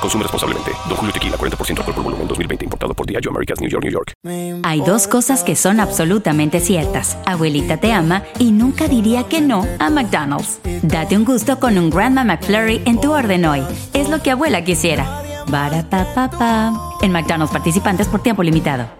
Consume 0.00 0.22
responsablemente. 0.22 0.72
Don 0.88 0.96
Julio 0.96 1.12
Tequila, 1.12 1.36
40% 1.36 1.78
alcohol 1.78 1.94
por 1.94 2.04
volumen, 2.04 2.28
2020. 2.28 2.64
Importado 2.64 2.94
por 2.94 3.06
Diageo 3.06 3.30
Americas, 3.30 3.60
New 3.60 3.68
York, 3.68 3.84
New 3.84 3.92
York. 3.92 4.12
Hay 4.64 4.80
dos 4.80 5.06
cosas 5.06 5.42
que 5.42 5.56
son 5.56 5.80
absolutamente 5.80 6.60
ciertas. 6.60 7.18
Abuelita 7.26 7.76
te 7.76 7.92
ama 7.92 8.22
y 8.38 8.52
nunca 8.52 8.88
diría 8.88 9.24
que 9.24 9.40
no 9.40 9.66
a 9.78 9.90
McDonald's. 9.90 10.60
Date 10.82 11.16
un 11.16 11.24
gusto 11.24 11.58
con 11.58 11.78
un 11.78 11.90
Grandma 11.90 12.24
McFlurry 12.24 12.82
en 12.84 13.00
tu 13.00 13.12
orden 13.12 13.44
hoy. 13.44 13.62
Es 13.92 14.08
lo 14.08 14.22
que 14.22 14.30
abuela 14.30 14.64
quisiera. 14.64 15.22
Barata 15.48 16.72
En 17.02 17.12
McDonald's 17.12 17.52
participantes 17.52 18.08
por 18.08 18.22
tiempo 18.22 18.42
limitado. 18.42 18.99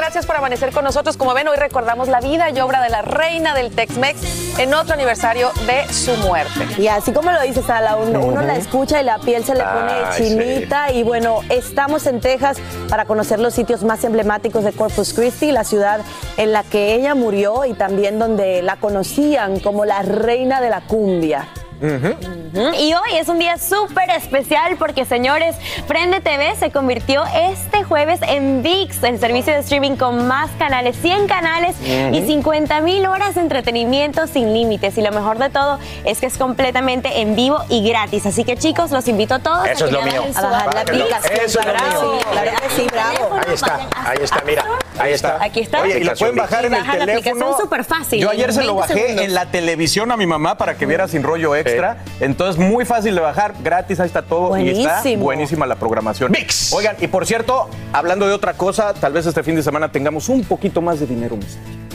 gracias 0.21 0.27
por 0.27 0.35
amanecer 0.35 0.71
con 0.71 0.83
nosotros. 0.83 1.17
Como 1.17 1.33
ven, 1.33 1.47
hoy 1.47 1.57
recordamos 1.57 2.07
la 2.07 2.19
vida 2.19 2.51
y 2.51 2.59
obra 2.59 2.83
de 2.83 2.89
la 2.89 3.01
reina 3.01 3.55
del 3.55 3.71
Tex-Mex 3.71 4.59
en 4.59 4.71
otro 4.75 4.93
aniversario 4.93 5.49
de 5.65 5.91
su 5.91 6.15
muerte. 6.17 6.67
Y 6.77 6.87
así 6.89 7.11
como 7.11 7.31
lo 7.31 7.41
dices, 7.41 7.65
Sala, 7.65 7.95
uno, 7.95 8.19
uno 8.19 8.43
la 8.43 8.55
escucha 8.55 9.01
y 9.01 9.03
la 9.03 9.17
piel 9.17 9.43
se 9.43 9.55
le 9.55 9.63
pone 9.63 9.93
chinita. 10.15 10.91
Y 10.91 11.01
bueno, 11.01 11.39
estamos 11.49 12.05
en 12.05 12.19
Texas 12.19 12.57
para 12.87 13.05
conocer 13.05 13.39
los 13.39 13.55
sitios 13.55 13.83
más 13.83 14.03
emblemáticos 14.03 14.63
de 14.63 14.73
Corpus 14.73 15.13
Christi, 15.13 15.51
la 15.51 15.63
ciudad 15.63 16.01
en 16.37 16.51
la 16.51 16.61
que 16.63 16.93
ella 16.93 17.15
murió 17.15 17.65
y 17.65 17.73
también 17.73 18.19
donde 18.19 18.61
la 18.61 18.75
conocían 18.75 19.59
como 19.59 19.85
la 19.85 20.03
reina 20.03 20.61
de 20.61 20.69
la 20.69 20.81
cumbia. 20.81 21.47
Y 21.83 22.93
hoy 22.93 23.17
es 23.17 23.27
un 23.27 23.39
día 23.39 23.57
súper 23.57 24.09
especial 24.11 24.75
porque, 24.77 25.03
señores, 25.05 25.55
Prende 25.87 26.19
TV 26.21 26.55
se 26.55 26.69
convirtió 26.71 27.23
este 27.33 27.83
jueves 27.83 28.19
en 28.27 28.61
VIX, 28.61 29.03
el 29.03 29.19
servicio 29.19 29.53
de 29.53 29.59
streaming 29.59 29.95
con 29.95 30.27
más 30.27 30.49
canales, 30.59 30.95
100 31.01 31.27
canales 31.27 31.75
y 31.81 32.21
50 32.25 32.81
mil 32.81 33.05
horas 33.07 33.35
de 33.35 33.41
entretenimiento 33.41 34.27
sin 34.27 34.53
límites. 34.53 34.97
Y 34.97 35.01
lo 35.01 35.11
mejor 35.11 35.37
de 35.39 35.49
todo 35.49 35.79
es 36.05 36.19
que 36.19 36.27
es 36.27 36.37
completamente 36.37 37.21
en 37.21 37.35
vivo 37.35 37.57
y 37.69 37.87
gratis. 37.87 38.25
Así 38.25 38.43
que, 38.43 38.57
chicos, 38.57 38.91
los 38.91 39.07
invito 39.07 39.35
a 39.35 39.39
todos 39.39 39.67
Eso 39.67 39.85
a, 39.85 39.87
es 39.87 39.93
lo 39.93 40.01
mío. 40.03 40.23
a 40.35 40.41
bajar 40.41 40.73
la 40.73 40.81
aplicación. 40.81 41.33
Eso 41.43 41.59
es 41.61 41.65
lo 41.65 41.71
bravo. 41.73 42.13
mío. 42.13 42.21
Claro 42.31 42.51
que 42.61 42.69
sí, 42.75 42.87
bravo. 42.91 43.39
Ahí 43.47 43.53
está, 43.53 43.89
ahí 44.05 44.17
está, 44.21 44.43
mira, 44.45 44.65
ahí 44.99 45.13
está. 45.13 45.37
Aquí 45.41 45.59
está. 45.61 45.81
Oye, 45.81 45.99
y 45.99 46.03
lo 46.03 46.13
pueden 46.15 46.35
bajar 46.35 46.65
en 46.65 46.73
el 46.73 46.81
Baja 46.81 46.97
la 46.97 47.03
aplicación 47.05 47.37
teléfono. 47.39 47.57
súper 47.59 47.83
fácil. 47.85 48.19
Yo 48.21 48.29
ayer 48.29 48.53
se 48.53 48.63
lo 48.63 48.75
20 48.75 48.81
bajé 48.81 48.93
segundos. 49.01 49.25
en 49.25 49.33
la 49.33 49.45
televisión 49.47 50.11
a 50.11 50.17
mi 50.17 50.27
mamá 50.27 50.57
para 50.57 50.75
que 50.75 50.85
viera 50.85 51.07
sin 51.07 51.23
rollo 51.23 51.55
extra. 51.55 51.70
Entonces, 52.19 52.61
muy 52.61 52.85
fácil 52.85 53.15
de 53.15 53.21
bajar, 53.21 53.53
gratis, 53.63 53.99
ahí 53.99 54.07
está 54.07 54.21
todo. 54.21 54.57
Y 54.57 54.69
está 54.69 55.03
buenísima 55.17 55.65
la 55.65 55.75
programación. 55.75 56.31
Mix. 56.31 56.73
Oigan, 56.73 56.95
y 56.99 57.07
por 57.07 57.25
cierto, 57.25 57.69
hablando 57.93 58.27
de 58.27 58.33
otra 58.33 58.53
cosa, 58.53 58.93
tal 58.93 59.13
vez 59.13 59.25
este 59.25 59.43
fin 59.43 59.55
de 59.55 59.63
semana 59.63 59.91
tengamos 59.91 60.29
un 60.29 60.43
poquito 60.43 60.81
más 60.81 60.99
de 60.99 61.07
dinero, 61.07 61.37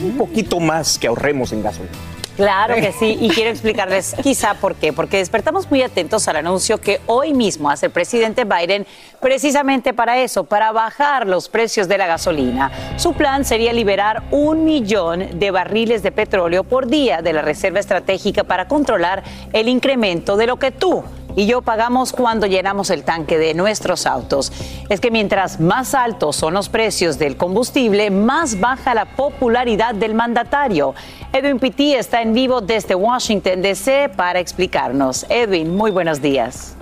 Un 0.01 0.17
poquito 0.17 0.59
más 0.59 0.97
que 0.97 1.07
ahorremos 1.07 1.51
en 1.51 1.63
gasolina. 1.63 1.91
Claro 2.37 2.75
que 2.75 2.91
sí, 2.91 3.17
y 3.19 3.29
quiero 3.29 3.49
explicarles 3.49 4.15
quizá 4.23 4.53
por 4.53 4.75
qué, 4.75 4.93
porque 4.93 5.17
despertamos 5.17 5.69
muy 5.71 5.81
atentos 5.81 6.27
al 6.27 6.35
anuncio 6.35 6.77
que 6.77 7.01
hoy 7.07 7.33
mismo 7.33 7.71
hace 7.71 7.87
el 7.87 7.91
presidente 7.91 8.45
Biden 8.45 8.85
precisamente 9.19 9.91
para 9.91 10.19
eso, 10.19 10.43
para 10.43 10.71
bajar 10.71 11.25
los 11.25 11.49
precios 11.49 11.87
de 11.87 11.97
la 11.97 12.05
gasolina. 12.05 12.71
Su 12.97 13.13
plan 13.13 13.43
sería 13.43 13.73
liberar 13.73 14.21
un 14.29 14.63
millón 14.65 15.39
de 15.39 15.49
barriles 15.49 16.03
de 16.03 16.11
petróleo 16.11 16.63
por 16.63 16.85
día 16.85 17.23
de 17.23 17.33
la 17.33 17.41
Reserva 17.41 17.79
Estratégica 17.79 18.43
para 18.43 18.67
controlar 18.67 19.23
el 19.51 19.67
incremento 19.67 20.37
de 20.37 20.45
lo 20.45 20.57
que 20.57 20.71
tú 20.71 21.03
y 21.37 21.45
yo 21.45 21.61
pagamos 21.61 22.13
cuando 22.13 22.47
llenamos 22.47 22.89
el 22.89 23.03
tanque 23.03 23.37
de 23.37 23.53
nuestros 23.53 24.07
autos. 24.07 24.51
Es 24.89 24.99
que 24.99 25.11
mientras 25.11 25.59
más 25.59 25.93
altos 25.93 26.35
son 26.35 26.55
los 26.55 26.67
precios 26.67 27.19
del 27.19 27.37
combustible, 27.37 28.09
más 28.09 28.59
baja 28.59 28.95
la 28.95 29.05
popularidad 29.05 29.93
del 29.93 30.15
mandatario. 30.15 30.95
Edwin 31.31 31.59
Pitti 31.59 31.93
está 31.93 32.23
en 32.23 32.33
vivo 32.33 32.59
desde 32.59 32.95
Washington, 32.95 33.61
D.C. 33.61 34.09
para 34.15 34.39
explicarnos. 34.39 35.27
Edwin, 35.29 35.75
muy 35.75 35.91
buenos 35.91 36.23
días. 36.23 36.75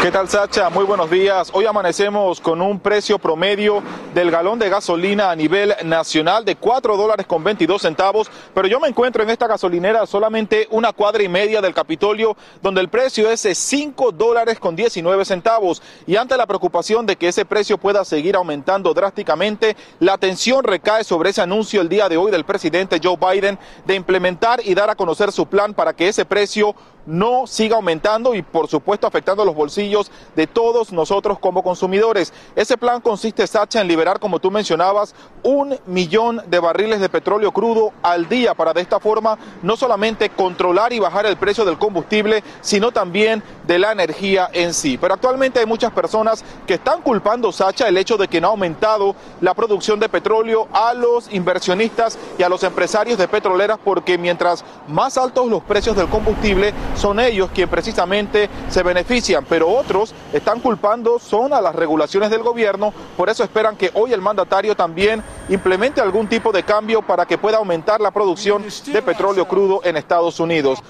¿Qué 0.00 0.10
tal, 0.10 0.28
Sacha? 0.28 0.68
Muy 0.68 0.84
buenos 0.84 1.10
días. 1.10 1.50
Hoy 1.54 1.64
amanecemos 1.64 2.40
con 2.40 2.60
un 2.60 2.78
precio 2.78 3.18
promedio 3.18 3.82
del 4.14 4.30
galón 4.30 4.58
de 4.58 4.68
gasolina 4.68 5.30
a 5.30 5.36
nivel 5.36 5.74
nacional 5.84 6.44
de 6.44 6.56
4 6.56 6.96
dólares 6.96 7.26
con 7.26 7.42
22 7.42 7.80
centavos, 7.80 8.30
pero 8.52 8.68
yo 8.68 8.80
me 8.80 8.88
encuentro 8.88 9.22
en 9.22 9.30
esta 9.30 9.46
gasolinera 9.46 10.04
solamente 10.06 10.68
una 10.70 10.92
cuadra 10.92 11.22
y 11.22 11.28
media 11.28 11.62
del 11.62 11.72
Capitolio, 11.72 12.36
donde 12.60 12.82
el 12.82 12.88
precio 12.88 13.30
es 13.30 13.42
de 13.44 13.54
5 13.54 14.12
dólares 14.12 14.58
con 14.58 14.76
19 14.76 15.24
centavos. 15.24 15.82
Y 16.06 16.16
ante 16.16 16.36
la 16.36 16.46
preocupación 16.46 17.06
de 17.06 17.16
que 17.16 17.28
ese 17.28 17.46
precio 17.46 17.78
pueda 17.78 18.04
seguir 18.04 18.36
aumentando 18.36 18.92
drásticamente, 18.92 19.74
la 20.00 20.14
atención 20.14 20.64
recae 20.64 21.04
sobre 21.04 21.30
ese 21.30 21.40
anuncio 21.40 21.80
el 21.80 21.88
día 21.88 22.08
de 22.10 22.18
hoy 22.18 22.30
del 22.30 22.44
presidente 22.44 23.00
Joe 23.02 23.16
Biden 23.16 23.58
de 23.86 23.94
implementar 23.94 24.60
y 24.64 24.74
dar 24.74 24.90
a 24.90 24.96
conocer 24.96 25.32
su 25.32 25.46
plan 25.46 25.72
para 25.72 25.94
que 25.94 26.08
ese 26.08 26.24
precio 26.26 26.74
no 27.06 27.46
siga 27.46 27.76
aumentando 27.76 28.34
y 28.34 28.42
por 28.42 28.68
supuesto 28.68 29.06
afectando 29.06 29.44
los 29.44 29.54
bolsillos 29.54 30.10
de 30.36 30.46
todos 30.46 30.92
nosotros 30.92 31.38
como 31.38 31.62
consumidores. 31.62 32.32
Ese 32.56 32.76
plan 32.76 33.00
consiste, 33.00 33.46
Sacha, 33.46 33.80
en 33.80 33.88
liberar, 33.88 34.18
como 34.18 34.40
tú 34.40 34.50
mencionabas, 34.50 35.14
un 35.42 35.78
millón 35.86 36.42
de 36.46 36.58
barriles 36.58 37.00
de 37.00 37.08
petróleo 37.08 37.52
crudo 37.52 37.92
al 38.02 38.28
día 38.28 38.54
para 38.54 38.72
de 38.72 38.80
esta 38.80 39.00
forma 39.00 39.38
no 39.62 39.76
solamente 39.76 40.30
controlar 40.30 40.92
y 40.92 40.98
bajar 40.98 41.26
el 41.26 41.36
precio 41.36 41.64
del 41.64 41.78
combustible, 41.78 42.42
sino 42.60 42.92
también 42.92 43.42
de 43.66 43.78
la 43.78 43.92
energía 43.92 44.48
en 44.52 44.74
sí. 44.74 44.98
Pero 44.98 45.14
actualmente 45.14 45.60
hay 45.60 45.66
muchas 45.66 45.92
personas 45.92 46.44
que 46.66 46.74
están 46.74 47.02
culpando, 47.02 47.52
Sacha, 47.52 47.88
el 47.88 47.96
hecho 47.96 48.16
de 48.16 48.28
que 48.28 48.40
no 48.40 48.48
ha 48.48 48.50
aumentado 48.50 49.14
la 49.40 49.54
producción 49.54 50.00
de 50.00 50.08
petróleo 50.08 50.68
a 50.72 50.94
los 50.94 51.32
inversionistas 51.32 52.18
y 52.38 52.42
a 52.42 52.48
los 52.48 52.62
empresarios 52.62 53.18
de 53.18 53.28
petroleras 53.28 53.78
porque 53.82 54.18
mientras 54.18 54.64
más 54.88 55.18
altos 55.18 55.48
los 55.48 55.62
precios 55.62 55.96
del 55.96 56.08
combustible, 56.08 56.72
son 56.96 57.20
ellos 57.20 57.50
quienes 57.52 57.70
precisamente 57.70 58.48
se 58.68 58.82
benefician, 58.82 59.44
pero 59.48 59.68
otros 59.68 60.14
están 60.32 60.60
culpando 60.60 61.18
son 61.18 61.52
a 61.52 61.60
las 61.60 61.74
regulaciones 61.74 62.30
del 62.30 62.42
gobierno, 62.42 62.92
por 63.16 63.28
eso 63.28 63.44
esperan 63.44 63.76
que 63.76 63.90
hoy 63.94 64.12
el 64.12 64.20
mandatario 64.20 64.74
también 64.74 65.22
implemente 65.48 66.00
algún 66.00 66.28
tipo 66.28 66.52
de 66.52 66.62
cambio 66.62 67.02
para 67.02 67.26
que 67.26 67.38
pueda 67.38 67.58
aumentar 67.58 68.00
la 68.00 68.10
producción 68.10 68.64
de 68.86 69.02
petróleo 69.02 69.46
crudo 69.46 69.80
en 69.84 69.96
Estados 69.96 70.40
Unidos. 70.40 70.80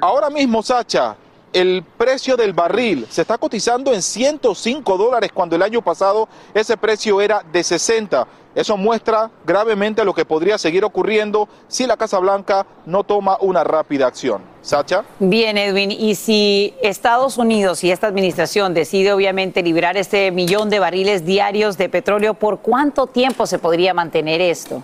Ahora 0.00 0.30
mismo, 0.30 0.62
Sacha, 0.62 1.16
el 1.56 1.82
precio 1.96 2.36
del 2.36 2.52
barril 2.52 3.06
se 3.08 3.22
está 3.22 3.38
cotizando 3.38 3.94
en 3.94 4.02
105 4.02 4.98
dólares 4.98 5.30
cuando 5.32 5.56
el 5.56 5.62
año 5.62 5.80
pasado 5.80 6.28
ese 6.52 6.76
precio 6.76 7.18
era 7.22 7.42
de 7.50 7.64
60. 7.64 8.26
Eso 8.54 8.76
muestra 8.76 9.30
gravemente 9.46 10.04
lo 10.04 10.12
que 10.12 10.26
podría 10.26 10.58
seguir 10.58 10.84
ocurriendo 10.84 11.48
si 11.66 11.86
la 11.86 11.96
Casa 11.96 12.18
Blanca 12.18 12.66
no 12.84 13.04
toma 13.04 13.38
una 13.40 13.64
rápida 13.64 14.06
acción. 14.06 14.42
Sacha. 14.60 15.04
Bien, 15.18 15.56
Edwin, 15.56 15.90
y 15.92 16.14
si 16.16 16.74
Estados 16.82 17.38
Unidos 17.38 17.82
y 17.84 17.90
esta 17.90 18.06
administración 18.06 18.74
decide 18.74 19.14
obviamente 19.14 19.62
liberar 19.62 19.96
este 19.96 20.30
millón 20.32 20.68
de 20.68 20.78
barriles 20.78 21.24
diarios 21.24 21.78
de 21.78 21.88
petróleo, 21.88 22.34
¿por 22.34 22.58
cuánto 22.58 23.06
tiempo 23.06 23.46
se 23.46 23.58
podría 23.58 23.94
mantener 23.94 24.42
esto? 24.42 24.82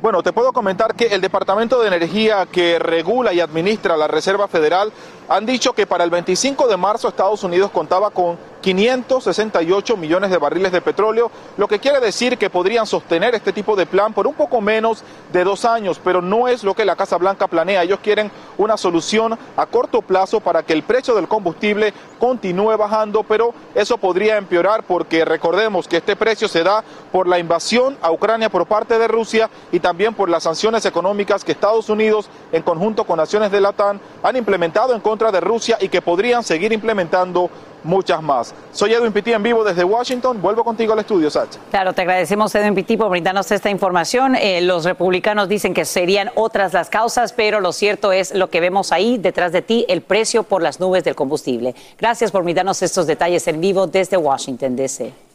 Bueno, 0.00 0.22
te 0.22 0.32
puedo 0.32 0.54
comentar 0.54 0.94
que 0.94 1.08
el 1.08 1.20
Departamento 1.20 1.78
de 1.78 1.88
Energía 1.88 2.46
que 2.46 2.78
regula 2.78 3.34
y 3.34 3.40
administra 3.40 3.98
la 3.98 4.08
Reserva 4.08 4.48
Federal 4.48 4.90
han 5.30 5.46
dicho 5.46 5.72
que 5.72 5.86
para 5.86 6.02
el 6.02 6.10
25 6.10 6.66
de 6.66 6.76
marzo 6.76 7.06
Estados 7.06 7.44
Unidos 7.44 7.70
contaba 7.70 8.10
con 8.10 8.36
568 8.62 9.96
millones 9.96 10.28
de 10.30 10.38
barriles 10.38 10.72
de 10.72 10.80
petróleo, 10.80 11.30
lo 11.56 11.68
que 11.68 11.78
quiere 11.78 12.00
decir 12.00 12.36
que 12.36 12.50
podrían 12.50 12.84
sostener 12.84 13.36
este 13.36 13.52
tipo 13.52 13.76
de 13.76 13.86
plan 13.86 14.12
por 14.12 14.26
un 14.26 14.34
poco 14.34 14.60
menos 14.60 15.04
de 15.32 15.44
dos 15.44 15.64
años, 15.64 16.00
pero 16.02 16.20
no 16.20 16.48
es 16.48 16.64
lo 16.64 16.74
que 16.74 16.84
la 16.84 16.96
Casa 16.96 17.16
Blanca 17.16 17.46
planea. 17.46 17.84
Ellos 17.84 18.00
quieren 18.02 18.30
una 18.58 18.76
solución 18.76 19.38
a 19.56 19.66
corto 19.66 20.02
plazo 20.02 20.40
para 20.40 20.64
que 20.64 20.72
el 20.72 20.82
precio 20.82 21.14
del 21.14 21.28
combustible 21.28 21.94
continúe 22.18 22.76
bajando, 22.76 23.22
pero 23.22 23.54
eso 23.74 23.98
podría 23.98 24.36
empeorar 24.36 24.82
porque 24.82 25.24
recordemos 25.24 25.86
que 25.86 25.98
este 25.98 26.16
precio 26.16 26.48
se 26.48 26.64
da 26.64 26.82
por 27.12 27.28
la 27.28 27.38
invasión 27.38 27.96
a 28.02 28.10
Ucrania 28.10 28.50
por 28.50 28.66
parte 28.66 28.98
de 28.98 29.06
Rusia 29.06 29.48
y 29.70 29.78
también 29.78 30.12
por 30.12 30.28
las 30.28 30.42
sanciones 30.42 30.84
económicas 30.84 31.44
que 31.44 31.52
Estados 31.52 31.88
Unidos, 31.88 32.28
en 32.52 32.62
conjunto 32.62 33.04
con 33.04 33.16
naciones 33.16 33.52
de 33.52 33.60
la 33.60 33.70
OTAN, 33.70 34.00
han 34.22 34.36
implementado 34.36 34.92
en 34.94 35.00
contra 35.00 35.19
de 35.30 35.40
Rusia 35.40 35.76
y 35.78 35.90
que 35.90 36.00
podrían 36.00 36.42
seguir 36.42 36.72
implementando 36.72 37.50
muchas 37.84 38.22
más. 38.22 38.54
Soy 38.72 38.92
Edwin 38.92 39.12
Pitti 39.12 39.32
en 39.32 39.42
vivo 39.42 39.62
desde 39.62 39.84
Washington. 39.84 40.40
Vuelvo 40.40 40.64
contigo 40.64 40.94
al 40.94 41.00
estudio, 41.00 41.30
Sacha. 41.30 41.60
Claro, 41.70 41.92
te 41.92 42.02
agradecemos, 42.02 42.54
Edwin 42.54 42.74
Pitti, 42.74 42.96
por 42.96 43.10
brindarnos 43.10 43.50
esta 43.50 43.70
información. 43.70 44.34
Eh, 44.36 44.60
los 44.62 44.84
republicanos 44.84 45.48
dicen 45.48 45.74
que 45.74 45.84
serían 45.84 46.30
otras 46.34 46.72
las 46.72 46.88
causas, 46.88 47.32
pero 47.32 47.60
lo 47.60 47.72
cierto 47.72 48.12
es 48.12 48.34
lo 48.34 48.48
que 48.48 48.60
vemos 48.60 48.92
ahí 48.92 49.18
detrás 49.18 49.52
de 49.52 49.62
ti, 49.62 49.84
el 49.88 50.00
precio 50.00 50.42
por 50.42 50.62
las 50.62 50.80
nubes 50.80 51.04
del 51.04 51.14
combustible. 51.14 51.74
Gracias 51.98 52.30
por 52.30 52.42
brindarnos 52.42 52.82
estos 52.82 53.06
detalles 53.06 53.46
en 53.46 53.60
vivo 53.60 53.86
desde 53.86 54.16
Washington, 54.16 54.76
D.C. 54.76 55.29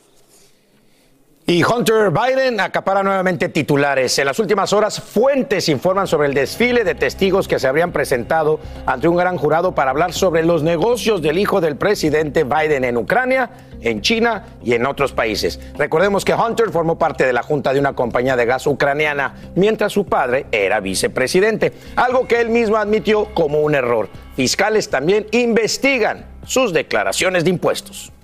Y 1.48 1.64
Hunter 1.64 2.10
Biden 2.10 2.60
acapara 2.60 3.04
nuevamente 3.04 3.50
titulares. 3.50 4.18
En 4.18 4.26
las 4.26 4.40
últimas 4.40 4.74
horas, 4.74 5.00
fuentes 5.00 5.70
informan 5.70 6.08
sobre 6.08 6.28
el 6.28 6.34
desfile 6.34 6.84
de 6.84 6.96
testigos 6.96 7.48
que 7.48 7.60
se 7.60 7.68
habrían 7.68 7.92
presentado 7.92 8.60
ante 8.88 9.08
un 9.08 9.16
gran 9.16 9.38
jurado 9.38 9.76
para 9.76 9.92
hablar 9.92 10.12
sobre 10.12 10.44
los 10.44 10.64
negocios 10.64 11.22
del 11.22 11.38
hijo 11.38 11.62
del 11.62 11.76
presidente 11.76 12.46
Biden 12.46 12.84
en 12.84 12.98
Ucrania, 12.98 13.52
en 13.82 14.02
China 14.02 14.46
y 14.64 14.74
en 14.74 14.88
otros 14.88 15.12
países. 15.12 15.60
Recordemos 15.78 16.26
que 16.26 16.34
Hunter 16.34 16.72
formó 16.72 16.98
parte 16.98 17.28
de 17.28 17.34
la 17.34 17.44
junta 17.44 17.74
de 17.74 17.80
una 17.80 17.94
compañía 17.94 18.36
de 18.36 18.48
gas 18.48 18.66
ucraniana 18.66 19.36
mientras 19.54 19.94
su 19.94 20.08
padre 20.08 20.48
era 20.52 20.80
vicepresidente, 20.80 21.74
algo 21.96 22.28
que 22.28 22.42
él 22.42 22.50
mismo 22.50 22.78
admitió 22.78 23.36
como 23.36 23.60
un 23.60 23.76
error. 23.76 24.10
Fiscales 24.36 24.90
también 24.90 25.28
investigan 25.30 26.26
sus 26.44 26.74
declaraciones 26.74 27.44
de 27.44 27.52
impuestos. 27.52 28.15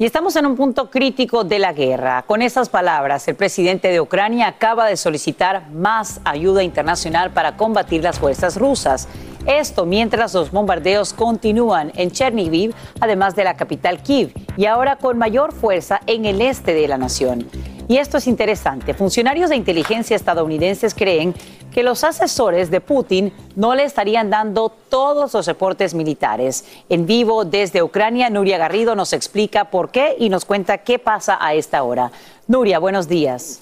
Y 0.00 0.06
estamos 0.06 0.34
en 0.36 0.46
un 0.46 0.56
punto 0.56 0.88
crítico 0.88 1.44
de 1.44 1.58
la 1.58 1.74
guerra. 1.74 2.24
Con 2.26 2.40
esas 2.40 2.70
palabras, 2.70 3.28
el 3.28 3.34
presidente 3.34 3.88
de 3.88 4.00
Ucrania 4.00 4.46
acaba 4.46 4.86
de 4.86 4.96
solicitar 4.96 5.68
más 5.72 6.22
ayuda 6.24 6.62
internacional 6.62 7.32
para 7.32 7.58
combatir 7.58 8.02
las 8.02 8.18
fuerzas 8.18 8.56
rusas. 8.56 9.08
Esto 9.44 9.84
mientras 9.84 10.32
los 10.32 10.52
bombardeos 10.52 11.12
continúan 11.12 11.92
en 11.96 12.12
Chernihiv, 12.12 12.74
además 12.98 13.36
de 13.36 13.44
la 13.44 13.58
capital 13.58 14.02
Kiev, 14.02 14.32
y 14.56 14.64
ahora 14.64 14.96
con 14.96 15.18
mayor 15.18 15.52
fuerza 15.52 16.00
en 16.06 16.24
el 16.24 16.40
este 16.40 16.72
de 16.72 16.88
la 16.88 16.96
nación. 16.96 17.46
Y 17.86 17.98
esto 17.98 18.16
es 18.16 18.26
interesante. 18.26 18.94
Funcionarios 18.94 19.50
de 19.50 19.56
inteligencia 19.56 20.16
estadounidenses 20.16 20.94
creen 20.94 21.34
que 21.72 21.82
los 21.82 22.04
asesores 22.04 22.70
de 22.70 22.80
Putin 22.80 23.32
no 23.56 23.74
le 23.74 23.84
estarían 23.84 24.30
dando 24.30 24.70
todos 24.88 25.34
los 25.34 25.46
reportes 25.46 25.94
militares. 25.94 26.64
En 26.88 27.06
vivo 27.06 27.44
desde 27.44 27.82
Ucrania, 27.82 28.30
Nuria 28.30 28.58
Garrido 28.58 28.94
nos 28.94 29.12
explica 29.12 29.66
por 29.66 29.90
qué 29.90 30.16
y 30.18 30.28
nos 30.28 30.44
cuenta 30.44 30.78
qué 30.78 30.98
pasa 30.98 31.38
a 31.40 31.54
esta 31.54 31.82
hora. 31.82 32.10
Nuria, 32.46 32.78
buenos 32.78 33.08
días. 33.08 33.60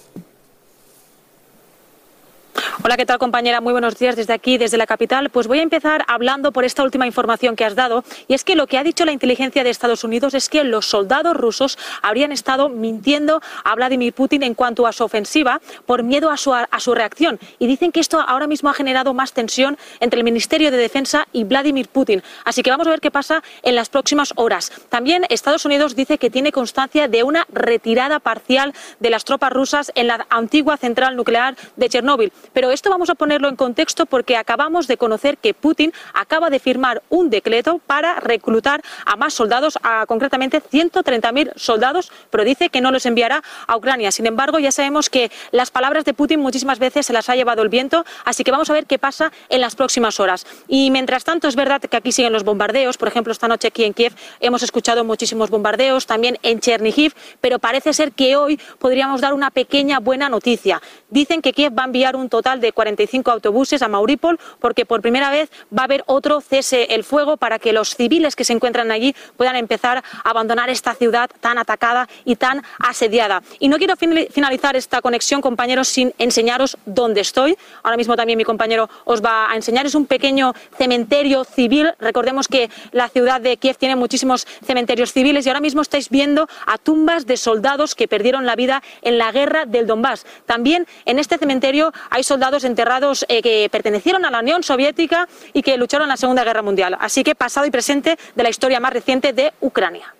Hola, 2.83 2.97
¿qué 2.97 3.07
tal 3.07 3.19
compañera? 3.19 3.61
Muy 3.61 3.73
buenos 3.73 3.99
días 3.99 4.17
desde 4.17 4.33
aquí, 4.33 4.59
desde 4.59 4.77
la 4.77 4.87
capital. 4.87 5.31
Pues 5.31 5.47
voy 5.47 5.59
a 5.59 5.63
empezar 5.63 6.05
hablando 6.09 6.53
por 6.53 6.65
esta 6.65 6.83
última 6.83 7.07
información 7.07 7.57
que 7.57 7.65
has 7.65 7.75
dado. 7.75 8.05
Y 8.27 8.35
es 8.35 8.45
que 8.45 8.57
lo 8.57 8.67
que 8.67 8.79
ha 8.79 8.83
dicho 8.83 9.05
la 9.05 9.13
inteligencia 9.13 9.63
de 9.65 9.71
Estados 9.71 10.05
Unidos 10.05 10.35
es 10.35 10.49
que 10.49 10.65
los 10.65 10.87
soldados 10.87 11.37
rusos 11.37 11.79
habrían 12.03 12.33
estado 12.33 12.69
mintiendo 12.69 13.43
a 13.65 13.75
Vladimir 13.75 14.13
Putin 14.13 14.43
en 14.43 14.55
cuanto 14.55 14.87
a 14.87 14.93
su 14.93 15.05
ofensiva 15.05 15.61
por 15.87 16.03
miedo 16.03 16.31
a 16.31 16.37
su, 16.37 16.55
a 16.55 16.67
su 16.79 16.95
reacción. 16.95 17.39
Y 17.59 17.67
dicen 17.67 17.93
que 17.93 18.01
esto 18.01 18.21
ahora 18.21 18.47
mismo 18.47 18.71
ha 18.71 18.75
generado 18.75 19.13
más 19.15 19.33
tensión 19.33 19.77
entre 20.01 20.19
el 20.21 20.25
Ministerio 20.25 20.71
de 20.71 20.77
Defensa 20.79 21.27
y 21.33 21.45
Vladimir 21.45 21.89
Putin. 21.89 22.23
Así 22.45 22.63
que 22.63 22.71
vamos 22.71 22.87
a 22.87 22.91
ver 22.91 23.01
qué 23.01 23.11
pasa 23.11 23.43
en 23.63 23.75
las 23.75 23.89
próximas 23.89 24.33
horas. 24.37 24.73
También 24.89 25.25
Estados 25.29 25.65
Unidos 25.65 25.95
dice 25.95 26.19
que 26.19 26.31
tiene 26.31 26.53
constancia 26.53 27.09
de 27.09 27.23
una 27.23 27.47
retirada 27.53 28.21
parcial 28.21 28.73
de 29.01 29.11
las 29.11 29.25
tropas 29.25 29.53
rusas 29.53 29.93
en 29.95 30.07
la 30.07 30.27
antigua 30.31 30.77
central 30.77 31.17
nuclear 31.17 31.57
de 31.77 31.89
Chernóbil. 31.89 32.33
Pero 32.53 32.71
esto 32.71 32.91
vamos 32.91 33.11
a 33.11 33.15
ponerlo 33.15 33.49
en 33.49 33.57
contexto 33.57 34.07
porque 34.07 34.37
acabamos 34.37 34.87
de 34.87 34.97
conocer 34.97 35.39
que 35.39 35.55
Putin 35.55 35.93
acaba 36.15 36.51
de 36.51 36.59
firmar 36.59 37.03
un 37.09 37.31
decreto 37.31 37.81
para 37.87 38.21
reclutar 38.21 38.83
a 39.05 39.17
más 39.17 39.35
soldados, 39.35 39.79
a 39.83 40.07
concretamente 40.07 40.63
130.000 40.63 41.53
soldados, 41.57 42.13
pero 42.31 42.45
dice 42.45 42.71
que 42.71 42.81
no 42.81 42.91
los 42.91 43.07
enviará 43.07 43.43
a 43.67 43.77
Ucrania. 43.77 44.11
Sin 44.13 44.27
embargo, 44.27 44.59
ya 44.59 44.73
sabemos 44.73 45.11
que 45.11 45.31
las 45.51 45.71
palabras 45.71 46.05
de 46.05 46.15
Putin 46.15 46.41
muchísimas 46.41 46.79
veces 46.79 47.07
se 47.07 47.13
las 47.13 47.29
ha 47.29 47.37
llevado 47.37 47.63
el 47.63 47.69
viento, 47.69 48.05
así 48.25 48.45
que 48.45 48.51
vamos 48.51 48.71
a 48.71 48.73
ver 48.73 48.87
qué 48.87 48.99
pasa 48.99 49.33
en 49.49 49.61
las 49.61 49.75
próximas 49.75 50.21
horas. 50.21 50.47
Y 50.67 50.91
mientras 50.91 51.25
tanto, 51.25 51.49
es 51.49 51.57
verdad 51.57 51.81
que 51.81 51.97
aquí 51.97 52.13
siguen 52.13 52.33
los 52.33 52.45
bombardeos. 52.45 52.97
Por 52.99 53.09
ejemplo, 53.09 53.33
esta 53.33 53.49
noche 53.49 53.69
aquí 53.69 53.85
en 53.85 53.95
Kiev 53.95 54.15
hemos 54.41 54.63
escuchado 54.63 55.05
muchísimos 55.05 55.51
bombardeos, 55.51 56.07
también 56.07 56.39
en 56.43 56.61
Chernihiv, 56.61 57.15
pero 57.41 57.59
parece 57.59 57.93
ser 57.93 58.13
que 58.13 58.37
hoy 58.37 58.61
podríamos 58.79 59.21
dar 59.21 59.35
una 59.35 59.51
pequeña 59.51 60.01
buena 60.01 60.29
noticia. 60.29 60.81
Dicen 61.11 61.43
que 61.43 61.53
Kiev 61.53 61.77
va 61.77 61.83
a 61.83 61.87
enviar 61.87 62.17
un 62.17 62.28
total 62.29 62.61
de 62.61 62.73
45 62.73 63.31
autobuses 63.31 63.83
a 63.83 63.89
Mauripol 63.89 64.39
porque 64.61 64.85
por 64.87 65.03
primera 65.03 65.31
vez 65.31 65.51
va 65.77 65.83
a 65.83 65.85
haber 65.85 66.05
otro 66.07 66.41
cese 66.41 66.89
el 66.91 67.05
fuego 67.05 67.37
para 67.37 67.59
que 67.59 67.73
los 67.73 67.95
civiles 67.95 68.37
que 68.37 68.45
se 68.45 68.53
encuentran 68.53 68.91
allí 68.91 69.15
puedan 69.37 69.57
empezar 69.57 69.99
a 69.99 70.31
abandonar 70.31 70.71
esta 70.71 70.95
ciudad 70.95 71.31
tan 71.41 71.59
atacada 71.59 72.09
y 72.25 72.37
tan 72.37 72.63
asediada. 72.79 73.43
Y 73.59 73.69
no 73.69 73.79
quiero 73.79 73.95
finalizar 73.97 74.77
esta 74.77 75.01
conexión, 75.01 75.41
compañeros, 75.41 75.89
sin 75.89 76.15
enseñaros 76.19 76.77
dónde 76.87 77.21
estoy. 77.21 77.57
Ahora 77.83 77.97
mismo 77.97 78.17
también 78.17 78.37
mi 78.37 78.45
compañero 78.45 78.89
os 79.05 79.23
va 79.23 79.51
a 79.51 79.57
enseñar. 79.57 79.87
Es 79.87 79.95
un 79.95 80.07
pequeño 80.07 80.55
cementerio 80.77 81.45
civil. 81.45 81.93
Recordemos 81.99 82.49
que 82.49 82.71
la 82.93 83.09
ciudad 83.09 83.41
de 83.41 83.57
Kiev 83.57 83.77
tiene 83.77 83.97
muchísimos 83.97 84.47
cementerios 84.65 85.13
civiles 85.13 85.47
y 85.47 85.49
ahora 85.49 85.61
mismo 85.61 85.83
estáis 85.83 86.09
viendo 86.11 86.49
a 86.67 86.79
tumbas 86.79 87.27
de 87.27 87.37
soldados 87.37 87.95
que 87.95 88.09
perdieron 88.09 88.47
la 88.47 88.57
vida 88.57 88.83
en 89.03 89.19
la 89.19 89.33
guerra 89.33 89.67
del 89.67 89.87
Donbass. 89.87 90.27
También 90.47 90.87
en 91.05 91.19
este 91.19 91.39
cementerio 91.39 91.93
hay 92.11 92.18
soldados 92.27 92.65
enterrados 92.65 93.25
eh, 93.29 93.43
que 93.43 93.69
pertenecieron 93.71 94.25
a 94.25 94.31
la 94.31 94.41
Unión 94.41 94.63
Soviética 94.63 95.29
y 95.53 95.63
que 95.63 95.77
lucharon 95.77 96.07
en 96.07 96.11
la 96.11 96.17
Segunda 96.17 96.45
Guerra 96.45 96.63
Mundial. 96.63 96.97
Así 97.01 97.23
que 97.25 97.35
pasado 97.35 97.67
y 97.67 97.71
presente 97.71 98.19
de 98.35 98.43
la 98.43 98.51
historia 98.51 98.81
más 98.81 98.93
reciente 98.93 99.33
de 99.33 99.53
Ucrania. 99.61 100.15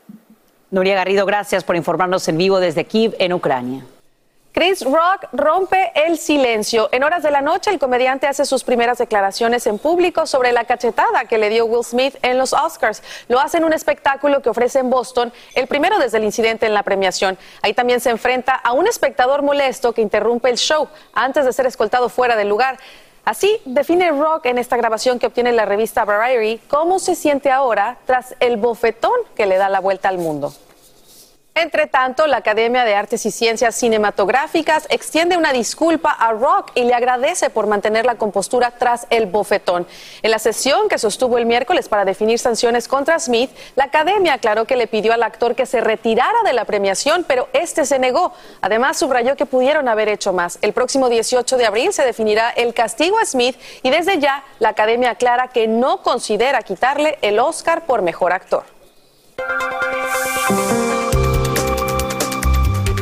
Nuria 0.71 0.95
Garrido, 0.95 1.25
gracias 1.25 1.65
por 1.65 1.77
informarnos 1.77 2.29
en 2.29 2.37
vivo 2.37 2.61
desde 2.61 2.85
Kiev, 2.85 3.15
en 3.19 3.33
Ucrania. 3.33 3.85
Chris 4.59 4.85
Rock 4.85 5.29
rompe 5.31 5.93
el 5.95 6.19
silencio. 6.19 6.89
En 6.91 7.05
horas 7.05 7.23
de 7.23 7.31
la 7.31 7.41
noche, 7.41 7.71
el 7.71 7.79
comediante 7.79 8.27
hace 8.27 8.45
sus 8.45 8.65
primeras 8.65 8.99
declaraciones 8.99 9.69
en 9.69 9.79
público 9.79 10.27
sobre 10.27 10.51
la 10.51 10.65
cachetada 10.65 11.27
que 11.27 11.39
le 11.39 11.49
dio 11.49 11.65
Will 11.67 11.85
Smith 11.85 12.17
en 12.23 12.39
los 12.39 12.53
Oscars. 12.53 13.05
Lo 13.29 13.39
hace 13.39 13.59
en 13.59 13.65
un 13.65 13.73
espectáculo 13.73 14.43
que 14.43 14.49
ofrece 14.51 14.81
en 14.81 14.91
Boston, 14.91 15.33
el 15.55 15.69
primero 15.69 16.01
desde 16.01 16.19
el 16.19 16.25
incidente 16.25 16.67
en 16.67 16.75
la 16.75 16.83
premiación. 16.83 17.39
Ahí 17.63 17.73
también 17.73 18.01
se 18.01 18.11
enfrenta 18.11 18.53
a 18.53 18.73
un 18.73 18.89
espectador 18.89 19.43
molesto 19.43 19.93
que 19.93 20.03
interrumpe 20.03 20.51
el 20.51 20.57
show 20.57 20.89
antes 21.13 21.45
de 21.45 21.53
ser 21.53 21.67
escoltado 21.67 22.09
fuera 22.09 22.35
del 22.35 22.49
lugar. 22.49 22.79
Así 23.25 23.61
define 23.65 24.11
Rock 24.11 24.47
en 24.47 24.59
esta 24.59 24.77
grabación 24.77 25.21
que 25.21 25.29
obtiene 25.29 25.53
la 25.53 25.67
revista 25.67 26.05
Variety 26.05 26.61
cómo 26.67 26.99
se 26.99 27.15
siente 27.15 27.53
ahora 27.53 27.99
tras 28.07 28.35
el 28.41 28.57
bofetón 28.57 29.21
que 29.37 29.47
le 29.47 29.57
da 29.57 29.69
la 29.69 29.79
vuelta 29.79 30.09
al 30.09 30.19
mundo. 30.19 30.53
Entre 31.61 31.89
tanto, 31.89 32.29
la 32.29 32.37
Academia 32.37 32.85
de 32.85 32.95
Artes 32.95 33.27
y 33.27 33.33
Ciencias 33.33 33.75
Cinematográficas 33.75 34.87
extiende 34.91 35.37
una 35.37 35.53
disculpa 35.53 36.13
a 36.13 36.31
Rock 36.31 36.71
y 36.77 36.85
le 36.85 36.95
agradece 36.95 37.51
por 37.51 37.67
mantener 37.67 38.07
la 38.07 38.15
compostura 38.15 38.71
tras 38.79 39.09
el 39.11 39.27
bofetón. 39.27 39.85
En 40.23 40.31
la 40.31 40.39
sesión 40.39 40.89
que 40.89 40.99
sostuvo 40.99 41.37
el 41.37 41.47
miércoles 41.47 41.89
para 41.89 42.05
definir 42.05 42.39
sanciones 42.39 42.87
contra 42.87 43.19
Smith, 43.19 43.51
la 43.75 43.85
Academia 43.87 44.35
aclaró 44.35 44.67
que 44.67 44.77
le 44.77 44.87
pidió 44.87 45.13
al 45.13 45.25
actor 45.25 45.57
que 45.57 45.67
se 45.67 45.81
retirara 45.81 46.39
de 46.45 46.53
la 46.53 46.65
premiación, 46.65 47.25
pero 47.27 47.49
este 47.53 47.85
se 47.85 47.99
negó. 47.99 48.33
Además, 48.61 48.97
subrayó 48.97 49.35
que 49.35 49.45
pudieron 49.45 49.89
haber 49.89 50.09
hecho 50.09 50.33
más. 50.33 50.61
El 50.63 50.73
próximo 50.73 51.09
18 51.09 51.57
de 51.57 51.67
abril 51.67 51.93
se 51.93 52.05
definirá 52.05 52.51
el 52.51 52.73
castigo 52.73 53.19
a 53.19 53.25
Smith 53.25 53.57
y 53.83 53.91
desde 53.91 54.21
ya 54.21 54.45
la 54.61 54.69
Academia 54.69 55.11
aclara 55.11 55.49
que 55.49 55.67
no 55.67 56.03
considera 56.05 56.63
quitarle 56.63 57.19
el 57.21 57.41
Oscar 57.41 57.85
por 57.85 58.03
mejor 58.03 58.33
actor. 58.33 58.63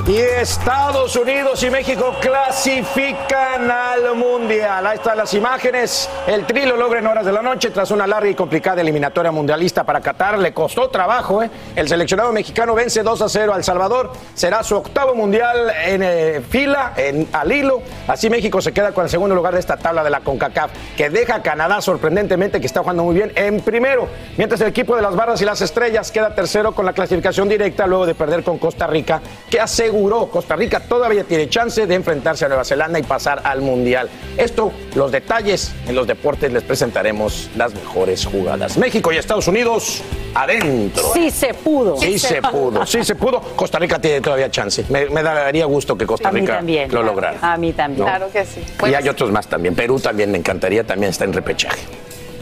Y 0.09 0.19
Estados 0.19 1.17
Unidos 1.17 1.61
y 1.65 1.71
México 1.71 2.15
clasifican 2.21 3.69
al 3.69 4.15
Mundial. 4.15 4.87
Ahí 4.87 4.99
están 4.99 5.19
las 5.19 5.35
imágenes. 5.35 6.09
El 6.29 6.47
Tri 6.47 6.65
lo 6.65 6.77
logra 6.77 7.01
en 7.01 7.09
horas 7.09 7.27
de 7.27 7.33
la 7.33 7.43
noche 7.43 7.71
tras 7.71 7.91
una 7.91 8.07
larga 8.07 8.31
y 8.31 8.37
complicada 8.37 8.83
eliminatoria 8.83 9.33
mundialista 9.33 9.83
para 9.83 10.01
Qatar. 10.01 10.39
Le 10.39 10.55
costó 10.55 10.91
trabajo. 10.91 11.43
¿eh? 11.43 11.51
El 11.75 11.89
seleccionado 11.89 12.31
mexicano 12.31 12.77
vence 12.77 13.03
2 13.03 13.21
a 13.21 13.29
0 13.29 13.53
al 13.53 13.65
Salvador. 13.65 14.13
Será 14.33 14.63
su 14.63 14.77
octavo 14.77 15.17
mundial 15.17 15.73
en 15.85 16.05
eh, 16.05 16.41
fila, 16.49 16.93
en, 16.97 17.27
al 17.33 17.51
hilo. 17.51 17.83
Así 18.07 18.31
México 18.31 18.61
se 18.63 18.73
queda 18.73 18.93
con 18.93 19.03
el 19.03 19.11
segundo 19.11 19.35
lugar 19.35 19.55
de 19.55 19.61
esta 19.61 19.77
tabla 19.77 20.05
de 20.05 20.11
la 20.11 20.21
CONCACAF, 20.21 20.71
que 20.97 21.11
deja 21.11 21.35
a 21.35 21.43
Canadá 21.43 21.81
sorprendentemente, 21.81 22.61
que 22.61 22.67
está 22.69 22.79
jugando 22.83 23.03
muy 23.03 23.17
bien, 23.17 23.33
en 23.35 23.61
primero. 23.61 24.07
Mientras 24.37 24.61
el 24.61 24.69
equipo 24.69 24.95
de 24.95 25.03
las 25.03 25.17
barras 25.17 25.43
y 25.43 25.45
las 25.45 25.61
estrellas 25.63 26.13
queda 26.13 26.33
tercero 26.33 26.77
con 26.77 26.87
la 26.87 26.93
clasificación 26.93 27.49
directa 27.49 27.89
luego 27.89 28.07
de 28.07 28.15
perder 28.15 28.45
con 28.45 28.59
Costa 28.59 28.87
Rica, 28.87 29.21
que 29.51 29.59
aseguró 29.97 30.27
Costa 30.29 30.57
Rica 30.57 30.81
todavía 30.81 31.25
tiene 31.25 31.49
chance 31.49 31.87
de 31.87 31.95
enfrentarse 31.95 32.45
a 32.45 32.49
Nueva 32.49 32.65
Zelanda 32.65 32.99
y 32.99 33.03
pasar 33.03 33.41
al 33.45 33.63
Mundial. 33.63 34.11
Esto, 34.37 34.71
los 34.95 35.11
detalles 35.11 35.73
en 35.89 35.95
los 35.95 36.07
deportes 36.07 36.53
les 36.53 36.63
presentaremos 36.63 37.49
las 37.57 37.75
mejores 37.75 38.27
jugadas. 38.27 38.77
México 38.77 39.11
y 39.11 39.17
Estados 39.17 39.49
Unidos 39.49 40.03
adentro. 40.35 41.13
Sí 41.15 41.31
se 41.31 41.55
pudo. 41.55 41.97
Sí 41.97 42.19
se 42.19 42.43
pudo, 42.43 42.85
sí 42.85 43.03
se 43.05 43.15
pudo. 43.15 43.41
Costa 43.41 43.79
Rica 43.79 43.99
tiene 43.99 44.21
todavía 44.21 44.51
chance. 44.51 44.85
Me, 44.91 45.07
me 45.07 45.23
daría 45.23 45.65
gusto 45.65 45.97
que 45.97 46.05
Costa 46.05 46.31
Rica 46.31 46.57
también. 46.57 46.93
lo 46.93 47.03
lograra. 47.03 47.39
A 47.41 47.57
mí 47.57 47.73
también. 47.73 48.01
¿No? 48.01 48.05
Claro 48.05 48.31
que 48.31 48.45
sí. 48.45 48.63
y 48.87 48.93
hay 48.95 49.09
otros 49.09 49.33
más 49.33 49.47
también. 49.47 49.75
Perú 49.75 49.99
también 49.99 50.31
me 50.31 50.37
encantaría, 50.37 50.85
también 50.85 51.11
está 51.11 51.25
en 51.25 51.33
repechaje. 51.33 51.81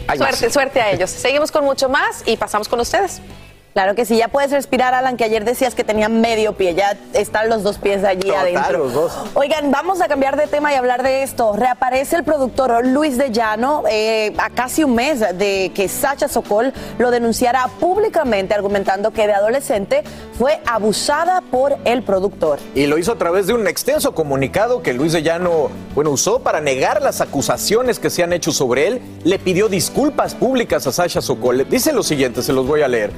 Hay 0.07 0.19
más. 0.19 0.35
suerte, 0.35 0.53
suerte 0.53 0.81
a 0.81 0.91
ellos. 0.91 1.09
Seguimos 1.09 1.51
con 1.51 1.63
mucho 1.63 1.87
más 1.87 2.21
y 2.25 2.35
pasamos 2.35 2.67
con 2.67 2.81
ustedes. 2.81 3.21
Claro 3.75 3.93
que 3.93 4.05
sí, 4.05 4.15
ya 4.15 4.29
puedes 4.29 4.51
respirar, 4.51 4.93
Alan, 4.93 5.17
que 5.17 5.25
ayer 5.25 5.43
decías 5.43 5.75
que 5.75 5.83
tenía 5.83 6.07
medio 6.07 6.53
pie, 6.53 6.75
ya 6.75 6.97
están 7.11 7.49
los 7.49 7.61
dos 7.61 7.77
pies 7.77 8.05
allí 8.05 8.21
Total, 8.29 8.55
adentro. 8.55 8.77
los 8.77 8.93
dos. 8.93 9.11
Oigan, 9.33 9.69
vamos 9.69 9.99
a 9.99 10.07
cambiar 10.07 10.37
de 10.37 10.47
tema 10.47 10.71
y 10.71 10.75
hablar 10.77 11.03
de 11.03 11.23
esto. 11.23 11.51
Reaparece 11.57 12.15
el 12.15 12.23
productor 12.23 12.87
Luis 12.87 13.17
de 13.17 13.31
Llano 13.31 13.83
eh, 13.89 14.33
a 14.37 14.49
casi 14.49 14.85
un 14.85 14.95
mes 14.95 15.19
de 15.19 15.73
que 15.75 15.89
Sacha 15.89 16.29
Sokol 16.29 16.71
lo 16.99 17.11
denunciara 17.11 17.67
públicamente, 17.81 18.53
argumentando 18.53 19.11
que 19.11 19.27
de 19.27 19.33
adolescente 19.33 20.05
fue 20.39 20.61
abusada 20.65 21.41
por 21.41 21.77
el 21.83 22.01
productor. 22.01 22.59
Y 22.75 22.87
lo 22.87 22.97
hizo 22.97 23.11
a 23.11 23.17
través 23.17 23.45
de 23.45 23.55
un 23.55 23.67
extenso 23.67 24.15
comunicado 24.15 24.83
que 24.83 24.93
Luis 24.93 25.11
de 25.11 25.21
Llano 25.21 25.69
bueno, 25.95 26.11
usó 26.11 26.39
para 26.39 26.61
negar 26.61 27.01
las 27.01 27.19
acusaciones 27.19 27.99
que 27.99 28.09
se 28.09 28.23
han 28.23 28.31
hecho 28.31 28.53
sobre 28.53 28.87
él. 28.87 29.01
Le 29.25 29.37
pidió 29.37 29.67
disculpas 29.67 30.33
públicas 30.33 30.87
a 30.87 30.93
Sasha 30.93 31.21
Sokol. 31.21 31.67
Dice 31.69 31.91
lo 31.91 32.03
siguiente, 32.03 32.41
se 32.41 32.53
los 32.53 32.65
voy 32.65 32.81
a 32.81 32.87
leer. 32.87 33.11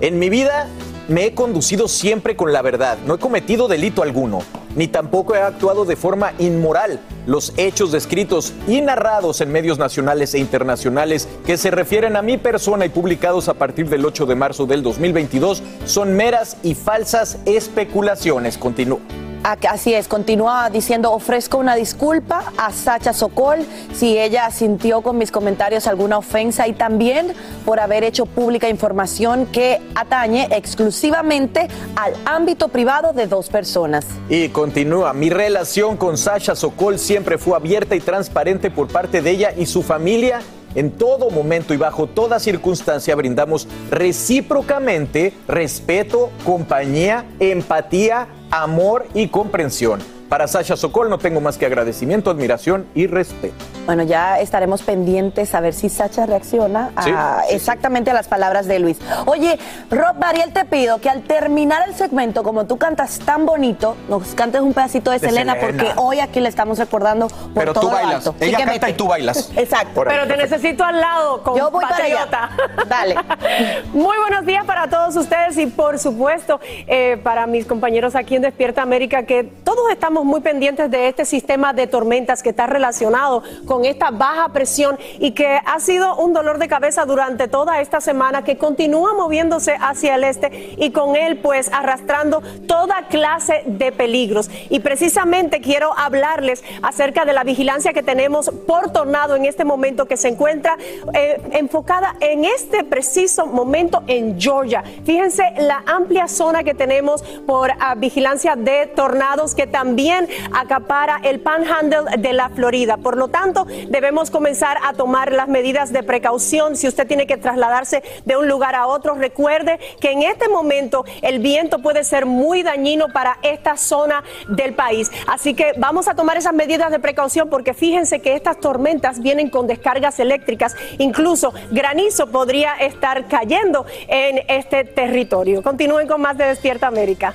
En 0.00 0.18
mi 0.18 0.30
vida 0.30 0.66
me 1.08 1.26
he 1.26 1.34
conducido 1.34 1.86
siempre 1.86 2.34
con 2.34 2.54
la 2.54 2.62
verdad. 2.62 2.96
No 3.06 3.14
he 3.14 3.18
cometido 3.18 3.68
delito 3.68 4.02
alguno, 4.02 4.42
ni 4.76 4.88
tampoco 4.88 5.34
he 5.34 5.42
actuado 5.42 5.84
de 5.84 5.96
forma 5.96 6.32
inmoral. 6.38 7.00
Los 7.26 7.52
hechos 7.56 7.92
descritos 7.92 8.52
y 8.66 8.80
narrados 8.80 9.40
en 9.40 9.52
medios 9.52 9.78
nacionales 9.78 10.34
e 10.34 10.38
internacionales 10.38 11.28
que 11.44 11.56
se 11.56 11.70
refieren 11.70 12.16
a 12.16 12.22
mi 12.22 12.38
persona 12.38 12.86
y 12.86 12.88
publicados 12.88 13.48
a 13.48 13.54
partir 13.54 13.88
del 13.88 14.04
8 14.04 14.26
de 14.26 14.34
marzo 14.34 14.66
del 14.66 14.82
2022 14.82 15.62
son 15.84 16.14
meras 16.14 16.56
y 16.62 16.74
falsas 16.74 17.38
especulaciones. 17.44 18.58
Continúo. 18.58 19.00
Ah, 19.42 19.56
Así 19.70 19.94
es, 19.94 20.06
continúa 20.06 20.68
diciendo, 20.68 21.12
ofrezco 21.12 21.56
una 21.56 21.74
disculpa 21.74 22.52
a 22.58 22.72
Sacha 22.72 23.14
Sokol 23.14 23.60
si 23.94 24.18
ella 24.18 24.50
sintió 24.50 25.00
con 25.00 25.16
mis 25.16 25.30
comentarios 25.30 25.86
alguna 25.86 26.18
ofensa 26.18 26.68
y 26.68 26.74
también 26.74 27.32
por 27.64 27.80
haber 27.80 28.04
hecho 28.04 28.26
pública 28.26 28.68
información 28.68 29.46
que 29.46 29.80
atañe 29.94 30.48
exclusivamente 30.50 31.68
al 31.96 32.12
ámbito 32.26 32.68
privado 32.68 33.14
de 33.14 33.26
dos 33.26 33.48
personas. 33.48 34.04
Y 34.28 34.50
continúa, 34.60 35.14
mi 35.14 35.30
relación 35.30 35.96
con 35.96 36.18
Sasha 36.18 36.54
Sokol 36.54 36.98
siempre 36.98 37.38
fue 37.38 37.56
abierta 37.56 37.96
y 37.96 38.00
transparente 38.00 38.70
por 38.70 38.88
parte 38.88 39.22
de 39.22 39.30
ella 39.30 39.54
y 39.56 39.64
su 39.64 39.82
familia. 39.82 40.42
En 40.74 40.90
todo 40.90 41.30
momento 41.30 41.72
y 41.72 41.78
bajo 41.78 42.06
toda 42.06 42.38
circunstancia 42.38 43.14
brindamos 43.14 43.66
recíprocamente 43.90 45.32
respeto, 45.48 46.28
compañía, 46.44 47.24
empatía, 47.38 48.28
amor 48.50 49.06
y 49.14 49.28
comprensión. 49.28 50.19
Para 50.30 50.46
Sasha 50.46 50.76
Sokol 50.76 51.10
no 51.10 51.18
tengo 51.18 51.40
más 51.40 51.58
que 51.58 51.66
agradecimiento, 51.66 52.30
admiración 52.30 52.86
y 52.94 53.08
respeto. 53.08 53.56
Bueno, 53.84 54.04
ya 54.04 54.38
estaremos 54.38 54.82
pendientes 54.82 55.52
a 55.56 55.60
ver 55.60 55.74
si 55.74 55.88
Sacha 55.88 56.24
reacciona 56.24 56.92
a 56.94 57.02
Sí, 57.02 57.10
sí, 57.10 57.54
exactamente 57.56 58.12
a 58.12 58.14
las 58.14 58.28
palabras 58.28 58.66
de 58.68 58.78
Luis. 58.78 58.98
Oye, 59.26 59.58
Rob 59.90 60.16
Mariel, 60.20 60.52
te 60.52 60.64
pido 60.64 61.00
que 61.00 61.10
al 61.10 61.22
terminar 61.22 61.88
el 61.88 61.96
segmento, 61.96 62.44
como 62.44 62.66
tú 62.66 62.78
cantas 62.78 63.18
tan 63.18 63.44
bonito, 63.44 63.96
nos 64.08 64.28
cantes 64.36 64.60
un 64.60 64.72
pedacito 64.72 65.10
de, 65.10 65.18
De 65.18 65.28
Selena, 65.28 65.54
Selena. 65.54 65.84
porque 65.84 66.00
hoy 66.00 66.20
aquí 66.20 66.38
le 66.38 66.48
estamos 66.48 66.78
recordando 66.78 67.26
por 67.26 67.52
Pero 67.54 67.72
todo 67.72 67.80
tú 67.80 67.88
lo 67.88 67.94
bailas. 67.94 68.26
alto. 68.28 68.36
Ella 68.38 68.64
canta 68.64 68.90
y 68.90 68.92
tú 68.92 69.08
bailas. 69.08 69.50
Exacto. 69.56 70.04
Pero 70.06 70.28
te 70.28 70.36
necesito 70.36 70.84
al 70.84 71.00
lado, 71.00 71.42
con 71.42 71.58
Yo 71.58 71.72
voy 71.72 71.84
para 71.84 72.04
allá. 72.04 72.28
Dale. 72.88 73.16
Muy 73.92 74.16
buenos 74.18 74.46
días 74.46 74.64
para 74.64 74.88
todos 74.88 75.16
ustedes 75.16 75.58
y 75.58 75.66
por 75.66 75.98
supuesto 75.98 76.60
eh, 76.86 77.18
para 77.24 77.48
mis 77.48 77.66
compañeros 77.66 78.14
aquí 78.14 78.36
en 78.36 78.42
Despierta 78.42 78.82
América 78.82 79.24
que 79.24 79.42
todos 79.42 79.90
estamos 79.90 80.19
muy 80.24 80.40
pendientes 80.40 80.90
de 80.90 81.08
este 81.08 81.24
sistema 81.24 81.72
de 81.72 81.86
tormentas 81.86 82.42
que 82.42 82.50
está 82.50 82.66
relacionado 82.66 83.42
con 83.66 83.84
esta 83.84 84.10
baja 84.10 84.48
presión 84.50 84.98
y 85.18 85.32
que 85.32 85.60
ha 85.64 85.80
sido 85.80 86.16
un 86.16 86.32
dolor 86.32 86.58
de 86.58 86.68
cabeza 86.68 87.04
durante 87.04 87.48
toda 87.48 87.80
esta 87.80 88.00
semana 88.00 88.44
que 88.44 88.58
continúa 88.58 89.14
moviéndose 89.14 89.76
hacia 89.80 90.14
el 90.14 90.24
este 90.24 90.74
y 90.76 90.90
con 90.90 91.16
él 91.16 91.38
pues 91.38 91.70
arrastrando 91.72 92.42
toda 92.66 93.06
clase 93.08 93.62
de 93.66 93.92
peligros. 93.92 94.50
Y 94.68 94.80
precisamente 94.80 95.60
quiero 95.60 95.96
hablarles 95.96 96.62
acerca 96.82 97.24
de 97.24 97.32
la 97.32 97.44
vigilancia 97.44 97.92
que 97.92 98.02
tenemos 98.02 98.50
por 98.66 98.92
tornado 98.92 99.36
en 99.36 99.44
este 99.44 99.64
momento 99.64 100.06
que 100.06 100.16
se 100.16 100.28
encuentra 100.28 100.76
eh, 101.14 101.40
enfocada 101.52 102.16
en 102.20 102.44
este 102.44 102.84
preciso 102.84 103.46
momento 103.46 104.02
en 104.06 104.40
Georgia. 104.40 104.82
Fíjense 105.04 105.42
la 105.58 105.82
amplia 105.86 106.28
zona 106.28 106.64
que 106.64 106.74
tenemos 106.74 107.22
por 107.46 107.70
ah, 107.78 107.94
vigilancia 107.94 108.56
de 108.56 108.86
tornados 108.86 109.54
que 109.54 109.66
también 109.66 110.09
acapara 110.52 111.20
el 111.22 111.40
panhandle 111.40 112.18
de 112.18 112.32
la 112.32 112.48
Florida. 112.50 112.96
Por 112.96 113.16
lo 113.16 113.28
tanto, 113.28 113.66
debemos 113.88 114.30
comenzar 114.30 114.78
a 114.82 114.92
tomar 114.92 115.32
las 115.32 115.48
medidas 115.48 115.92
de 115.92 116.02
precaución. 116.02 116.76
Si 116.76 116.88
usted 116.88 117.06
tiene 117.06 117.26
que 117.26 117.36
trasladarse 117.36 118.02
de 118.24 118.36
un 118.36 118.48
lugar 118.48 118.74
a 118.74 118.86
otro, 118.86 119.14
recuerde 119.14 119.78
que 120.00 120.12
en 120.12 120.22
este 120.22 120.48
momento 120.48 121.04
el 121.22 121.38
viento 121.38 121.80
puede 121.80 122.04
ser 122.04 122.26
muy 122.26 122.62
dañino 122.62 123.08
para 123.08 123.38
esta 123.42 123.76
zona 123.76 124.22
del 124.48 124.74
país. 124.74 125.10
Así 125.26 125.54
que 125.54 125.72
vamos 125.76 126.08
a 126.08 126.14
tomar 126.14 126.36
esas 126.36 126.54
medidas 126.54 126.90
de 126.90 126.98
precaución 126.98 127.48
porque 127.48 127.74
fíjense 127.74 128.20
que 128.20 128.34
estas 128.34 128.58
tormentas 128.60 129.20
vienen 129.20 129.50
con 129.50 129.66
descargas 129.66 130.20
eléctricas. 130.20 130.76
Incluso 130.98 131.52
granizo 131.70 132.28
podría 132.28 132.74
estar 132.74 133.26
cayendo 133.28 133.86
en 134.08 134.42
este 134.48 134.84
territorio. 134.84 135.62
Continúen 135.62 136.06
con 136.06 136.20
más 136.20 136.36
de 136.36 136.46
Despierta 136.46 136.86
América. 136.86 137.34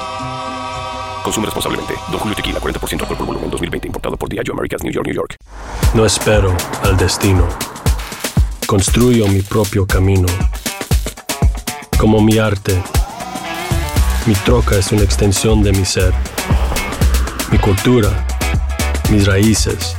Consume 1.23 1.45
responsablemente. 1.45 1.93
Don 2.09 2.19
Julio 2.19 2.35
Tequila, 2.35 2.59
40% 2.59 3.01
alcohol 3.01 3.17
por 3.17 3.25
volumen, 3.27 3.49
2020. 3.49 3.87
Importado 3.87 4.17
por 4.17 4.29
Diageo 4.29 4.53
Americas, 4.53 4.83
New 4.83 4.91
York, 4.91 5.05
New 5.05 5.15
York. 5.15 5.35
No 5.93 6.05
espero 6.05 6.55
al 6.83 6.97
destino. 6.97 7.47
Construyo 8.65 9.27
mi 9.27 9.41
propio 9.41 9.85
camino. 9.85 10.27
Como 11.97 12.21
mi 12.21 12.37
arte, 12.39 12.81
mi 14.25 14.33
troca 14.33 14.77
es 14.77 14.91
una 14.91 15.03
extensión 15.03 15.61
de 15.61 15.71
mi 15.71 15.85
ser. 15.85 16.13
Mi 17.51 17.57
cultura, 17.59 18.09
mis 19.11 19.27
raíces, 19.27 19.95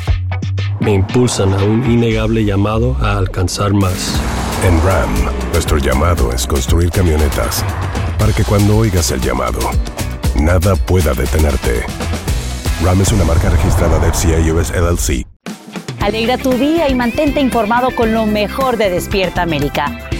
me 0.80 0.92
impulsan 0.92 1.52
a 1.54 1.58
un 1.58 1.88
innegable 1.90 2.44
llamado 2.44 2.96
a 3.00 3.18
alcanzar 3.18 3.72
más. 3.72 4.20
En 4.64 4.82
Ram, 4.84 5.10
nuestro 5.52 5.78
llamado 5.78 6.32
es 6.32 6.46
construir 6.46 6.90
camionetas 6.90 7.64
para 8.18 8.32
que 8.32 8.44
cuando 8.44 8.76
oigas 8.76 9.10
el 9.10 9.20
llamado, 9.20 9.58
nada 10.36 10.76
pueda 10.76 11.14
detenerte. 11.14 11.84
Ram 12.84 13.00
es 13.00 13.12
una 13.12 13.24
marca 13.24 13.50
registrada 13.50 13.98
de 13.98 14.12
FCA 14.12 14.52
US 14.52 14.70
LLC. 14.70 15.26
Alegra 16.00 16.36
tu 16.36 16.52
día 16.52 16.88
y 16.88 16.94
mantente 16.94 17.40
informado 17.40 17.94
con 17.94 18.12
lo 18.12 18.26
mejor 18.26 18.76
de 18.76 18.90
Despierta 18.90 19.42
América. 19.42 20.10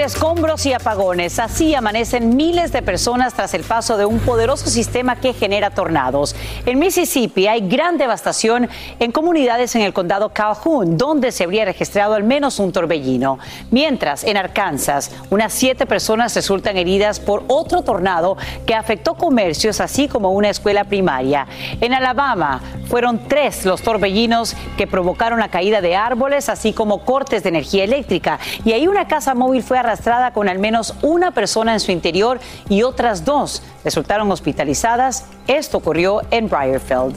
Escombros 0.00 0.64
y 0.64 0.72
apagones, 0.72 1.38
así 1.38 1.74
amanecen 1.74 2.34
miles 2.34 2.72
de 2.72 2.80
personas 2.80 3.34
tras 3.34 3.52
el 3.52 3.64
paso 3.64 3.98
de 3.98 4.06
un 4.06 4.18
poderoso 4.18 4.70
sistema 4.70 5.16
que 5.16 5.34
genera 5.34 5.68
tornados. 5.68 6.34
En 6.64 6.78
Mississippi 6.78 7.46
hay 7.46 7.68
gran 7.68 7.98
devastación 7.98 8.70
en 8.98 9.12
comunidades 9.12 9.74
en 9.76 9.82
el 9.82 9.92
condado 9.92 10.30
Calhoun, 10.30 10.96
donde 10.96 11.32
se 11.32 11.44
habría 11.44 11.66
registrado 11.66 12.14
al 12.14 12.24
menos 12.24 12.58
un 12.58 12.72
torbellino. 12.72 13.38
Mientras, 13.70 14.24
en 14.24 14.38
Arkansas, 14.38 15.12
unas 15.28 15.52
siete 15.52 15.84
personas 15.84 16.34
resultan 16.34 16.78
heridas 16.78 17.20
por 17.20 17.44
otro 17.48 17.82
tornado 17.82 18.38
que 18.64 18.74
afectó 18.74 19.16
comercios, 19.16 19.82
así 19.82 20.08
como 20.08 20.30
una 20.32 20.48
escuela 20.48 20.84
primaria. 20.84 21.46
En 21.78 21.92
Alabama, 21.92 22.62
fueron 22.88 23.28
tres 23.28 23.66
los 23.66 23.82
torbellinos 23.82 24.56
que 24.78 24.86
provocaron 24.86 25.40
la 25.40 25.50
caída 25.50 25.82
de 25.82 25.94
árboles, 25.94 26.48
así 26.48 26.72
como 26.72 27.04
cortes 27.04 27.42
de 27.42 27.50
energía 27.50 27.84
eléctrica. 27.84 28.40
Y 28.64 28.72
ahí 28.72 28.88
una 28.88 29.06
casa 29.06 29.34
móvil 29.34 29.62
fue 29.62 29.78
arrastrada 29.78 29.89
con 30.32 30.48
al 30.48 30.58
menos 30.58 30.94
una 31.02 31.32
persona 31.32 31.72
en 31.72 31.80
su 31.80 31.92
interior 31.92 32.40
y 32.68 32.82
otras 32.82 33.24
dos 33.24 33.62
resultaron 33.84 34.30
hospitalizadas. 34.30 35.26
Esto 35.46 35.78
ocurrió 35.78 36.22
en 36.30 36.48
Briarfield. 36.48 37.14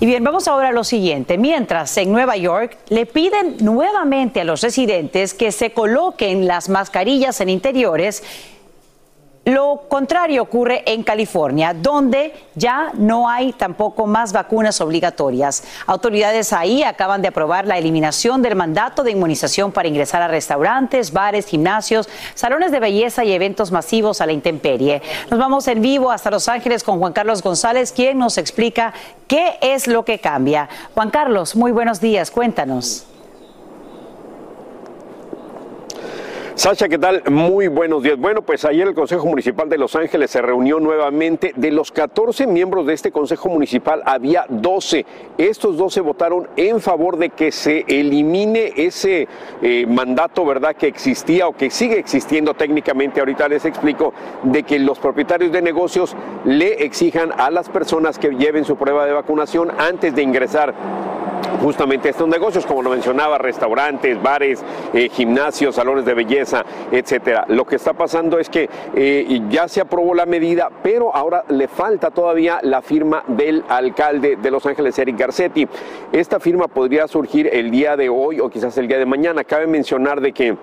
Y 0.00 0.06
bien, 0.06 0.22
vamos 0.22 0.48
ahora 0.48 0.68
a 0.68 0.72
lo 0.72 0.84
siguiente. 0.84 1.38
Mientras 1.38 1.96
en 1.96 2.12
Nueva 2.12 2.36
York 2.36 2.76
le 2.88 3.06
piden 3.06 3.56
nuevamente 3.60 4.42
a 4.42 4.44
los 4.44 4.60
residentes 4.60 5.32
que 5.32 5.50
se 5.50 5.72
coloquen 5.72 6.46
las 6.46 6.68
mascarillas 6.68 7.40
en 7.40 7.48
interiores, 7.48 8.22
lo 9.44 9.82
contrario 9.88 10.42
ocurre 10.42 10.82
en 10.86 11.02
California, 11.02 11.74
donde 11.74 12.32
ya 12.54 12.92
no 12.94 13.28
hay 13.28 13.52
tampoco 13.52 14.06
más 14.06 14.32
vacunas 14.32 14.80
obligatorias. 14.80 15.64
Autoridades 15.86 16.52
ahí 16.52 16.82
acaban 16.82 17.20
de 17.20 17.28
aprobar 17.28 17.66
la 17.66 17.76
eliminación 17.76 18.40
del 18.40 18.56
mandato 18.56 19.02
de 19.02 19.10
inmunización 19.10 19.70
para 19.72 19.88
ingresar 19.88 20.22
a 20.22 20.28
restaurantes, 20.28 21.12
bares, 21.12 21.46
gimnasios, 21.46 22.08
salones 22.34 22.72
de 22.72 22.80
belleza 22.80 23.24
y 23.24 23.32
eventos 23.32 23.70
masivos 23.70 24.20
a 24.20 24.26
la 24.26 24.32
intemperie. 24.32 25.02
Nos 25.30 25.38
vamos 25.38 25.68
en 25.68 25.82
vivo 25.82 26.10
hasta 26.10 26.30
Los 26.30 26.48
Ángeles 26.48 26.82
con 26.82 26.98
Juan 26.98 27.12
Carlos 27.12 27.42
González, 27.42 27.92
quien 27.92 28.18
nos 28.18 28.38
explica 28.38 28.94
qué 29.28 29.58
es 29.60 29.86
lo 29.86 30.04
que 30.04 30.20
cambia. 30.20 30.68
Juan 30.94 31.10
Carlos, 31.10 31.54
muy 31.54 31.70
buenos 31.70 32.00
días, 32.00 32.30
cuéntanos. 32.30 33.06
Sacha, 36.56 36.88
¿qué 36.88 36.98
tal? 36.98 37.24
Muy 37.32 37.66
buenos 37.66 38.04
días. 38.04 38.16
Bueno, 38.16 38.42
pues 38.42 38.64
ayer 38.64 38.86
el 38.86 38.94
Consejo 38.94 39.26
Municipal 39.26 39.68
de 39.68 39.76
Los 39.76 39.96
Ángeles 39.96 40.30
se 40.30 40.40
reunió 40.40 40.78
nuevamente. 40.78 41.52
De 41.56 41.72
los 41.72 41.90
14 41.90 42.46
miembros 42.46 42.86
de 42.86 42.94
este 42.94 43.10
Consejo 43.10 43.48
Municipal 43.48 44.04
había 44.06 44.46
12. 44.48 45.04
Estos 45.36 45.76
12 45.76 46.00
votaron 46.00 46.48
en 46.56 46.80
favor 46.80 47.16
de 47.16 47.30
que 47.30 47.50
se 47.50 47.84
elimine 47.88 48.72
ese 48.76 49.26
eh, 49.62 49.84
mandato, 49.88 50.44
¿verdad?, 50.44 50.76
que 50.76 50.86
existía 50.86 51.48
o 51.48 51.56
que 51.56 51.70
sigue 51.70 51.98
existiendo 51.98 52.54
técnicamente. 52.54 53.18
Ahorita 53.18 53.48
les 53.48 53.64
explico 53.64 54.14
de 54.44 54.62
que 54.62 54.78
los 54.78 55.00
propietarios 55.00 55.50
de 55.50 55.60
negocios 55.60 56.14
le 56.44 56.84
exijan 56.84 57.32
a 57.36 57.50
las 57.50 57.68
personas 57.68 58.20
que 58.20 58.30
lleven 58.30 58.64
su 58.64 58.76
prueba 58.76 59.06
de 59.06 59.12
vacunación 59.12 59.72
antes 59.76 60.14
de 60.14 60.22
ingresar 60.22 60.72
justamente 61.64 62.10
estos 62.10 62.28
negocios, 62.28 62.66
como 62.66 62.82
lo 62.82 62.90
mencionaba, 62.90 63.38
restaurantes, 63.38 64.22
bares, 64.22 64.62
eh, 64.92 65.08
gimnasios, 65.08 65.74
salones 65.74 66.04
de 66.04 66.12
belleza, 66.12 66.62
etcétera. 66.92 67.46
Lo 67.48 67.64
que 67.64 67.76
está 67.76 67.94
pasando 67.94 68.38
es 68.38 68.50
que 68.50 68.68
eh, 68.94 69.40
ya 69.48 69.66
se 69.66 69.80
aprobó 69.80 70.14
la 70.14 70.26
medida, 70.26 70.70
pero 70.82 71.14
ahora 71.16 71.44
le 71.48 71.66
falta 71.66 72.10
todavía 72.10 72.58
la 72.62 72.82
firma 72.82 73.24
del 73.28 73.64
alcalde 73.68 74.36
de 74.36 74.50
Los 74.50 74.66
Ángeles, 74.66 74.98
Eric 74.98 75.18
Garcetti. 75.18 75.66
Esta 76.12 76.38
firma 76.38 76.68
podría 76.68 77.08
surgir 77.08 77.48
el 77.50 77.70
día 77.70 77.96
de 77.96 78.10
hoy 78.10 78.40
o 78.40 78.50
quizás 78.50 78.76
el 78.76 78.86
día 78.86 78.98
de 78.98 79.06
mañana. 79.06 79.42
Cabe 79.42 79.66
mencionar 79.66 80.20
de 80.20 80.32
que 80.32 80.56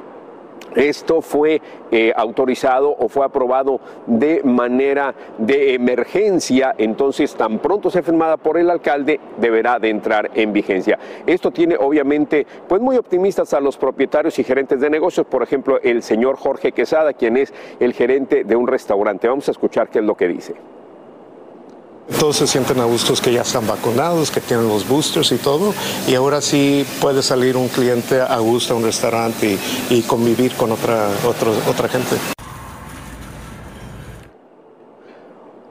esto 0.75 1.22
fue 1.22 1.62
eh, 1.92 2.13
autorizado 2.16 2.96
o 2.98 3.08
fue 3.08 3.25
aprobado 3.25 3.80
de 4.08 4.42
manera 4.44 5.13
de 5.38 5.74
emergencia, 5.74 6.74
entonces 6.78 7.36
tan 7.36 7.60
pronto 7.60 7.90
sea 7.90 8.04
firmada 8.04 8.38
por 8.38 8.58
el 8.58 8.70
alcalde, 8.70 9.20
deberá 9.38 9.80
de 9.80 9.90
entrar 9.90 10.32
en 10.34 10.54
vigencia. 10.54 10.98
Esto 11.25 11.51
tiene 11.51 11.75
obviamente 11.78 12.46
pues 12.68 12.82
muy 12.82 12.98
optimistas 12.98 13.54
a 13.54 13.60
los 13.60 13.78
propietarios 13.78 14.38
y 14.40 14.44
gerentes 14.44 14.80
de 14.80 14.90
negocios, 14.90 15.25
por 15.28 15.44
ejemplo, 15.44 15.80
el 15.82 16.04
señor 16.04 16.38
Jorge 16.38 16.72
Quesada, 16.72 17.13
quien 17.13 17.38
es 17.38 17.54
el 17.80 17.94
gerente 17.94 18.44
de 18.44 18.56
un 18.56 18.68
restaurante. 18.68 19.28
Vamos 19.28 19.48
a 19.48 19.51
escuchar 19.51 19.90
qué 19.90 20.00
es 20.00 20.06
lo 20.06 20.16
que 20.16 20.28
dice. 20.28 20.56
Todos 22.20 22.38
se 22.38 22.48
sienten 22.48 22.80
a 22.80 22.86
gustos 22.86 23.22
que 23.22 23.34
ya 23.34 23.41
están 23.41 23.68
vacunados, 23.68 24.32
que 24.32 24.41
tienen 24.41 24.68
los 24.68 24.88
boosters 24.88 25.32
y 25.32 25.38
todo, 25.38 25.74
y 26.08 26.15
ahora 26.15 26.41
sí 26.41 26.86
puede 27.00 27.24
salir 27.24 27.58
un 27.58 27.68
cliente 27.68 28.22
a 28.22 28.38
gusto 28.39 28.74
a 28.74 28.77
un 28.77 28.83
restaurante 28.83 29.57
y, 29.90 30.01
convivir 30.01 30.53
con 30.55 30.72
otra, 30.72 31.09
otra 31.24 31.88
gente. 31.88 32.41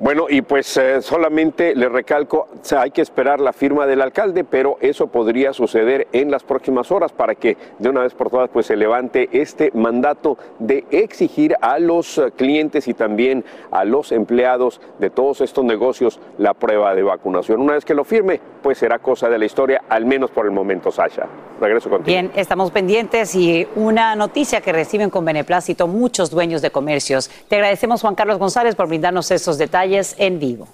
Bueno, 0.00 0.28
y 0.30 0.40
pues 0.40 0.78
eh, 0.78 1.02
solamente 1.02 1.74
le 1.74 1.86
recalco, 1.90 2.48
hay 2.74 2.90
que 2.90 3.02
esperar 3.02 3.38
la 3.38 3.52
firma 3.52 3.86
del 3.86 4.00
alcalde, 4.00 4.44
pero 4.44 4.78
eso 4.80 5.08
podría 5.08 5.52
suceder 5.52 6.08
en 6.12 6.30
las 6.30 6.42
próximas 6.42 6.90
horas 6.90 7.12
para 7.12 7.34
que 7.34 7.58
de 7.78 7.90
una 7.90 8.00
vez 8.00 8.14
por 8.14 8.30
todas 8.30 8.48
pues 8.48 8.64
se 8.64 8.76
levante 8.76 9.28
este 9.30 9.70
mandato 9.74 10.38
de 10.58 10.86
exigir 10.90 11.54
a 11.60 11.78
los 11.78 12.16
eh, 12.16 12.32
clientes 12.34 12.88
y 12.88 12.94
también 12.94 13.44
a 13.70 13.84
los 13.84 14.10
empleados 14.10 14.80
de 15.00 15.10
todos 15.10 15.42
estos 15.42 15.66
negocios 15.66 16.18
la 16.38 16.54
prueba 16.54 16.94
de 16.94 17.02
vacunación. 17.02 17.60
Una 17.60 17.74
vez 17.74 17.84
que 17.84 17.92
lo 17.92 18.04
firme, 18.04 18.40
pues 18.62 18.78
será 18.78 18.98
cosa 18.98 19.28
de 19.28 19.38
la 19.38 19.44
historia, 19.44 19.82
al 19.88 20.04
menos 20.06 20.30
por 20.30 20.46
el 20.46 20.52
momento, 20.52 20.90
Sasha. 20.90 21.26
Regreso 21.60 21.90
contigo. 21.90 22.06
Bien, 22.06 22.30
estamos 22.34 22.70
pendientes 22.70 23.34
y 23.34 23.66
una 23.76 24.14
noticia 24.14 24.60
que 24.60 24.72
reciben 24.72 25.10
con 25.10 25.24
beneplácito 25.24 25.86
muchos 25.86 26.30
dueños 26.30 26.62
de 26.62 26.70
comercios. 26.70 27.30
Te 27.48 27.56
agradecemos, 27.56 28.00
Juan 28.00 28.14
Carlos 28.14 28.38
González, 28.38 28.74
por 28.74 28.88
brindarnos 28.88 29.30
estos 29.30 29.58
detalles 29.58 30.14
en 30.18 30.38
vivo. 30.38 30.68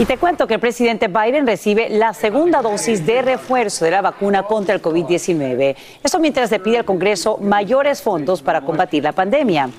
Y 0.00 0.04
te 0.04 0.16
cuento 0.16 0.46
que 0.46 0.54
el 0.54 0.60
presidente 0.60 1.08
Biden 1.08 1.44
recibe 1.44 1.88
la 1.88 2.14
segunda 2.14 2.62
dosis 2.62 3.04
de 3.04 3.20
refuerzo 3.20 3.84
de 3.84 3.90
la 3.90 4.00
vacuna 4.00 4.44
contra 4.44 4.72
el 4.72 4.80
COVID-19. 4.80 5.74
Eso 6.04 6.20
mientras 6.20 6.52
le 6.52 6.60
pide 6.60 6.78
al 6.78 6.84
Congreso 6.84 7.38
mayores 7.38 8.00
fondos 8.00 8.40
para 8.40 8.60
combatir 8.60 9.02
la 9.02 9.10
pandemia. 9.10 9.70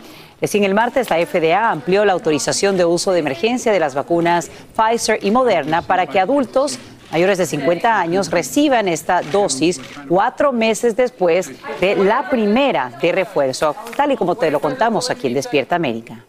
Recién 0.41 0.63
el 0.63 0.73
martes, 0.73 1.09
la 1.09 1.17
FDA 1.17 1.69
amplió 1.69 2.05
la 2.05 2.13
autorización 2.13 2.77
de 2.77 2.85
uso 2.85 3.11
de 3.11 3.19
emergencia 3.19 3.71
de 3.71 3.79
las 3.79 3.93
vacunas 3.93 4.49
Pfizer 4.75 5.19
y 5.21 5.31
Moderna 5.31 5.81
para 5.81 6.07
que 6.07 6.19
adultos 6.19 6.79
mayores 7.11 7.37
de 7.37 7.45
50 7.45 7.99
años 7.99 8.31
reciban 8.31 8.87
esta 8.87 9.21
dosis 9.21 9.81
cuatro 10.07 10.51
meses 10.51 10.95
después 10.95 11.51
de 11.81 11.95
la 11.95 12.29
primera 12.29 12.91
de 13.01 13.11
refuerzo, 13.11 13.75
tal 13.97 14.11
y 14.11 14.15
como 14.15 14.35
te 14.35 14.51
lo 14.51 14.59
contamos 14.59 15.09
aquí 15.09 15.27
en 15.27 15.33
Despierta 15.33 15.75
América. 15.75 16.23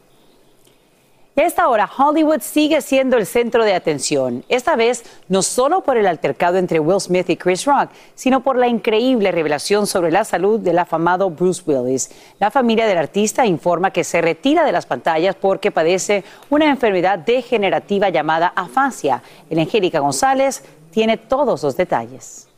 Y 1.37 1.41
a 1.41 1.47
esta 1.47 1.69
hora, 1.69 1.89
Hollywood 1.97 2.41
sigue 2.41 2.81
siendo 2.83 3.17
el 3.17 3.25
centro 3.25 3.65
de 3.65 3.75
atención, 3.75 4.45
esta 4.49 4.75
vez 4.75 5.05
no 5.29 5.43
solo 5.43 5.83
por 5.83 5.97
el 5.97 6.09
altercado 6.09 6.59
entre 6.59 6.81
Will 6.81 7.01
Smith 7.01 7.31
y 7.31 7.37
Chris 7.37 7.65
Rock, 7.67 7.91
sino 8.17 8.43
por 8.43 8.57
la 8.57 8.67
increíble 8.67 9.31
revelación 9.31 9.87
sobre 9.87 10.11
la 10.11 10.25
salud 10.25 10.59
del 10.59 10.79
afamado 10.79 11.31
Bruce 11.31 11.63
Willis. 11.65 12.11
La 12.41 12.51
familia 12.51 12.87
del 12.87 12.99
artista 12.99 13.47
informa 13.47 13.93
que 13.93 14.03
se 14.03 14.21
retira 14.21 14.65
de 14.65 14.73
las 14.73 14.87
pantallas 14.87 15.37
porque 15.37 15.71
padece 15.71 16.25
una 16.51 16.69
enfermedad 16.69 17.21
degenerativa 17.21 18.09
llamada 18.09 18.53
afasia. 18.57 19.23
El 19.49 19.61
Angélica 19.61 20.01
González 20.01 20.65
tiene 20.91 21.17
todos 21.17 21.63
los 21.63 21.77
detalles. 21.77 22.49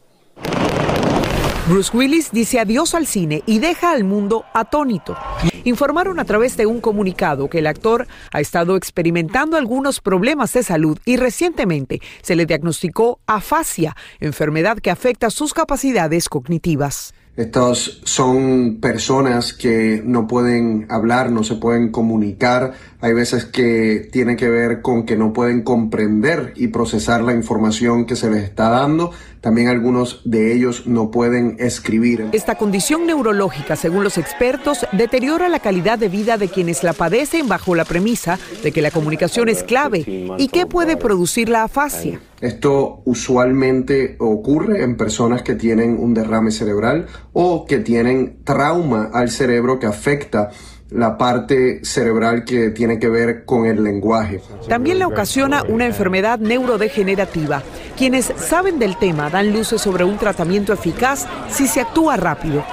Bruce 1.68 1.96
Willis 1.96 2.32
dice 2.32 2.58
adiós 2.58 2.94
al 2.94 3.06
cine 3.06 3.42
y 3.46 3.58
deja 3.58 3.92
al 3.92 4.04
mundo 4.04 4.44
atónito. 4.52 5.16
Informaron 5.64 6.18
a 6.18 6.24
través 6.24 6.56
de 6.56 6.66
un 6.66 6.80
comunicado 6.80 7.48
que 7.48 7.60
el 7.60 7.66
actor 7.66 8.06
ha 8.32 8.40
estado 8.40 8.76
experimentando 8.76 9.56
algunos 9.56 10.00
problemas 10.00 10.52
de 10.52 10.62
salud 10.62 10.98
y 11.04 11.16
recientemente 11.16 12.00
se 12.22 12.34
le 12.34 12.46
diagnosticó 12.46 13.20
afasia, 13.26 13.94
enfermedad 14.20 14.78
que 14.78 14.90
afecta 14.90 15.30
sus 15.30 15.54
capacidades 15.54 16.28
cognitivas. 16.28 17.14
Estas 17.36 18.00
son 18.04 18.78
personas 18.78 19.54
que 19.54 20.02
no 20.04 20.26
pueden 20.26 20.86
hablar, 20.90 21.30
no 21.30 21.44
se 21.44 21.54
pueden 21.54 21.90
comunicar 21.90 22.74
hay 23.02 23.14
veces 23.14 23.44
que 23.44 24.08
tiene 24.12 24.36
que 24.36 24.48
ver 24.48 24.80
con 24.80 25.04
que 25.04 25.16
no 25.16 25.32
pueden 25.32 25.62
comprender 25.62 26.52
y 26.54 26.68
procesar 26.68 27.20
la 27.20 27.34
información 27.34 28.06
que 28.06 28.14
se 28.14 28.30
les 28.30 28.44
está 28.44 28.68
dando. 28.68 29.10
También 29.40 29.66
algunos 29.66 30.22
de 30.24 30.54
ellos 30.54 30.86
no 30.86 31.10
pueden 31.10 31.56
escribir. 31.58 32.28
Esta 32.30 32.54
condición 32.54 33.04
neurológica, 33.04 33.74
según 33.74 34.04
los 34.04 34.18
expertos, 34.18 34.86
deteriora 34.92 35.48
la 35.48 35.58
calidad 35.58 35.98
de 35.98 36.08
vida 36.08 36.38
de 36.38 36.46
quienes 36.46 36.84
la 36.84 36.92
padecen 36.92 37.48
bajo 37.48 37.74
la 37.74 37.84
premisa 37.84 38.38
de 38.62 38.70
que 38.70 38.80
la 38.80 38.92
comunicación 38.92 39.48
es 39.48 39.64
clave 39.64 40.04
y 40.38 40.46
que 40.46 40.66
puede 40.66 40.96
producir 40.96 41.48
la 41.48 41.64
afasia. 41.64 42.20
Esto 42.40 43.02
usualmente 43.04 44.14
ocurre 44.20 44.84
en 44.84 44.96
personas 44.96 45.42
que 45.42 45.56
tienen 45.56 45.98
un 45.98 46.14
derrame 46.14 46.52
cerebral 46.52 47.06
o 47.32 47.66
que 47.66 47.78
tienen 47.78 48.44
trauma 48.44 49.10
al 49.12 49.30
cerebro 49.30 49.80
que 49.80 49.86
afecta 49.86 50.50
la 50.94 51.16
parte 51.16 51.84
cerebral 51.84 52.44
que 52.44 52.70
tiene 52.70 52.98
que 52.98 53.08
ver 53.08 53.44
con 53.44 53.66
el 53.66 53.82
lenguaje. 53.82 54.40
También 54.68 54.98
le 54.98 55.04
ocasiona 55.04 55.62
una 55.62 55.86
enfermedad 55.86 56.38
neurodegenerativa. 56.38 57.62
Quienes 57.96 58.32
saben 58.36 58.78
del 58.78 58.98
tema 58.98 59.30
dan 59.30 59.52
luces 59.52 59.80
sobre 59.80 60.04
un 60.04 60.18
tratamiento 60.18 60.72
eficaz 60.72 61.26
si 61.50 61.66
se 61.66 61.80
actúa 61.80 62.16
rápido. 62.16 62.64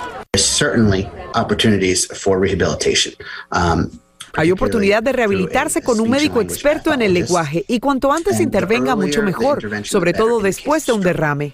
Um, 3.52 3.90
hay 4.36 4.52
oportunidad 4.52 5.04
de 5.04 5.12
rehabilitarse 5.12 5.82
con 5.82 6.00
un 6.00 6.10
médico 6.10 6.42
experto 6.42 6.94
en 6.94 7.02
el 7.02 7.14
lenguaje 7.14 7.66
y 7.68 7.80
cuanto 7.80 8.12
antes 8.12 8.40
intervenga 8.40 8.96
mucho 8.96 9.24
mejor, 9.24 9.86
sobre 9.86 10.14
todo 10.14 10.40
después 10.40 10.86
de 10.86 10.92
un 10.94 11.02
derrame. 11.02 11.54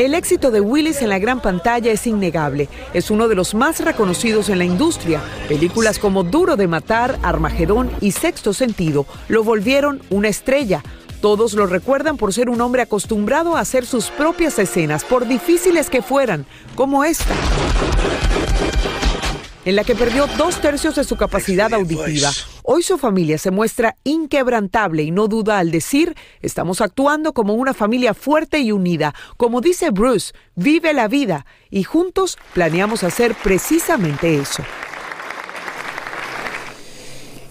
El 0.00 0.14
éxito 0.14 0.50
de 0.50 0.62
Willis 0.62 1.02
en 1.02 1.10
la 1.10 1.18
gran 1.18 1.42
pantalla 1.42 1.92
es 1.92 2.06
innegable. 2.06 2.70
Es 2.94 3.10
uno 3.10 3.28
de 3.28 3.34
los 3.34 3.52
más 3.52 3.80
reconocidos 3.80 4.48
en 4.48 4.56
la 4.56 4.64
industria. 4.64 5.20
Películas 5.46 5.98
como 5.98 6.22
Duro 6.24 6.56
de 6.56 6.66
Matar, 6.66 7.18
Armagedón 7.22 7.90
y 8.00 8.12
Sexto 8.12 8.54
Sentido 8.54 9.04
lo 9.28 9.44
volvieron 9.44 10.00
una 10.08 10.28
estrella. 10.28 10.82
Todos 11.20 11.52
lo 11.52 11.66
recuerdan 11.66 12.16
por 12.16 12.32
ser 12.32 12.48
un 12.48 12.62
hombre 12.62 12.80
acostumbrado 12.80 13.58
a 13.58 13.60
hacer 13.60 13.84
sus 13.84 14.06
propias 14.06 14.58
escenas, 14.58 15.04
por 15.04 15.28
difíciles 15.28 15.90
que 15.90 16.00
fueran, 16.00 16.46
como 16.76 17.04
esta 17.04 17.34
en 19.64 19.76
la 19.76 19.84
que 19.84 19.94
perdió 19.94 20.26
dos 20.38 20.60
tercios 20.60 20.94
de 20.94 21.04
su 21.04 21.16
capacidad 21.16 21.72
auditiva. 21.74 22.30
Hoy 22.62 22.82
su 22.82 22.98
familia 22.98 23.38
se 23.38 23.50
muestra 23.50 23.96
inquebrantable 24.04 25.02
y 25.02 25.10
no 25.10 25.28
duda 25.28 25.58
al 25.58 25.70
decir, 25.70 26.14
estamos 26.42 26.80
actuando 26.80 27.32
como 27.32 27.54
una 27.54 27.74
familia 27.74 28.14
fuerte 28.14 28.60
y 28.60 28.72
unida. 28.72 29.14
Como 29.36 29.60
dice 29.60 29.90
Bruce, 29.90 30.32
vive 30.54 30.92
la 30.92 31.08
vida 31.08 31.46
y 31.70 31.84
juntos 31.84 32.38
planeamos 32.52 33.02
hacer 33.04 33.34
precisamente 33.42 34.38
eso. 34.38 34.62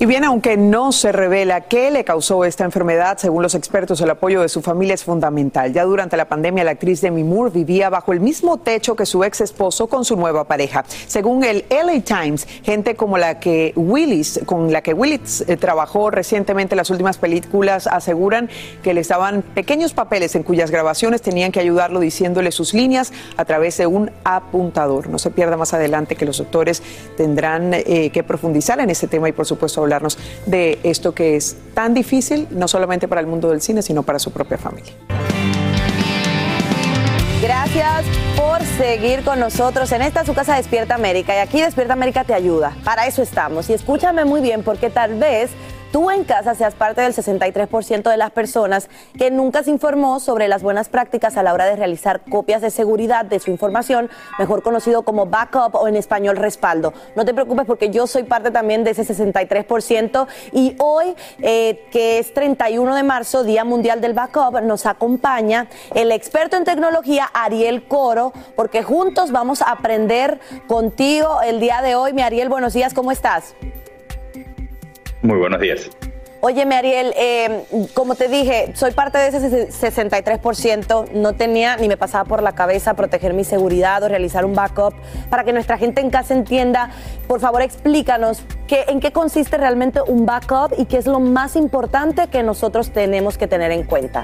Y 0.02 0.06
bien, 0.06 0.24
aunque 0.24 0.56
no 0.56 0.94
se 0.94 1.12
revela 1.12 1.60
qué 1.60 1.92
le 1.92 2.06
causó 2.06 2.46
esta 2.46 2.64
enfermedad, 2.64 3.18
según 3.18 3.44
los 3.44 3.54
expertos, 3.54 4.00
el 4.00 4.10
apoyo 4.10 4.42
de 4.42 4.48
su 4.48 4.62
familia 4.62 4.94
es 4.94 5.04
fundamental. 5.04 5.74
Ya 5.74 5.84
durante 5.84 6.16
la 6.16 6.24
pandemia, 6.24 6.64
la 6.64 6.72
actriz 6.72 7.02
Demi 7.02 7.26
Moore 7.26 7.52
vivía 7.52 7.90
bajo 7.90 8.14
el 8.14 8.22
mismo 8.22 8.56
techo 8.56 8.96
que 8.96 9.06
su 9.06 9.26
ex 9.26 9.42
esposo 9.42 9.88
con 9.88 10.06
su 10.06 10.16
nueva 10.16 10.46
pareja. 10.46 10.86
Según 11.06 11.44
el 11.44 11.66
LA 11.70 12.00
Times, 12.00 12.48
gente 12.64 12.96
como 12.96 13.18
la 13.18 13.42
que 13.42 13.74
Willis, 13.76 14.40
con 14.46 14.72
la 14.72 14.82
que 14.82 14.94
Willis 14.94 15.44
eh, 15.50 15.58
trabajó 15.58 16.10
recientemente 16.12 16.78
las 16.78 16.90
últimas 16.92 17.18
películas, 17.18 17.86
aseguran 17.86 18.50
que 18.82 18.94
le 18.94 19.02
estaban 19.02 19.42
pequeños 19.42 19.92
papeles 19.92 20.34
en 20.36 20.44
cuyas 20.44 20.72
grabaciones 20.72 21.22
tenían 21.22 21.52
que 21.52 21.60
ayudarlo 21.60 22.00
diciéndole 22.00 22.54
sus 22.54 22.74
líneas 22.74 23.12
a 23.36 23.44
través 23.44 23.76
de 23.76 23.86
un 23.86 24.12
apuntador. 24.24 25.10
No 25.10 25.20
se 25.20 25.30
pierda 25.30 25.58
más 25.58 25.74
adelante 25.74 26.16
que 26.16 26.24
los 26.24 26.38
doctores 26.38 26.82
tendrán 27.18 27.74
eh, 27.74 28.12
que 28.14 28.24
profundizar 28.24 28.80
en 28.80 28.92
ese 28.92 29.10
tema 29.10 29.28
y, 29.28 29.34
por 29.34 29.46
supuesto, 29.46 29.89
hablarnos 29.90 30.18
de 30.46 30.80
esto 30.84 31.14
que 31.14 31.36
es 31.36 31.58
tan 31.74 31.94
difícil, 31.94 32.48
no 32.52 32.68
solamente 32.68 33.08
para 33.08 33.22
el 33.22 33.28
mundo 33.28 33.50
del 33.50 33.62
cine, 33.62 33.82
sino 33.82 34.04
para 34.04 34.20
su 34.20 34.32
propia 34.32 34.58
familia. 34.58 34.94
Gracias 37.42 38.06
por 38.36 38.62
seguir 38.78 39.24
con 39.24 39.40
nosotros 39.40 39.92
en 39.94 40.02
esta 40.02 40.26
su 40.26 40.34
casa 40.34 40.56
Despierta 40.58 40.96
América 40.96 41.34
y 41.36 41.40
aquí 41.40 41.62
Despierta 41.62 41.94
América 41.94 42.24
te 42.24 42.34
ayuda. 42.34 42.76
Para 42.84 43.08
eso 43.08 43.22
estamos. 43.22 43.70
Y 43.70 43.74
escúchame 43.74 44.26
muy 44.26 44.42
bien 44.42 44.62
porque 44.62 44.90
tal 44.90 45.18
vez 45.18 45.50
tú 45.92 46.12
en 46.12 46.24
casa 46.24 46.56
seas 46.56 46.76
parte 46.76 47.02
del 47.02 47.14
63% 47.14 48.10
de 48.10 48.18
las 48.18 48.32
personas 48.32 48.90
que 49.18 49.32
nunca 49.32 49.64
se 49.64 49.72
informó 49.72 50.20
sobre 50.20 50.48
las 50.48 50.62
buenas 50.62 50.90
prácticas 50.90 51.38
a 51.38 51.44
la 51.44 51.54
hora 51.54 51.66
de 51.66 51.76
realizar 51.76 52.22
copias 52.30 52.62
de 52.62 52.70
seguridad 52.70 53.26
de 53.26 53.40
su 53.40 53.52
información, 53.52 54.10
mejor 54.38 54.64
conocido 54.64 55.04
como 55.04 55.26
backup 55.26 55.76
o 55.76 55.88
en 55.88 55.96
español 55.96 56.38
respaldo. 56.38 56.94
No 57.16 57.26
te 57.26 57.34
preocupes 57.34 57.66
porque 57.66 57.90
yo 57.90 58.08
soy 58.08 58.24
parte 58.24 58.52
también 58.52 58.84
de 58.84 58.92
ese 58.92 59.04
63% 59.04 60.28
y 60.52 60.76
hoy, 60.80 61.16
eh, 61.40 61.88
que 61.92 62.20
es 62.20 62.34
31 62.34 62.96
de 62.96 63.04
marzo, 63.04 63.44
Día 63.44 63.64
Mundial 63.64 64.02
del 64.02 64.14
Backup, 64.14 64.62
nos 64.62 64.86
acompaña 64.86 65.68
el 65.96 66.12
experto 66.12 66.58
en 66.58 66.64
tecnología 66.64 67.30
Ariel 67.34 67.88
Coro, 67.88 68.34
porque 68.56 68.84
juntos 68.84 69.32
vamos 69.32 69.62
a 69.62 69.72
aprender 69.72 70.40
contigo 70.68 71.42
el 71.42 71.60
día 71.60 71.82
de 71.82 71.96
hoy. 71.96 72.14
Mi 72.14 72.22
Ariel, 72.22 72.50
buenos 72.50 72.74
días, 72.74 72.94
¿cómo 72.94 73.12
estás? 73.12 73.56
Muy 75.22 75.38
buenos 75.38 75.60
días. 75.60 75.90
Óyeme, 76.42 76.76
Ariel, 76.76 77.14
eh, 77.18 77.66
como 77.94 78.16
te 78.16 78.30
dije, 78.30 78.72
soy 78.74 78.92
parte 78.92 79.18
de 79.18 79.28
ese 79.28 79.68
63%. 79.68 81.12
No 81.14 81.34
tenía 81.34 81.76
ni 81.76 81.90
me 81.90 81.98
pasaba 81.98 82.24
por 82.24 82.42
la 82.42 82.54
cabeza 82.54 82.94
proteger 82.94 83.34
mi 83.34 83.44
seguridad 83.44 84.02
o 84.04 84.08
realizar 84.08 84.46
un 84.46 84.54
backup. 84.54 84.94
Para 85.30 85.44
que 85.44 85.52
nuestra 85.52 85.78
gente 85.78 86.00
en 86.00 86.10
casa 86.10 86.34
entienda, 86.34 86.92
por 87.28 87.42
favor 87.42 87.62
explícanos 87.62 88.42
qué, 88.68 88.86
en 88.88 89.02
qué 89.02 89.12
consiste 89.12 89.58
realmente 89.58 90.00
un 90.02 90.26
backup 90.26 90.74
y 90.78 90.86
qué 90.86 90.96
es 90.96 91.08
lo 91.08 91.20
más 91.20 91.58
importante 91.58 92.28
que 92.28 92.42
nosotros 92.42 92.92
tenemos 92.92 93.38
que 93.38 93.48
tener 93.48 93.72
en 93.72 93.84
cuenta. 93.84 94.24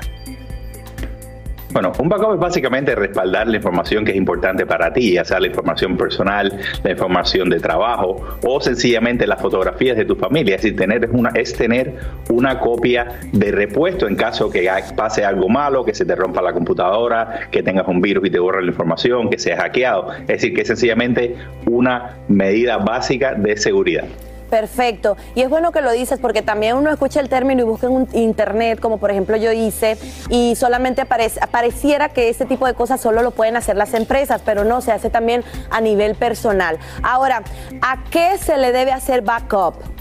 Bueno, 1.76 1.92
un 2.00 2.08
backup 2.08 2.36
es 2.36 2.40
básicamente 2.40 2.96
respaldar 2.96 3.50
la 3.50 3.58
información 3.58 4.06
que 4.06 4.12
es 4.12 4.18
importante 4.18 4.66
para 4.66 4.94
ti, 4.94 5.16
ya 5.16 5.26
sea 5.26 5.42
la 5.42 5.48
información 5.48 5.98
personal, 5.98 6.58
la 6.82 6.92
información 6.92 7.50
de 7.50 7.60
trabajo 7.60 8.38
o 8.44 8.62
sencillamente 8.62 9.28
las 9.28 9.42
fotografías 9.42 9.98
de 9.98 10.06
tu 10.06 10.16
familia. 10.16 10.56
Es 10.56 10.62
decir, 10.62 10.78
tener 10.78 11.10
una, 11.12 11.32
es 11.32 11.54
tener 11.54 11.96
una 12.30 12.62
copia 12.62 13.20
de 13.30 13.52
repuesto 13.52 14.08
en 14.08 14.16
caso 14.16 14.50
que 14.50 14.72
pase 14.96 15.26
algo 15.26 15.50
malo, 15.50 15.84
que 15.84 15.94
se 15.94 16.06
te 16.06 16.16
rompa 16.16 16.42
la 16.42 16.54
computadora, 16.54 17.50
que 17.52 17.62
tengas 17.62 17.90
un 17.90 18.00
virus 18.00 18.26
y 18.26 18.30
te 18.30 18.40
borre 18.40 18.62
la 18.62 18.70
información, 18.70 19.30
que 19.30 19.38
seas 19.38 19.60
hackeado. 19.60 20.14
Es 20.14 20.28
decir, 20.28 20.54
que 20.54 20.62
es 20.62 20.68
sencillamente 20.70 21.36
una 21.66 22.20
medida 22.30 22.78
básica 22.78 23.34
de 23.34 23.58
seguridad. 23.58 24.06
Perfecto. 24.56 25.18
Y 25.36 25.42
es 25.42 25.50
bueno 25.50 25.74
que 25.74 25.82
lo 25.82 25.92
dices 25.92 26.18
porque 26.18 26.42
también 26.42 26.78
uno 26.78 26.90
escucha 26.90 27.20
el 27.20 27.28
término 27.28 27.64
y 27.64 27.66
busca 27.66 27.88
en 27.88 28.08
internet, 28.14 28.80
como 28.80 29.00
por 29.00 29.12
ejemplo 29.12 29.36
yo 29.36 29.52
hice, 29.52 29.98
y 30.30 30.56
solamente 30.56 31.02
aparece, 31.02 31.42
pareciera 31.52 32.08
que 32.08 32.30
este 32.30 32.46
tipo 32.46 32.66
de 32.66 32.74
cosas 32.74 33.02
solo 33.02 33.22
lo 33.22 33.32
pueden 33.32 33.58
hacer 33.58 33.76
las 33.76 33.94
empresas, 33.94 34.42
pero 34.46 34.64
no, 34.64 34.80
se 34.80 34.94
hace 34.94 35.10
también 35.10 35.44
a 35.72 35.82
nivel 35.82 36.16
personal. 36.16 36.80
Ahora, 37.04 37.44
¿a 37.82 38.06
qué 38.10 38.38
se 38.38 38.56
le 38.56 38.72
debe 38.72 38.94
hacer 38.94 39.24
backup? 39.24 39.95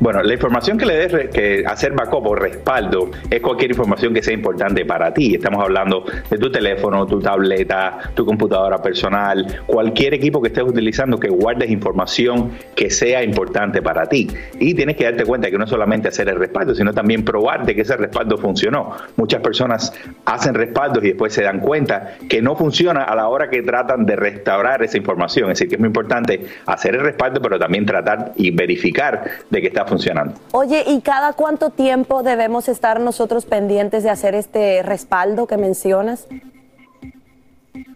Bueno, 0.00 0.22
la 0.22 0.32
información 0.32 0.78
que 0.78 0.86
le 0.86 1.08
des 1.08 1.28
que 1.30 1.64
hacer 1.66 1.92
backup 1.92 2.24
o 2.24 2.34
respaldo 2.36 3.10
es 3.28 3.40
cualquier 3.40 3.72
información 3.72 4.14
que 4.14 4.22
sea 4.22 4.32
importante 4.32 4.84
para 4.84 5.12
ti. 5.12 5.34
Estamos 5.34 5.60
hablando 5.60 6.04
de 6.30 6.38
tu 6.38 6.52
teléfono, 6.52 7.04
tu 7.04 7.18
tableta, 7.18 7.98
tu 8.14 8.24
computadora 8.24 8.80
personal, 8.80 9.44
cualquier 9.66 10.14
equipo 10.14 10.40
que 10.40 10.48
estés 10.48 10.62
utilizando 10.62 11.18
que 11.18 11.28
guardes 11.28 11.68
información 11.68 12.52
que 12.76 12.90
sea 12.90 13.24
importante 13.24 13.82
para 13.82 14.06
ti. 14.06 14.28
Y 14.60 14.74
tienes 14.74 14.96
que 14.96 15.02
darte 15.02 15.24
cuenta 15.24 15.50
que 15.50 15.58
no 15.58 15.66
solamente 15.66 16.06
hacer 16.06 16.28
el 16.28 16.36
respaldo, 16.36 16.76
sino 16.76 16.94
también 16.94 17.24
probar 17.24 17.66
de 17.66 17.74
que 17.74 17.80
ese 17.80 17.96
respaldo 17.96 18.38
funcionó. 18.38 18.92
Muchas 19.16 19.40
personas 19.40 19.92
hacen 20.26 20.54
respaldos 20.54 21.02
y 21.02 21.08
después 21.08 21.32
se 21.32 21.42
dan 21.42 21.58
cuenta 21.58 22.14
que 22.28 22.40
no 22.40 22.54
funciona 22.54 23.02
a 23.02 23.16
la 23.16 23.26
hora 23.26 23.50
que 23.50 23.62
tratan 23.62 24.06
de 24.06 24.14
restaurar 24.14 24.80
esa 24.84 24.96
información. 24.96 25.50
Es 25.50 25.58
decir, 25.58 25.68
que 25.68 25.74
es 25.74 25.80
muy 25.80 25.88
importante 25.88 26.46
hacer 26.66 26.94
el 26.94 27.00
respaldo, 27.00 27.42
pero 27.42 27.58
también 27.58 27.84
tratar 27.84 28.30
y 28.36 28.52
verificar 28.52 29.24
de 29.50 29.60
que 29.60 29.66
está 29.66 29.87
funcionando. 29.88 30.34
Oye, 30.52 30.84
¿y 30.86 31.00
cada 31.00 31.32
cuánto 31.32 31.70
tiempo 31.70 32.22
debemos 32.22 32.68
estar 32.68 33.00
nosotros 33.00 33.46
pendientes 33.46 34.02
de 34.02 34.10
hacer 34.10 34.34
este 34.34 34.82
respaldo 34.82 35.46
que 35.46 35.56
mencionas? 35.56 36.26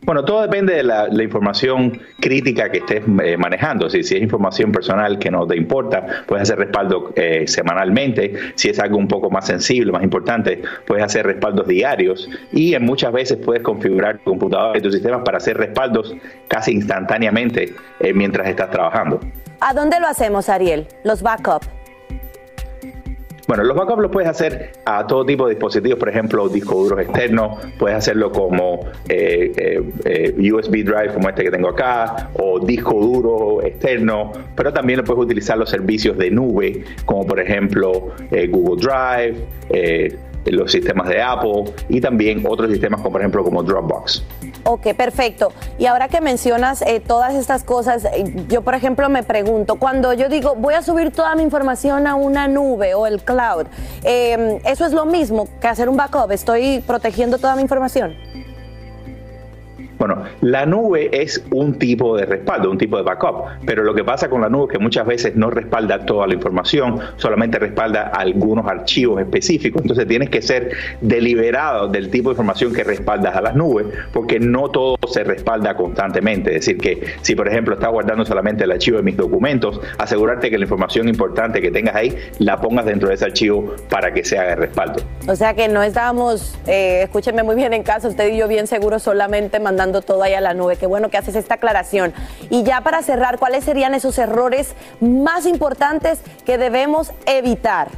Bueno, 0.04 0.24
todo 0.24 0.42
depende 0.42 0.74
de 0.74 0.82
la, 0.82 1.08
información 1.22 2.00
crítica 2.20 2.70
que 2.70 2.78
estés 2.78 3.02
eh, 3.22 3.36
manejando. 3.36 3.88
Si, 3.88 4.02
si 4.02 4.16
es 4.16 4.22
información 4.22 4.72
personal 4.72 5.18
que 5.18 5.30
no 5.30 5.46
te 5.46 5.56
importa, 5.56 6.24
puedes 6.26 6.42
hacer 6.42 6.58
respaldo 6.58 7.12
eh, 7.14 7.46
semanalmente. 7.46 8.34
Si 8.56 8.68
es 8.68 8.80
algo 8.80 8.98
un 8.98 9.06
poco 9.06 9.30
más 9.30 9.46
sensible, 9.46 9.92
más 9.92 10.02
importante, 10.02 10.60
puedes 10.86 11.04
hacer 11.04 11.26
respaldos 11.26 11.68
diarios. 11.68 12.28
Y 12.52 12.74
en 12.74 12.84
muchas 12.84 13.12
veces 13.12 13.38
puedes 13.44 13.62
configurar 13.62 14.18
tu 14.18 14.24
computadora 14.24 14.76
y 14.76 14.82
tus 14.82 14.92
sistemas 14.92 15.22
para 15.24 15.38
hacer 15.38 15.56
respaldos 15.56 16.14
casi 16.48 16.72
instantáneamente 16.72 17.72
eh, 18.00 18.12
mientras 18.12 18.48
estás 18.48 18.70
trabajando. 18.70 19.20
¿A 19.60 19.72
dónde 19.72 20.00
lo 20.00 20.08
hacemos, 20.08 20.48
Ariel? 20.48 20.88
Los 21.04 21.22
backups. 21.22 21.81
Bueno, 23.48 23.64
los 23.64 23.76
backups 23.76 24.02
los 24.02 24.10
puedes 24.10 24.28
hacer 24.28 24.72
a 24.84 25.06
todo 25.06 25.24
tipo 25.24 25.46
de 25.46 25.54
dispositivos, 25.54 25.98
por 25.98 26.08
ejemplo, 26.08 26.48
discos 26.48 26.88
duros 26.88 27.00
externos, 27.00 27.58
puedes 27.78 27.98
hacerlo 27.98 28.30
como 28.30 28.80
eh, 29.08 29.52
eh, 29.56 29.82
eh, 30.04 30.52
USB 30.52 30.84
drive 30.84 31.12
como 31.12 31.28
este 31.28 31.42
que 31.44 31.50
tengo 31.50 31.68
acá, 31.68 32.30
o 32.34 32.60
disco 32.60 32.94
duro 33.00 33.62
externo, 33.62 34.30
pero 34.54 34.72
también 34.72 34.98
lo 34.98 35.04
puedes 35.04 35.24
utilizar 35.24 35.58
los 35.58 35.70
servicios 35.70 36.16
de 36.18 36.30
nube, 36.30 36.84
como 37.04 37.26
por 37.26 37.40
ejemplo 37.40 38.12
Google 38.50 38.80
Drive, 38.80 40.31
los 40.50 40.72
sistemas 40.72 41.08
de 41.08 41.22
Apple 41.22 41.64
y 41.88 42.00
también 42.00 42.44
otros 42.48 42.70
sistemas 42.70 43.00
como 43.00 43.12
por 43.12 43.20
ejemplo 43.20 43.44
como 43.44 43.62
Dropbox. 43.62 44.24
Ok, 44.64 44.94
perfecto. 44.94 45.52
Y 45.78 45.86
ahora 45.86 46.08
que 46.08 46.20
mencionas 46.20 46.82
eh, 46.82 47.00
todas 47.00 47.34
estas 47.34 47.64
cosas, 47.64 48.04
eh, 48.04 48.34
yo 48.48 48.62
por 48.62 48.74
ejemplo 48.74 49.08
me 49.08 49.22
pregunto, 49.22 49.76
cuando 49.76 50.12
yo 50.12 50.28
digo 50.28 50.54
voy 50.56 50.74
a 50.74 50.82
subir 50.82 51.10
toda 51.10 51.34
mi 51.34 51.42
información 51.42 52.06
a 52.06 52.14
una 52.14 52.48
nube 52.48 52.94
o 52.94 53.06
el 53.06 53.22
cloud, 53.22 53.66
eh, 54.04 54.60
¿eso 54.64 54.86
es 54.86 54.92
lo 54.92 55.06
mismo 55.06 55.48
que 55.60 55.68
hacer 55.68 55.88
un 55.88 55.96
backup? 55.96 56.30
¿Estoy 56.32 56.82
protegiendo 56.86 57.38
toda 57.38 57.56
mi 57.56 57.62
información? 57.62 58.16
Bueno, 60.02 60.24
la 60.40 60.66
nube 60.66 61.10
es 61.12 61.44
un 61.52 61.78
tipo 61.78 62.16
de 62.16 62.26
respaldo, 62.26 62.68
un 62.68 62.76
tipo 62.76 62.96
de 62.96 63.04
backup, 63.04 63.44
pero 63.64 63.84
lo 63.84 63.94
que 63.94 64.02
pasa 64.02 64.28
con 64.28 64.40
la 64.40 64.48
nube 64.48 64.64
es 64.64 64.70
que 64.72 64.78
muchas 64.80 65.06
veces 65.06 65.36
no 65.36 65.48
respalda 65.48 66.04
toda 66.04 66.26
la 66.26 66.34
información, 66.34 66.98
solamente 67.18 67.60
respalda 67.60 68.08
algunos 68.08 68.66
archivos 68.66 69.20
específicos. 69.20 69.80
Entonces 69.80 70.08
tienes 70.08 70.28
que 70.28 70.42
ser 70.42 70.72
deliberado 71.00 71.86
del 71.86 72.10
tipo 72.10 72.30
de 72.30 72.32
información 72.32 72.74
que 72.74 72.82
respaldas 72.82 73.36
a 73.36 73.42
las 73.42 73.54
nubes, 73.54 73.86
porque 74.12 74.40
no 74.40 74.70
todo 74.70 74.96
se 75.06 75.22
respalda 75.22 75.76
constantemente. 75.76 76.50
Es 76.50 76.66
decir, 76.66 76.78
que 76.78 77.06
si 77.20 77.36
por 77.36 77.46
ejemplo 77.46 77.74
estás 77.74 77.92
guardando 77.92 78.24
solamente 78.24 78.64
el 78.64 78.72
archivo 78.72 78.96
de 78.96 79.04
mis 79.04 79.16
documentos, 79.16 79.80
asegurarte 79.98 80.50
que 80.50 80.58
la 80.58 80.64
información 80.64 81.08
importante 81.08 81.60
que 81.60 81.70
tengas 81.70 81.94
ahí 81.94 82.12
la 82.40 82.60
pongas 82.60 82.86
dentro 82.86 83.08
de 83.08 83.14
ese 83.14 83.26
archivo 83.26 83.76
para 83.88 84.12
que 84.12 84.24
se 84.24 84.36
haga 84.36 84.56
respaldo. 84.56 85.00
O 85.28 85.36
sea 85.36 85.54
que 85.54 85.68
no 85.68 85.80
estamos, 85.80 86.58
eh, 86.66 87.02
escúcheme 87.04 87.44
muy 87.44 87.54
bien 87.54 87.72
en 87.72 87.84
casa, 87.84 88.08
usted 88.08 88.32
y 88.32 88.36
yo 88.36 88.48
bien 88.48 88.66
seguros 88.66 89.04
solamente 89.04 89.60
mandando 89.60 89.91
todo 90.00 90.22
ahí 90.22 90.32
a 90.32 90.40
la 90.40 90.54
nube. 90.54 90.76
Qué 90.76 90.86
bueno 90.86 91.10
que 91.10 91.18
haces 91.18 91.34
esta 91.34 91.54
aclaración. 91.54 92.14
Y 92.48 92.62
ya 92.62 92.80
para 92.80 93.02
cerrar, 93.02 93.38
¿cuáles 93.38 93.64
serían 93.64 93.94
esos 93.94 94.16
errores 94.18 94.74
más 95.00 95.44
importantes 95.44 96.20
que 96.46 96.56
debemos 96.56 97.12
evitar? 97.26 97.88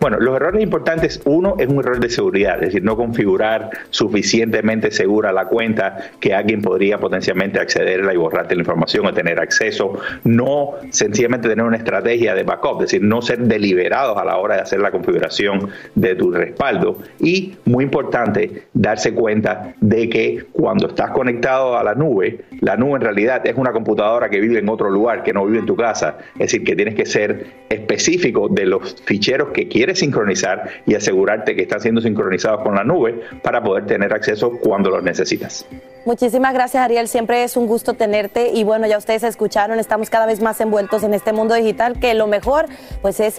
Bueno, 0.00 0.18
los 0.18 0.34
errores 0.34 0.62
importantes, 0.62 1.20
uno 1.26 1.56
es 1.58 1.68
un 1.68 1.80
error 1.80 2.00
de 2.00 2.08
seguridad, 2.08 2.54
es 2.54 2.68
decir, 2.68 2.82
no 2.82 2.96
configurar 2.96 3.68
suficientemente 3.90 4.90
segura 4.90 5.30
la 5.30 5.44
cuenta 5.44 5.98
que 6.20 6.32
alguien 6.32 6.62
podría 6.62 6.96
potencialmente 6.96 7.60
accederla 7.60 8.14
y 8.14 8.16
borrarte 8.16 8.54
la 8.54 8.62
información 8.62 9.04
o 9.04 9.12
tener 9.12 9.38
acceso. 9.38 9.98
No 10.24 10.76
sencillamente 10.88 11.50
tener 11.50 11.66
una 11.66 11.76
estrategia 11.76 12.34
de 12.34 12.44
backup, 12.44 12.76
es 12.76 12.92
decir, 12.92 13.02
no 13.02 13.20
ser 13.20 13.40
deliberados 13.40 14.16
a 14.16 14.24
la 14.24 14.38
hora 14.38 14.54
de 14.54 14.62
hacer 14.62 14.80
la 14.80 14.90
configuración 14.90 15.68
de 15.94 16.14
tu 16.14 16.30
respaldo. 16.30 16.96
Y, 17.18 17.56
muy 17.66 17.84
importante, 17.84 18.68
darse 18.72 19.12
cuenta 19.12 19.74
de 19.82 20.08
que 20.08 20.46
cuando 20.50 20.88
estás 20.88 21.10
conectado 21.10 21.76
a 21.76 21.84
la 21.84 21.94
nube, 21.94 22.46
la 22.62 22.78
nube 22.78 22.94
en 22.94 23.02
realidad 23.02 23.46
es 23.46 23.54
una 23.54 23.72
computadora 23.72 24.30
que 24.30 24.40
vive 24.40 24.60
en 24.60 24.68
otro 24.70 24.88
lugar, 24.88 25.22
que 25.22 25.34
no 25.34 25.44
vive 25.44 25.58
en 25.58 25.66
tu 25.66 25.76
casa. 25.76 26.16
Es 26.36 26.52
decir, 26.52 26.64
que 26.64 26.74
tienes 26.74 26.94
que 26.94 27.04
ser 27.04 27.48
específico 27.68 28.48
de 28.48 28.64
los 28.64 28.96
ficheros 29.04 29.50
que 29.50 29.68
quieres 29.68 29.89
sincronizar 29.94 30.68
y 30.86 30.94
asegurarte 30.94 31.54
que 31.54 31.62
están 31.62 31.80
siendo 31.80 32.00
sincronizados 32.00 32.62
con 32.62 32.74
la 32.74 32.84
nube 32.84 33.20
para 33.42 33.62
poder 33.62 33.86
tener 33.86 34.12
acceso 34.12 34.52
cuando 34.60 34.90
los 34.90 35.02
necesitas. 35.02 35.66
Muchísimas 36.04 36.54
gracias 36.54 36.82
Ariel, 36.82 37.08
siempre 37.08 37.44
es 37.44 37.56
un 37.56 37.66
gusto 37.66 37.94
tenerte 37.94 38.50
y 38.52 38.64
bueno, 38.64 38.86
ya 38.86 38.96
ustedes 38.98 39.22
escucharon, 39.22 39.78
estamos 39.78 40.08
cada 40.08 40.26
vez 40.26 40.40
más 40.40 40.60
envueltos 40.60 41.02
en 41.02 41.14
este 41.14 41.32
mundo 41.32 41.54
digital 41.54 42.00
que 42.00 42.14
lo 42.14 42.26
mejor 42.26 42.66
pues 43.02 43.20
es 43.20 43.36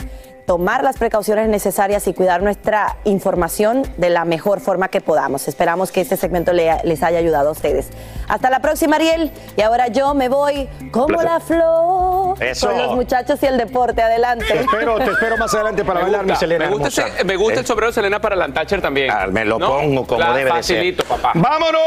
tomar 0.51 0.83
las 0.83 0.97
precauciones 0.97 1.47
necesarias 1.47 2.05
y 2.07 2.13
cuidar 2.13 2.43
nuestra 2.43 2.97
información 3.05 3.83
de 3.95 4.09
la 4.09 4.25
mejor 4.25 4.59
forma 4.59 4.89
que 4.89 4.99
podamos. 4.99 5.47
Esperamos 5.47 5.93
que 5.93 6.01
este 6.01 6.17
segmento 6.17 6.51
les 6.51 7.03
haya 7.03 7.19
ayudado 7.19 7.47
a 7.47 7.51
ustedes. 7.53 7.87
Hasta 8.27 8.49
la 8.49 8.59
próxima, 8.59 8.97
Ariel. 8.97 9.31
Y 9.55 9.61
ahora 9.61 9.87
yo 9.87 10.13
me 10.13 10.27
voy 10.27 10.67
como 10.91 11.21
la 11.21 11.39
flor 11.39 12.37
con 12.37 12.77
los 12.77 12.95
muchachos 12.97 13.41
y 13.43 13.45
el 13.45 13.57
deporte. 13.57 14.01
Adelante. 14.01 14.43
Te 14.43 14.59
espero, 14.59 14.97
te 14.97 15.11
espero 15.11 15.37
más 15.37 15.53
adelante 15.53 15.85
para 15.85 16.01
bailar, 16.01 16.25
mi 16.25 16.35
Selena. 16.35 16.65
Me 16.69 16.75
gusta, 16.75 17.05
me 17.23 17.37
gusta 17.37 17.59
el 17.59 17.65
¿Eh? 17.65 17.67
sombrero 17.67 17.87
de 17.91 17.93
Selena 17.93 18.19
para 18.19 18.35
la 18.35 18.49
Thatcher 18.49 18.81
también. 18.81 19.09
Ah, 19.09 19.27
me 19.27 19.45
lo 19.45 19.57
pongo 19.57 20.05
como 20.05 20.33
debe 20.33 20.51
de 20.51 20.63
ser. 20.63 20.95
papá. 21.07 21.31
¡Vámonos, 21.33 21.81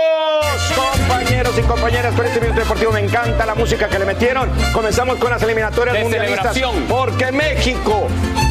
compañeros 0.75 1.59
y 1.59 1.63
compañeras! 1.65 2.15
Con 2.15 2.25
este 2.25 2.41
minuto 2.41 2.61
deportivo 2.61 2.93
me 2.93 3.01
encanta 3.01 3.45
la 3.45 3.55
música 3.55 3.89
que 3.89 3.99
le 3.99 4.07
metieron. 4.07 4.51
Comenzamos 4.73 5.17
con 5.17 5.33
las 5.33 5.43
eliminatorias 5.43 5.97
de 5.97 6.03
mundialistas. 6.03 6.59
Porque 6.89 7.31
México 7.31 8.09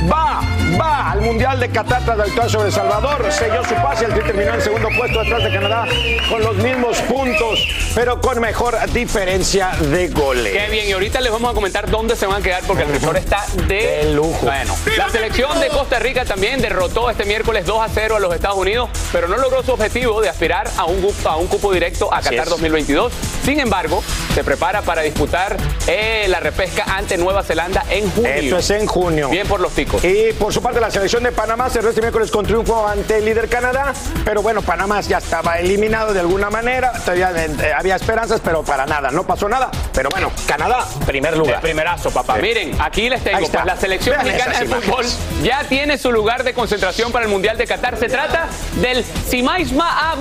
va, 0.10 0.42
va 0.80 1.12
al 1.12 1.22
Mundial 1.22 1.60
de 1.60 1.70
Qatar 1.70 2.04
tras 2.04 2.18
la 2.18 2.26
victoria 2.26 2.50
sobre 2.50 2.68
El 2.68 2.74
Salvador. 2.74 3.32
Selló 3.32 3.64
su 3.64 3.76
pase, 3.76 4.06
el 4.06 4.14
Tri 4.14 4.24
terminó 4.24 4.54
en 4.54 4.62
segundo 4.62 4.90
puesto 4.98 5.20
detrás 5.24 5.44
de 5.44 5.52
Canadá 5.52 5.86
con 6.30 6.42
los 6.42 6.56
mismos 6.58 6.98
puntos, 7.02 7.68
pero 7.96 8.20
con 8.22 8.40
mejor 8.40 8.78
diferencia 8.92 9.72
de 9.80 10.10
goles. 10.10 10.54
Qué 10.54 10.70
bien, 10.70 10.88
y 10.88 10.92
ahorita 10.92 11.22
les 11.22 11.32
vamos 11.32 11.52
a 11.52 11.54
comentar 11.54 11.90
dónde 11.90 12.16
se 12.16 12.26
van 12.26 12.42
a 12.42 12.44
quedar 12.44 12.64
porque 12.66 12.84
el 12.84 12.90
resort 12.90 13.18
está 13.18 13.46
de, 13.68 14.14
lujo. 14.14 14.46
Bueno, 14.46 14.76
la 14.98 15.10
selección 15.10 15.60
de 15.60 15.68
Costa 15.70 16.00
Rica 16.00 16.26
también 16.26 16.62
derrotó 16.62 17.10
este 17.10 17.26
miércoles 17.26 17.66
2 17.66 17.82
a 17.82 17.90
0 17.90 18.16
a 18.16 18.20
los 18.20 18.34
Estados 18.34 18.58
Unidos, 18.58 18.90
pero 19.12 19.28
no 19.28 19.38
logró 19.38 19.64
su 19.64 19.72
objetivo 19.72 20.22
de 20.22 20.30
aspirar 20.30 20.70
a 20.78 20.86
un, 20.86 21.06
a 21.26 21.38
un 21.38 21.48
cupo 21.48 21.72
directo 21.72 22.14
a 22.14 22.22
Qatar 22.22 22.48
2022. 22.50 23.14
Sin 23.46 23.60
embargo, 23.60 24.04
se 24.34 24.44
prepara 24.44 24.82
para 24.82 25.02
disputar 25.02 25.58
eh, 25.88 26.26
la 26.30 26.40
repesca 26.40 26.86
ante 26.96 27.18
Nueva 27.18 27.44
Zelanda 27.44 27.84
en 27.90 28.10
junio. 28.12 28.32
Eso 28.32 28.58
es 28.58 28.70
en 28.72 28.88
junio. 28.88 29.30
Bien 29.30 29.48
por 29.48 29.60
los 29.60 29.74
Y 30.02 30.34
por 30.34 30.54
su 30.54 30.62
parte, 30.62 30.80
la 30.80 30.90
selección 30.90 31.24
de 31.24 31.32
Panamá 31.32 31.70
cerró 31.70 31.90
este 31.90 32.02
miércoles 32.02 32.32
con 32.32 32.46
triunfo 32.46 32.88
ante 32.88 33.18
el 33.18 33.26
líder 33.26 33.48
Canadá. 33.48 33.94
Pero 34.26 34.42
bueno, 34.42 34.62
Panamá 34.62 35.02
ya 35.02 35.20
estaba 35.20 35.60
eliminado 35.60 36.14
de 36.14 36.20
alguna 36.20 36.50
manera. 36.50 36.92
Todavía 36.94 37.32
eh, 37.36 37.74
había 37.78 37.96
esperanzas, 37.96 38.42
pero 38.44 38.64
para 38.64 38.86
nada. 38.86 39.12
No 39.12 39.24
pasó 39.24 39.48
nada. 39.48 39.70
Pero 39.94 40.10
bueno, 40.10 40.32
Canadá, 40.48 40.86
primer 41.06 41.38
lugar. 41.38 41.56
El 41.56 41.62
primerazo, 41.62 42.12
papá. 42.12 42.38
Miren, 42.38 42.76
aquí 42.82 43.10
les 43.10 43.24
tengo. 43.24 43.40
Pues, 43.40 43.66
la 43.66 43.78
selección 43.78 44.18
mexicana 44.18 44.60
de 44.60 44.66
fútbol 44.66 45.06
ya 45.44 45.64
tiene 45.66 45.98
su 45.98 46.12
lugar 46.12 46.44
de 46.44 46.54
concentración 46.54 47.12
para 47.12 47.26
el 47.26 47.32
Mundial 47.32 47.58
de 47.58 47.66
Qatar. 47.66 47.98
Se 47.98 48.08
trata 48.08 48.48
del 48.82 49.04
Simaisma 49.04 50.16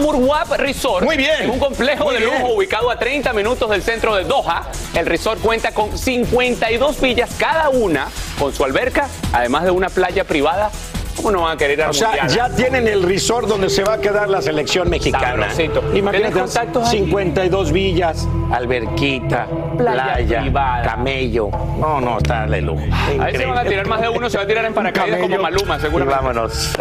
Resort. 0.57 1.05
Muy 1.05 1.17
bien. 1.17 1.51
un 1.51 1.59
complejo 1.59 2.13
de 2.13 2.21
lujo 2.21 2.55
ubicado 2.55 2.91
a 2.91 2.99
30 2.99 3.33
minutos 3.33 3.71
del 3.71 3.83
centro 3.83 4.15
de 4.15 4.25
Doha. 4.25 4.69
El 4.95 5.07
resort 5.07 5.41
cuenta 5.41 5.73
con 5.73 5.97
52 5.97 7.01
villas 7.01 7.31
cada 7.39 7.69
una, 7.71 8.09
con 8.43 8.53
su 8.53 8.65
alberca, 8.65 9.07
además 9.33 9.63
de 9.63 9.71
una 9.71 9.89
playa 9.89 10.25
privada 10.25 10.69
¿Cómo 11.15 11.31
no 11.31 11.43
van 11.43 11.53
a 11.53 11.57
querer 11.57 11.81
O 11.83 11.93
sea, 11.93 12.27
ya 12.27 12.49
tienen 12.49 12.89
el 12.89 13.05
resort 13.05 13.47
donde 13.47 13.71
se 13.71 13.85
va 13.85 13.93
a 13.93 14.01
quedar 14.01 14.29
la 14.29 14.43
selección 14.43 14.91
mexicana. 14.91 15.49
Imagínate, 15.95 16.43
52 16.87 17.71
villas, 17.71 18.27
alberquita, 18.51 19.47
playa, 19.77 20.83
camello. 20.83 21.51
No, 21.79 22.01
no, 22.01 22.19
está 22.19 22.47
de 22.47 22.63
lujo. 22.63 22.83
Ahí 23.21 23.37
se 23.37 23.47
van 23.47 23.59
a 23.59 23.63
tirar 23.63 23.87
más 23.87 24.01
de 24.01 24.09
uno, 24.09 24.29
se 24.29 24.39
va 24.39 24.45
a 24.45 24.47
tirar 24.47 24.65
en 24.65 24.75
paracaídas 24.75 25.21
como 25.21 25.39
Maluma, 25.39 25.79
seguramente. 25.79 26.21
vámonos. 26.21 26.73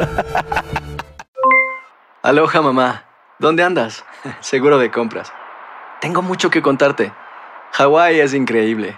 Aloha, 2.24 2.62
mamá. 2.62 3.06
¿Dónde 3.38 3.64
andas? 3.64 4.04
Seguro 4.40 4.80
de 4.80 4.90
compras. 4.90 5.32
Tengo 6.00 6.22
mucho 6.22 6.50
que 6.50 6.62
contarte. 6.62 7.12
Hawái 7.74 8.20
es 8.20 8.34
increíble. 8.34 8.98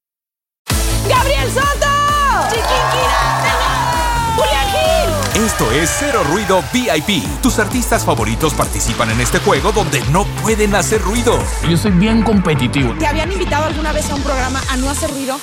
Esto 5.61 5.73
es 5.73 5.95
Cero 5.99 6.23
Ruido 6.27 6.63
VIP. 6.73 7.23
Tus 7.43 7.59
artistas 7.59 8.03
favoritos 8.03 8.51
participan 8.55 9.11
en 9.11 9.21
este 9.21 9.37
juego 9.37 9.71
donde 9.71 10.01
no 10.11 10.25
pueden 10.41 10.73
hacer 10.73 10.99
ruido. 11.03 11.37
Yo 11.69 11.77
soy 11.77 11.91
bien 11.91 12.23
competitivo. 12.23 12.95
¿Te 12.97 13.05
habían 13.05 13.31
invitado 13.31 13.65
alguna 13.65 13.91
vez 13.93 14.09
a 14.09 14.15
un 14.15 14.23
programa 14.23 14.59
a 14.71 14.77
no 14.77 14.89
hacer 14.89 15.11
ruido? 15.11 15.37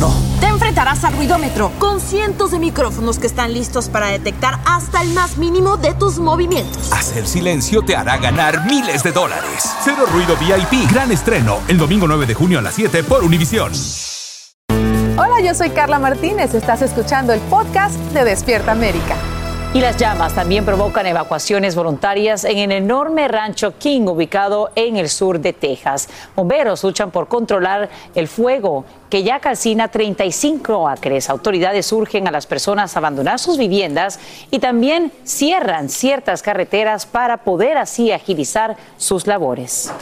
No. 0.00 0.12
Te 0.40 0.46
enfrentarás 0.46 1.04
al 1.04 1.12
ruidómetro 1.12 1.70
con 1.78 2.00
cientos 2.00 2.50
de 2.50 2.58
micrófonos 2.58 3.20
que 3.20 3.28
están 3.28 3.52
listos 3.52 3.88
para 3.88 4.08
detectar 4.08 4.58
hasta 4.64 5.00
el 5.00 5.12
más 5.12 5.38
mínimo 5.38 5.76
de 5.76 5.94
tus 5.94 6.18
movimientos. 6.18 6.92
Hacer 6.92 7.24
silencio 7.24 7.82
te 7.82 7.94
hará 7.94 8.16
ganar 8.16 8.66
miles 8.66 9.04
de 9.04 9.12
dólares. 9.12 9.62
Cero 9.84 10.06
Ruido 10.12 10.36
VIP. 10.38 10.90
Gran 10.90 11.12
estreno 11.12 11.60
el 11.68 11.78
domingo 11.78 12.08
9 12.08 12.26
de 12.26 12.34
junio 12.34 12.58
a 12.58 12.62
las 12.62 12.74
7 12.74 13.04
por 13.04 13.22
Univisión. 13.22 13.70
Hola, 15.16 15.40
yo 15.40 15.54
soy 15.54 15.70
Carla 15.70 16.00
Martínez. 16.00 16.52
Estás 16.52 16.82
escuchando 16.82 17.32
el 17.32 17.40
podcast 17.42 17.94
de 18.12 18.24
Despierta 18.24 18.72
América. 18.72 19.14
Y 19.76 19.80
las 19.82 19.98
llamas 19.98 20.34
también 20.34 20.64
provocan 20.64 21.04
evacuaciones 21.04 21.74
voluntarias 21.74 22.44
en 22.44 22.56
el 22.56 22.72
enorme 22.72 23.28
rancho 23.28 23.74
King 23.76 24.06
ubicado 24.06 24.70
en 24.74 24.96
el 24.96 25.10
sur 25.10 25.38
de 25.38 25.52
Texas. 25.52 26.08
Bomberos 26.34 26.82
luchan 26.82 27.10
por 27.10 27.28
controlar 27.28 27.90
el 28.14 28.26
fuego 28.26 28.86
que 29.10 29.22
ya 29.22 29.38
calcina 29.38 29.88
35 29.88 30.88
acres. 30.88 31.28
Autoridades 31.28 31.92
urgen 31.92 32.26
a 32.26 32.30
las 32.30 32.46
personas 32.46 32.96
a 32.96 33.00
abandonar 33.00 33.38
sus 33.38 33.58
viviendas 33.58 34.18
y 34.50 34.60
también 34.60 35.12
cierran 35.24 35.90
ciertas 35.90 36.40
carreteras 36.40 37.04
para 37.04 37.44
poder 37.44 37.76
así 37.76 38.10
agilizar 38.12 38.78
sus 38.96 39.26
labores. 39.26 39.92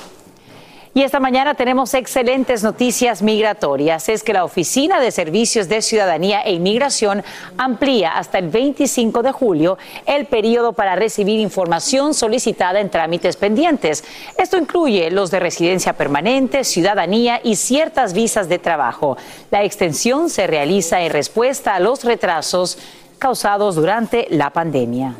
Y 0.96 1.02
esta 1.02 1.18
mañana 1.18 1.54
tenemos 1.54 1.92
excelentes 1.92 2.62
noticias 2.62 3.20
migratorias. 3.20 4.08
Es 4.08 4.22
que 4.22 4.32
la 4.32 4.44
Oficina 4.44 5.00
de 5.00 5.10
Servicios 5.10 5.68
de 5.68 5.82
Ciudadanía 5.82 6.42
e 6.42 6.52
Inmigración 6.52 7.24
amplía 7.58 8.16
hasta 8.16 8.38
el 8.38 8.48
25 8.48 9.24
de 9.24 9.32
julio 9.32 9.76
el 10.06 10.26
periodo 10.26 10.72
para 10.72 10.94
recibir 10.94 11.40
información 11.40 12.14
solicitada 12.14 12.78
en 12.78 12.90
trámites 12.90 13.34
pendientes. 13.34 14.04
Esto 14.38 14.56
incluye 14.56 15.10
los 15.10 15.32
de 15.32 15.40
residencia 15.40 15.94
permanente, 15.94 16.62
ciudadanía 16.62 17.40
y 17.42 17.56
ciertas 17.56 18.12
visas 18.12 18.48
de 18.48 18.60
trabajo. 18.60 19.16
La 19.50 19.64
extensión 19.64 20.30
se 20.30 20.46
realiza 20.46 21.00
en 21.00 21.10
respuesta 21.10 21.74
a 21.74 21.80
los 21.80 22.04
retrasos 22.04 22.78
causados 23.18 23.74
durante 23.74 24.28
la 24.30 24.50
pandemia. 24.50 25.16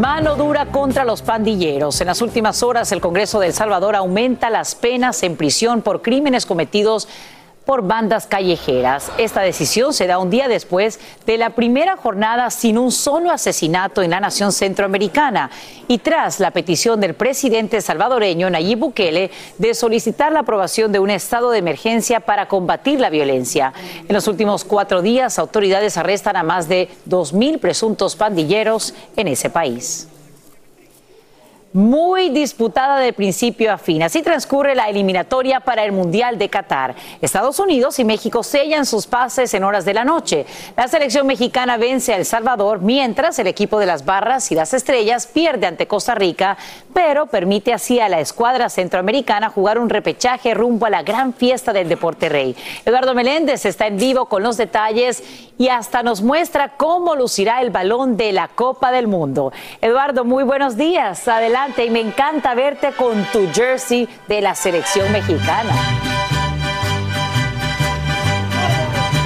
Mano 0.00 0.36
dura 0.36 0.66
contra 0.66 1.04
los 1.04 1.22
pandilleros. 1.22 2.00
En 2.02 2.08
las 2.08 2.20
últimas 2.20 2.62
horas, 2.62 2.92
el 2.92 3.00
Congreso 3.00 3.40
de 3.40 3.46
El 3.46 3.54
Salvador 3.54 3.96
aumenta 3.96 4.50
las 4.50 4.74
penas 4.74 5.22
en 5.22 5.36
prisión 5.36 5.80
por 5.80 6.02
crímenes 6.02 6.44
cometidos 6.44 7.08
por 7.66 7.82
bandas 7.82 8.26
callejeras. 8.26 9.12
Esta 9.18 9.42
decisión 9.42 9.92
se 9.92 10.06
da 10.06 10.18
un 10.18 10.30
día 10.30 10.48
después 10.48 11.00
de 11.26 11.36
la 11.36 11.50
primera 11.50 11.96
jornada 11.96 12.48
sin 12.50 12.78
un 12.78 12.92
solo 12.92 13.30
asesinato 13.30 14.02
en 14.02 14.12
la 14.12 14.20
nación 14.20 14.52
centroamericana 14.52 15.50
y 15.88 15.98
tras 15.98 16.40
la 16.40 16.52
petición 16.52 17.00
del 17.00 17.14
presidente 17.14 17.82
salvadoreño 17.82 18.48
Nayib 18.48 18.78
Bukele 18.78 19.32
de 19.58 19.74
solicitar 19.74 20.32
la 20.32 20.40
aprobación 20.40 20.92
de 20.92 21.00
un 21.00 21.10
estado 21.10 21.50
de 21.50 21.58
emergencia 21.58 22.20
para 22.20 22.46
combatir 22.48 23.00
la 23.00 23.10
violencia. 23.10 23.72
En 24.08 24.14
los 24.14 24.28
últimos 24.28 24.64
cuatro 24.64 25.02
días, 25.02 25.38
autoridades 25.38 25.96
arrestan 25.98 26.36
a 26.36 26.44
más 26.44 26.68
de 26.68 26.88
2.000 27.08 27.58
presuntos 27.58 28.14
pandilleros 28.14 28.94
en 29.16 29.28
ese 29.28 29.50
país 29.50 30.08
muy 31.76 32.30
disputada 32.30 32.98
de 32.98 33.12
principio 33.12 33.70
a 33.70 33.76
fin. 33.76 34.02
Así 34.02 34.22
transcurre 34.22 34.74
la 34.74 34.88
eliminatoria 34.88 35.60
para 35.60 35.84
el 35.84 35.92
Mundial 35.92 36.38
de 36.38 36.48
Qatar. 36.48 36.94
Estados 37.20 37.58
Unidos 37.58 37.98
y 37.98 38.04
México 38.06 38.42
sellan 38.42 38.86
sus 38.86 39.06
pases 39.06 39.52
en 39.52 39.62
horas 39.62 39.84
de 39.84 39.92
la 39.92 40.06
noche. 40.06 40.46
La 40.74 40.88
selección 40.88 41.26
mexicana 41.26 41.76
vence 41.76 42.14
a 42.14 42.16
El 42.16 42.24
Salvador, 42.24 42.80
mientras 42.80 43.38
el 43.38 43.46
equipo 43.46 43.78
de 43.78 43.84
las 43.84 44.06
Barras 44.06 44.50
y 44.50 44.54
las 44.54 44.72
Estrellas 44.72 45.26
pierde 45.26 45.66
ante 45.66 45.86
Costa 45.86 46.14
Rica, 46.14 46.56
pero 46.94 47.26
permite 47.26 47.74
así 47.74 48.00
a 48.00 48.08
la 48.08 48.20
escuadra 48.20 48.70
centroamericana 48.70 49.50
jugar 49.50 49.78
un 49.78 49.90
repechaje 49.90 50.54
rumbo 50.54 50.86
a 50.86 50.90
la 50.90 51.02
gran 51.02 51.34
fiesta 51.34 51.74
del 51.74 51.90
deporte 51.90 52.30
rey. 52.30 52.56
Eduardo 52.86 53.12
Meléndez 53.12 53.66
está 53.66 53.86
en 53.86 53.98
vivo 53.98 54.30
con 54.30 54.42
los 54.42 54.56
detalles 54.56 55.22
y 55.58 55.68
hasta 55.68 56.02
nos 56.02 56.22
muestra 56.22 56.76
cómo 56.78 57.14
lucirá 57.16 57.60
el 57.60 57.68
balón 57.68 58.16
de 58.16 58.32
la 58.32 58.48
Copa 58.48 58.92
del 58.92 59.08
Mundo. 59.08 59.52
Eduardo, 59.82 60.24
muy 60.24 60.42
buenos 60.42 60.78
días. 60.78 61.28
Adelante 61.28 61.65
y 61.74 61.90
me 61.90 62.00
encanta 62.00 62.54
verte 62.54 62.92
con 62.92 63.24
tu 63.32 63.48
jersey 63.52 64.08
de 64.28 64.40
la 64.40 64.54
selección 64.54 65.10
mexicana. 65.10 65.72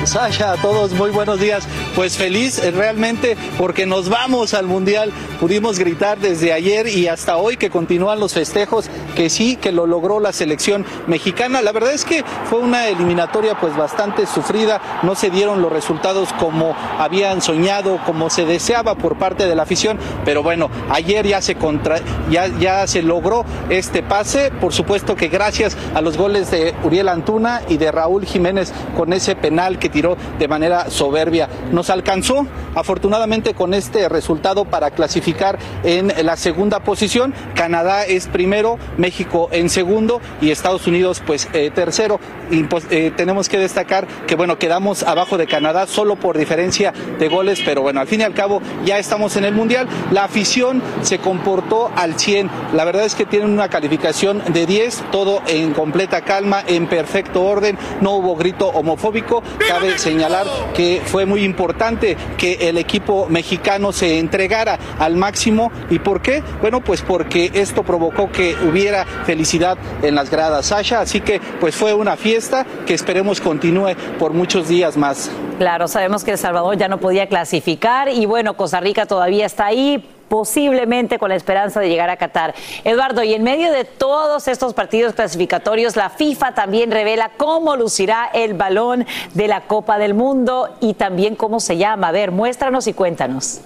Sasha, 0.04 0.52
a 0.52 0.56
todos 0.56 0.92
muy 0.92 1.10
buenos 1.10 1.38
días. 1.40 1.68
Pues 1.94 2.16
feliz 2.16 2.58
eh, 2.58 2.70
realmente 2.70 3.36
porque 3.58 3.84
nos 3.84 4.08
vamos 4.08 4.54
al 4.54 4.66
Mundial. 4.66 5.12
Pudimos 5.38 5.78
gritar 5.78 6.18
desde 6.18 6.52
ayer 6.52 6.86
y 6.88 7.06
hasta 7.06 7.36
hoy 7.36 7.56
que 7.56 7.70
continúan 7.70 8.18
los 8.18 8.32
festejos, 8.32 8.88
que 9.14 9.28
sí, 9.28 9.56
que 9.56 9.72
lo 9.72 9.86
logró 9.86 10.18
la 10.18 10.32
selección 10.32 10.86
mexicana. 11.06 11.60
La 11.60 11.72
verdad 11.72 11.92
es 11.92 12.04
que 12.04 12.24
fue 12.48 12.60
una 12.60 12.88
eliminatoria 12.88 13.58
pues 13.58 13.76
bastante 13.76 14.26
sufrida, 14.26 14.80
no 15.02 15.14
se 15.14 15.30
dieron 15.30 15.60
los 15.60 15.72
resultados 15.72 16.32
como 16.32 16.74
habían 16.98 17.42
soñado, 17.42 18.00
como 18.06 18.30
se 18.30 18.46
deseaba 18.46 18.94
por 18.94 19.18
parte 19.18 19.46
de 19.46 19.54
la 19.54 19.62
afición, 19.62 19.98
pero 20.24 20.42
bueno, 20.42 20.70
ayer 20.90 21.26
ya 21.26 21.42
se 21.42 21.56
contra, 21.56 22.00
ya, 22.30 22.48
ya 22.58 22.86
se 22.86 23.02
logró 23.02 23.44
este 23.68 24.02
pase, 24.02 24.50
por 24.60 24.72
supuesto 24.72 25.14
que 25.14 25.28
gracias 25.28 25.76
a 25.94 26.00
los 26.00 26.16
goles 26.16 26.50
de 26.50 26.74
Uriel 26.84 27.08
Antuna 27.08 27.62
y 27.68 27.76
de 27.76 27.92
Raúl 27.92 28.24
Jiménez 28.24 28.72
con 28.96 29.12
ese 29.12 29.36
penal 29.36 29.78
que 29.78 29.89
tiró 29.90 30.16
de 30.38 30.48
manera 30.48 30.90
soberbia. 30.90 31.48
Nos 31.72 31.90
alcanzó 31.90 32.46
afortunadamente 32.74 33.54
con 33.54 33.74
este 33.74 34.08
resultado 34.08 34.64
para 34.64 34.90
clasificar 34.90 35.58
en 35.82 36.12
la 36.24 36.36
segunda 36.36 36.80
posición. 36.80 37.34
Canadá 37.54 38.04
es 38.04 38.28
primero, 38.28 38.78
México 38.96 39.48
en 39.52 39.68
segundo 39.68 40.20
y 40.40 40.50
Estados 40.50 40.86
Unidos 40.86 41.22
pues 41.26 41.48
eh, 41.52 41.70
tercero. 41.74 42.20
Pues, 42.68 42.86
eh, 42.90 43.12
tenemos 43.16 43.48
que 43.48 43.58
destacar 43.58 44.06
que 44.26 44.34
bueno, 44.34 44.58
quedamos 44.58 45.02
abajo 45.02 45.38
de 45.38 45.46
Canadá 45.46 45.86
solo 45.86 46.16
por 46.16 46.36
diferencia 46.36 46.92
de 47.18 47.28
goles, 47.28 47.62
pero 47.64 47.82
bueno, 47.82 48.00
al 48.00 48.08
fin 48.08 48.20
y 48.20 48.24
al 48.24 48.34
cabo 48.34 48.60
ya 48.84 48.98
estamos 48.98 49.36
en 49.36 49.44
el 49.44 49.54
Mundial. 49.54 49.88
La 50.10 50.24
afición 50.24 50.82
se 51.02 51.18
comportó 51.18 51.90
al 51.96 52.18
100. 52.18 52.50
La 52.74 52.84
verdad 52.84 53.04
es 53.04 53.14
que 53.14 53.26
tienen 53.26 53.50
una 53.50 53.68
calificación 53.68 54.42
de 54.52 54.66
10, 54.66 55.04
todo 55.12 55.42
en 55.46 55.72
completa 55.72 56.22
calma, 56.22 56.62
en 56.66 56.86
perfecto 56.86 57.42
orden, 57.42 57.78
no 58.00 58.12
hubo 58.12 58.36
grito 58.36 58.68
homofóbico 58.68 59.42
cabe 59.80 59.98
señalar 59.98 60.46
que 60.74 61.00
fue 61.04 61.24
muy 61.24 61.42
importante 61.42 62.16
que 62.36 62.68
el 62.68 62.76
equipo 62.76 63.26
mexicano 63.28 63.92
se 63.92 64.18
entregara 64.18 64.78
al 64.98 65.16
máximo. 65.16 65.72
¿Y 65.88 65.98
por 65.98 66.20
qué? 66.20 66.42
Bueno, 66.60 66.82
pues 66.82 67.00
porque 67.02 67.50
esto 67.54 67.82
provocó 67.82 68.30
que 68.30 68.56
hubiera 68.68 69.04
felicidad 69.04 69.78
en 70.02 70.14
las 70.14 70.30
gradas, 70.30 70.66
Sasha. 70.66 71.00
Así 71.00 71.20
que 71.20 71.40
pues 71.60 71.74
fue 71.74 71.94
una 71.94 72.16
fiesta 72.16 72.66
que 72.86 72.94
esperemos 72.94 73.40
continúe 73.40 73.94
por 74.18 74.32
muchos 74.34 74.68
días 74.68 74.96
más. 74.96 75.30
Claro, 75.58 75.88
sabemos 75.88 76.24
que 76.24 76.32
El 76.32 76.38
Salvador 76.38 76.76
ya 76.76 76.88
no 76.88 76.98
podía 76.98 77.26
clasificar 77.26 78.08
y 78.08 78.26
bueno, 78.26 78.54
Costa 78.54 78.80
Rica 78.80 79.06
todavía 79.06 79.46
está 79.46 79.66
ahí 79.66 80.04
posiblemente 80.30 81.18
con 81.18 81.28
la 81.28 81.34
esperanza 81.34 81.80
de 81.80 81.88
llegar 81.88 82.08
a 82.08 82.16
Qatar. 82.16 82.54
Eduardo, 82.84 83.24
y 83.24 83.34
en 83.34 83.42
medio 83.42 83.72
de 83.72 83.84
todos 83.84 84.46
estos 84.46 84.74
partidos 84.74 85.12
clasificatorios, 85.12 85.96
la 85.96 86.08
FIFA 86.08 86.54
también 86.54 86.92
revela 86.92 87.32
cómo 87.36 87.74
lucirá 87.74 88.30
el 88.32 88.54
balón 88.54 89.06
de 89.34 89.48
la 89.48 89.62
Copa 89.62 89.98
del 89.98 90.14
Mundo 90.14 90.76
y 90.80 90.94
también 90.94 91.34
cómo 91.34 91.58
se 91.58 91.76
llama. 91.76 92.08
A 92.08 92.12
ver, 92.12 92.30
muéstranos 92.30 92.86
y 92.86 92.92
cuéntanos. 92.92 93.60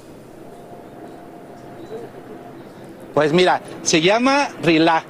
Pues 3.13 3.35
mira, 3.35 3.61
se 3.83 4.01
llama 4.01 4.49
RILA 4.63 5.05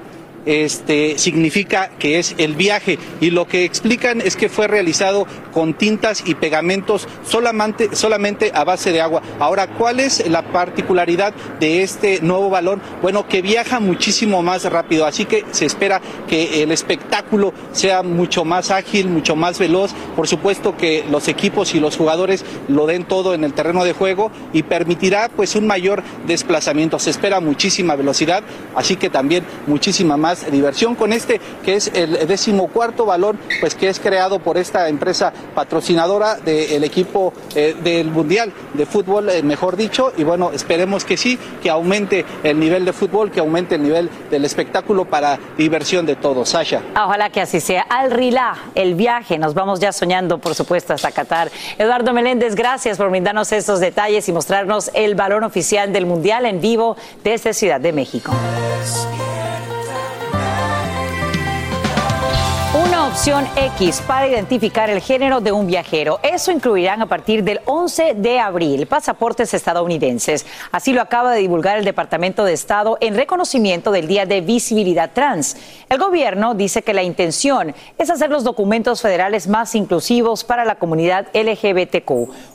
este, 0.46 1.18
significa 1.18 1.90
que 1.98 2.18
es 2.18 2.34
el 2.38 2.54
viaje 2.54 2.98
y 3.20 3.30
lo 3.30 3.46
que 3.46 3.64
explican 3.64 4.20
es 4.20 4.36
que 4.36 4.48
fue 4.48 4.68
realizado 4.68 5.26
con 5.52 5.74
tintas 5.74 6.22
y 6.26 6.34
pegamentos 6.34 7.08
solamente, 7.22 8.50
a 8.54 8.64
base 8.64 8.92
de 8.92 9.00
agua. 9.00 9.22
Ahora, 9.38 9.68
¿cuál 9.68 10.00
es 10.00 10.28
la 10.28 10.42
particularidad 10.42 11.32
de 11.60 11.82
este 11.82 12.20
nuevo 12.20 12.50
balón? 12.50 12.80
Bueno, 13.02 13.28
que 13.28 13.42
viaja 13.42 13.80
muchísimo 13.80 14.42
más 14.42 14.64
rápido, 14.64 15.06
así 15.06 15.24
que 15.24 15.44
se 15.52 15.66
espera 15.66 16.00
que 16.28 16.62
el 16.62 16.72
espectáculo 16.72 17.52
sea 17.72 18.02
mucho 18.02 18.44
más 18.44 18.70
ágil, 18.70 19.08
mucho 19.08 19.36
más 19.36 19.58
veloz. 19.58 19.92
Por 20.16 20.28
supuesto 20.28 20.76
que 20.76 21.04
los 21.10 21.28
equipos 21.28 21.74
y 21.74 21.80
los 21.80 21.96
jugadores 21.96 22.44
lo 22.68 22.86
den 22.86 23.04
todo 23.04 23.34
en 23.34 23.44
el 23.44 23.52
terreno 23.52 23.84
de 23.84 23.92
juego 23.92 24.30
y 24.52 24.62
permitirá 24.64 25.28
pues 25.28 25.54
un 25.54 25.66
mayor 25.66 26.02
desplazamiento. 26.26 26.98
Se 26.98 27.10
espera 27.10 27.40
muchísima 27.40 27.96
velocidad, 27.96 28.42
así 28.74 28.96
que 28.96 29.10
también 29.10 29.44
muchísima 29.66 30.16
más 30.16 30.33
diversión 30.50 30.94
con 30.94 31.12
este 31.12 31.40
que 31.64 31.74
es 31.76 31.90
el 31.94 32.26
decimocuarto 32.26 33.06
balón 33.06 33.38
pues 33.60 33.74
que 33.74 33.88
es 33.88 34.00
creado 34.00 34.38
por 34.38 34.58
esta 34.58 34.88
empresa 34.88 35.32
patrocinadora 35.54 36.36
del 36.36 36.84
equipo 36.84 37.32
eh, 37.54 37.76
del 37.82 38.10
mundial 38.10 38.52
de 38.74 38.86
fútbol 38.86 39.28
eh, 39.30 39.42
mejor 39.42 39.76
dicho. 39.76 40.12
Y 40.16 40.24
bueno 40.24 40.50
esperemos 40.52 41.04
que 41.04 41.16
sí 41.16 41.38
que 41.62 41.70
aumente 41.70 42.24
el 42.42 42.58
nivel 42.58 42.84
de 42.84 42.92
fútbol 42.92 43.30
que 43.30 43.40
aumente 43.40 43.76
el 43.76 43.82
nivel 43.82 44.10
del 44.30 44.44
espectáculo 44.44 45.04
para 45.04 45.38
diversión 45.56 46.06
de 46.06 46.16
todos. 46.16 46.50
Sasha. 46.50 46.82
Ojalá 46.92 47.30
que 47.30 47.40
así 47.40 47.60
sea. 47.60 47.82
Al 47.82 48.10
Rilá 48.10 48.54
el 48.74 48.94
viaje. 48.94 49.38
Nos 49.38 49.54
vamos 49.54 49.80
ya 49.80 49.92
soñando 49.92 50.38
por 50.38 50.54
supuesto 50.54 50.92
hasta 50.92 51.12
Qatar. 51.12 51.50
Eduardo 51.78 52.12
Meléndez 52.12 52.54
gracias 52.54 52.98
por 52.98 53.10
brindarnos 53.10 53.52
estos 53.52 53.80
detalles 53.80 54.28
y 54.28 54.32
mostrarnos 54.32 54.90
el 54.94 55.14
balón 55.14 55.44
oficial 55.44 55.92
del 55.92 56.06
mundial 56.06 56.46
en 56.46 56.60
vivo 56.60 56.96
desde 57.22 57.54
Ciudad 57.54 57.80
de 57.80 57.92
México 57.92 58.32
opción 63.06 63.46
X 63.56 64.02
para 64.06 64.26
identificar 64.26 64.88
el 64.88 65.00
género 65.02 65.40
de 65.40 65.52
un 65.52 65.66
viajero. 65.66 66.20
Eso 66.22 66.50
incluirán 66.50 67.02
a 67.02 67.06
partir 67.06 67.44
del 67.44 67.60
11 67.66 68.14
de 68.14 68.40
abril 68.40 68.86
pasaportes 68.86 69.52
estadounidenses. 69.52 70.46
Así 70.72 70.94
lo 70.94 71.02
acaba 71.02 71.32
de 71.32 71.40
divulgar 71.40 71.76
el 71.76 71.84
Departamento 71.84 72.44
de 72.44 72.54
Estado 72.54 72.96
en 73.00 73.14
reconocimiento 73.14 73.90
del 73.90 74.06
Día 74.06 74.24
de 74.24 74.40
Visibilidad 74.40 75.10
Trans. 75.12 75.56
El 75.90 75.98
gobierno 75.98 76.54
dice 76.54 76.82
que 76.82 76.94
la 76.94 77.02
intención 77.02 77.74
es 77.98 78.08
hacer 78.08 78.30
los 78.30 78.42
documentos 78.42 79.02
federales 79.02 79.48
más 79.48 79.74
inclusivos 79.74 80.42
para 80.42 80.64
la 80.64 80.76
comunidad 80.76 81.26
LGBTQ. 81.34 82.10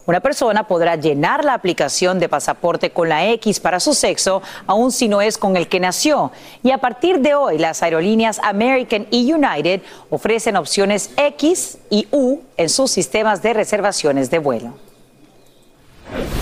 Una 0.07 0.19
persona 0.19 0.67
podrá 0.67 0.95
llenar 0.95 1.45
la 1.45 1.53
aplicación 1.53 2.17
de 2.17 2.27
pasaporte 2.27 2.89
con 2.89 3.07
la 3.07 3.27
X 3.27 3.59
para 3.59 3.79
su 3.79 3.93
sexo, 3.93 4.41
aun 4.65 4.91
si 4.91 5.07
no 5.07 5.21
es 5.21 5.38
con 5.38 5.55
el 5.57 5.67
que 5.67 5.79
nació. 5.79 6.31
Y 6.63 6.71
a 6.71 6.79
partir 6.79 7.19
de 7.19 7.35
hoy, 7.35 7.59
las 7.59 7.83
aerolíneas 7.83 8.39
American 8.39 9.05
y 9.12 9.31
United 9.31 9.81
ofrecen 10.09 10.38
opciones 10.56 11.12
X 11.17 11.78
y 11.89 12.08
U 12.12 12.41
en 12.58 12.69
sus 12.69 12.91
sistemas 12.91 13.41
de 13.41 13.54
reservaciones 13.54 14.30
de 14.30 14.39
vuelo. 14.39 14.88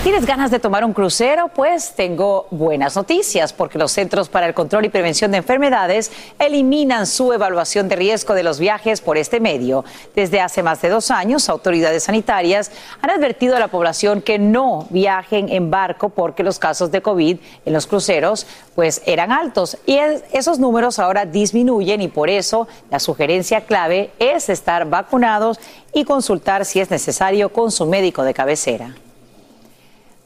¿Tienes 0.04 0.26
ganas 0.26 0.52
de 0.52 0.60
tomar 0.60 0.84
un 0.84 0.92
crucero? 0.92 1.48
Pues 1.48 1.92
tengo 1.96 2.46
buenas 2.52 2.94
noticias 2.94 3.52
porque 3.52 3.78
los 3.78 3.90
Centros 3.90 4.28
para 4.28 4.46
el 4.46 4.54
Control 4.54 4.84
y 4.84 4.90
Prevención 4.90 5.32
de 5.32 5.38
Enfermedades 5.38 6.12
eliminan 6.38 7.04
su 7.04 7.32
evaluación 7.32 7.88
de 7.88 7.96
riesgo 7.96 8.34
de 8.34 8.44
los 8.44 8.60
viajes 8.60 9.00
por 9.00 9.18
este 9.18 9.40
medio. 9.40 9.84
Desde 10.14 10.40
hace 10.40 10.62
más 10.62 10.80
de 10.82 10.88
dos 10.88 11.10
años, 11.10 11.48
autoridades 11.48 12.04
sanitarias 12.04 12.70
han 13.02 13.10
advertido 13.10 13.56
a 13.56 13.58
la 13.58 13.68
población 13.68 14.22
que 14.22 14.38
no 14.38 14.86
viajen 14.90 15.48
en 15.48 15.68
barco 15.68 16.10
porque 16.10 16.44
los 16.44 16.60
casos 16.60 16.92
de 16.92 17.02
COVID 17.02 17.36
en 17.66 17.72
los 17.72 17.88
cruceros 17.88 18.46
pues 18.76 19.02
eran 19.04 19.32
altos 19.32 19.78
y 19.84 19.98
esos 20.32 20.60
números 20.60 21.00
ahora 21.00 21.26
disminuyen 21.26 22.00
y 22.02 22.08
por 22.08 22.30
eso 22.30 22.68
la 22.88 23.00
sugerencia 23.00 23.62
clave 23.62 24.12
es 24.20 24.48
estar 24.48 24.88
vacunados 24.88 25.58
y 25.92 26.04
consultar 26.04 26.64
si 26.64 26.78
es 26.78 26.88
necesario 26.88 27.52
con 27.52 27.72
su 27.72 27.84
médico 27.84 28.22
de 28.22 28.32
cabecera. 28.32 28.94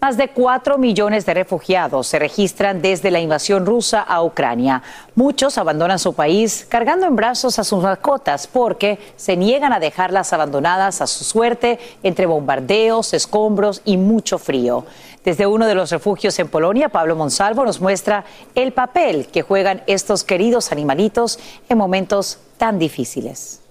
Más 0.03 0.16
de 0.16 0.30
cuatro 0.30 0.78
millones 0.78 1.26
de 1.26 1.34
refugiados 1.34 2.09
se 2.09 2.18
registran 2.18 2.82
desde 2.82 3.12
la 3.12 3.20
invasión 3.20 3.64
rusa 3.64 4.00
a 4.00 4.24
Ucrania. 4.24 4.82
Muchos 5.14 5.59
abandonan 5.59 6.00
su 6.00 6.12
país 6.12 6.66
cargando 6.68 7.07
en 7.07 7.14
brazos 7.14 7.61
a 7.61 7.62
sus 7.62 7.80
mascotas 7.80 8.48
porque 8.48 8.98
se 9.14 9.36
niegan 9.36 9.72
a 9.72 9.78
dejarlas 9.78 10.32
abandonadas 10.32 11.00
a 11.03 11.07
su 11.07 11.22
suerte 11.22 11.78
entre 12.03 12.26
bombardeos, 12.26 13.14
escombros 13.14 13.80
y 13.84 13.96
mucho 13.96 14.38
frío. 14.38 14.84
Desde 15.24 15.46
uno 15.46 15.68
de 15.68 15.76
los 15.76 15.92
refugios 15.92 16.36
en 16.40 16.48
Polonia, 16.48 16.88
Pablo 16.88 17.14
Monsalvo 17.14 17.64
nos 17.64 17.80
muestra 17.80 18.24
el 18.57 18.72
papel 18.72 19.28
que 19.28 19.42
juegan 19.42 19.84
estos 19.86 20.24
queridos 20.24 20.72
animalitos 20.72 21.38
en 21.68 21.78
momentos 21.78 22.40
tan 22.57 22.80
difíciles. 22.80 23.61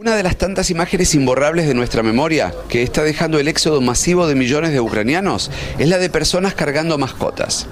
Una 0.00 0.16
de 0.16 0.22
las 0.22 0.38
tantas 0.38 0.70
imágenes 0.70 1.14
imborrables 1.14 1.68
de 1.68 1.74
nuestra 1.74 2.02
memoria 2.02 2.54
que 2.70 2.82
está 2.82 3.02
dejando 3.02 3.38
el 3.38 3.48
éxodo 3.48 3.82
masivo 3.82 4.26
de 4.26 4.34
millones 4.34 4.72
de 4.72 4.80
ucranianos 4.80 5.50
es 5.78 5.88
la 5.90 5.98
de 5.98 6.08
personas 6.08 6.54
cargando 6.54 6.96
mascotas 6.96 7.66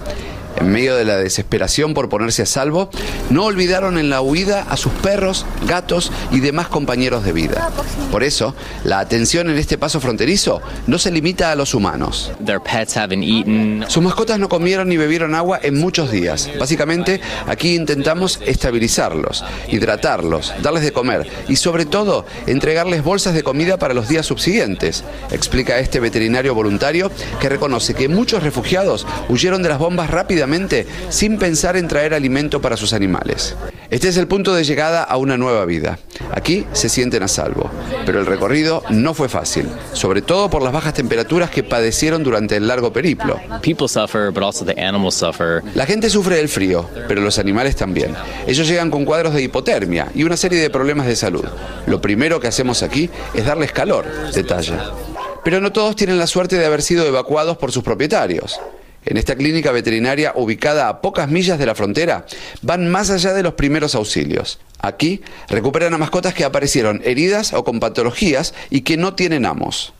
en 0.58 0.70
medio 0.70 0.96
de 0.96 1.04
la 1.04 1.16
desesperación 1.16 1.94
por 1.94 2.08
ponerse 2.08 2.42
a 2.42 2.46
salvo, 2.46 2.90
no 3.30 3.44
olvidaron 3.44 3.98
en 3.98 4.10
la 4.10 4.20
huida 4.20 4.66
a 4.68 4.76
sus 4.76 4.92
perros, 4.92 5.46
gatos 5.66 6.10
y 6.32 6.40
demás 6.40 6.68
compañeros 6.68 7.24
de 7.24 7.32
vida. 7.32 7.70
Por 8.10 8.24
eso, 8.24 8.54
la 8.84 8.98
atención 8.98 9.50
en 9.50 9.58
este 9.58 9.78
paso 9.78 10.00
fronterizo 10.00 10.60
no 10.86 10.98
se 10.98 11.10
limita 11.10 11.52
a 11.52 11.56
los 11.56 11.74
humanos. 11.74 12.32
Sus 13.88 14.02
mascotas 14.02 14.38
no 14.38 14.48
comieron 14.48 14.88
ni 14.88 14.96
bebieron 14.96 15.34
agua 15.34 15.60
en 15.62 15.78
muchos 15.78 16.10
días. 16.10 16.50
Básicamente, 16.58 17.20
aquí 17.46 17.74
intentamos 17.74 18.40
estabilizarlos, 18.44 19.44
hidratarlos, 19.68 20.52
darles 20.62 20.82
de 20.82 20.92
comer 20.92 21.26
y 21.48 21.56
sobre 21.56 21.84
todo 21.84 22.26
entregarles 22.46 23.04
bolsas 23.04 23.34
de 23.34 23.42
comida 23.42 23.76
para 23.76 23.94
los 23.94 24.08
días 24.08 24.26
subsiguientes, 24.26 25.04
explica 25.30 25.78
este 25.78 26.00
veterinario 26.00 26.54
voluntario 26.54 27.10
que 27.40 27.48
reconoce 27.48 27.94
que 27.94 28.08
muchos 28.08 28.42
refugiados 28.42 29.06
huyeron 29.28 29.62
de 29.62 29.68
las 29.68 29.78
bombas 29.78 30.10
rápidamente 30.10 30.47
sin 31.10 31.38
pensar 31.38 31.76
en 31.76 31.88
traer 31.88 32.14
alimento 32.14 32.60
para 32.60 32.76
sus 32.76 32.92
animales. 32.92 33.54
Este 33.90 34.08
es 34.08 34.18
el 34.18 34.28
punto 34.28 34.54
de 34.54 34.64
llegada 34.64 35.02
a 35.02 35.16
una 35.16 35.38
nueva 35.38 35.64
vida. 35.64 35.98
Aquí 36.30 36.66
se 36.72 36.90
sienten 36.90 37.22
a 37.22 37.28
salvo, 37.28 37.70
pero 38.04 38.20
el 38.20 38.26
recorrido 38.26 38.82
no 38.90 39.14
fue 39.14 39.30
fácil, 39.30 39.66
sobre 39.94 40.20
todo 40.20 40.50
por 40.50 40.62
las 40.62 40.74
bajas 40.74 40.92
temperaturas 40.92 41.50
que 41.50 41.62
padecieron 41.62 42.22
durante 42.22 42.56
el 42.56 42.68
largo 42.68 42.92
periplo. 42.92 43.40
La 45.74 45.86
gente 45.86 46.10
sufre 46.10 46.38
el 46.40 46.48
frío, 46.48 46.88
pero 47.08 47.22
los 47.22 47.38
animales 47.38 47.76
también. 47.76 48.14
Ellos 48.46 48.68
llegan 48.68 48.90
con 48.90 49.06
cuadros 49.06 49.32
de 49.32 49.42
hipotermia 49.42 50.08
y 50.14 50.24
una 50.24 50.36
serie 50.36 50.60
de 50.60 50.68
problemas 50.70 51.06
de 51.06 51.16
salud. 51.16 51.44
Lo 51.86 52.00
primero 52.00 52.40
que 52.40 52.48
hacemos 52.48 52.82
aquí 52.82 53.08
es 53.34 53.46
darles 53.46 53.72
calor, 53.72 54.04
detalla. 54.34 54.92
Pero 55.44 55.60
no 55.60 55.72
todos 55.72 55.96
tienen 55.96 56.18
la 56.18 56.26
suerte 56.26 56.58
de 56.58 56.66
haber 56.66 56.82
sido 56.82 57.06
evacuados 57.06 57.56
por 57.56 57.72
sus 57.72 57.82
propietarios 57.82 58.60
en 59.08 59.16
esta 59.16 59.36
clínica 59.36 59.72
veterinaria 59.72 60.32
ubicada 60.36 60.88
a 60.88 61.00
pocas 61.00 61.28
millas 61.28 61.58
de 61.58 61.66
la 61.66 61.74
frontera, 61.74 62.26
van 62.62 62.88
más 62.88 63.10
allá 63.10 63.32
de 63.32 63.42
los 63.42 63.54
primeros 63.54 63.94
auxilios. 63.94 64.58
Aquí 64.80 65.22
recuperan 65.48 65.92
a 65.94 65.98
mascotas 65.98 66.34
que 66.34 66.44
aparecieron 66.44 67.00
heridas 67.04 67.52
o 67.52 67.64
con 67.64 67.80
patologías 67.80 68.54
y 68.70 68.82
que 68.82 68.96
no 68.96 69.14
tienen 69.14 69.44
amos. 69.44 69.92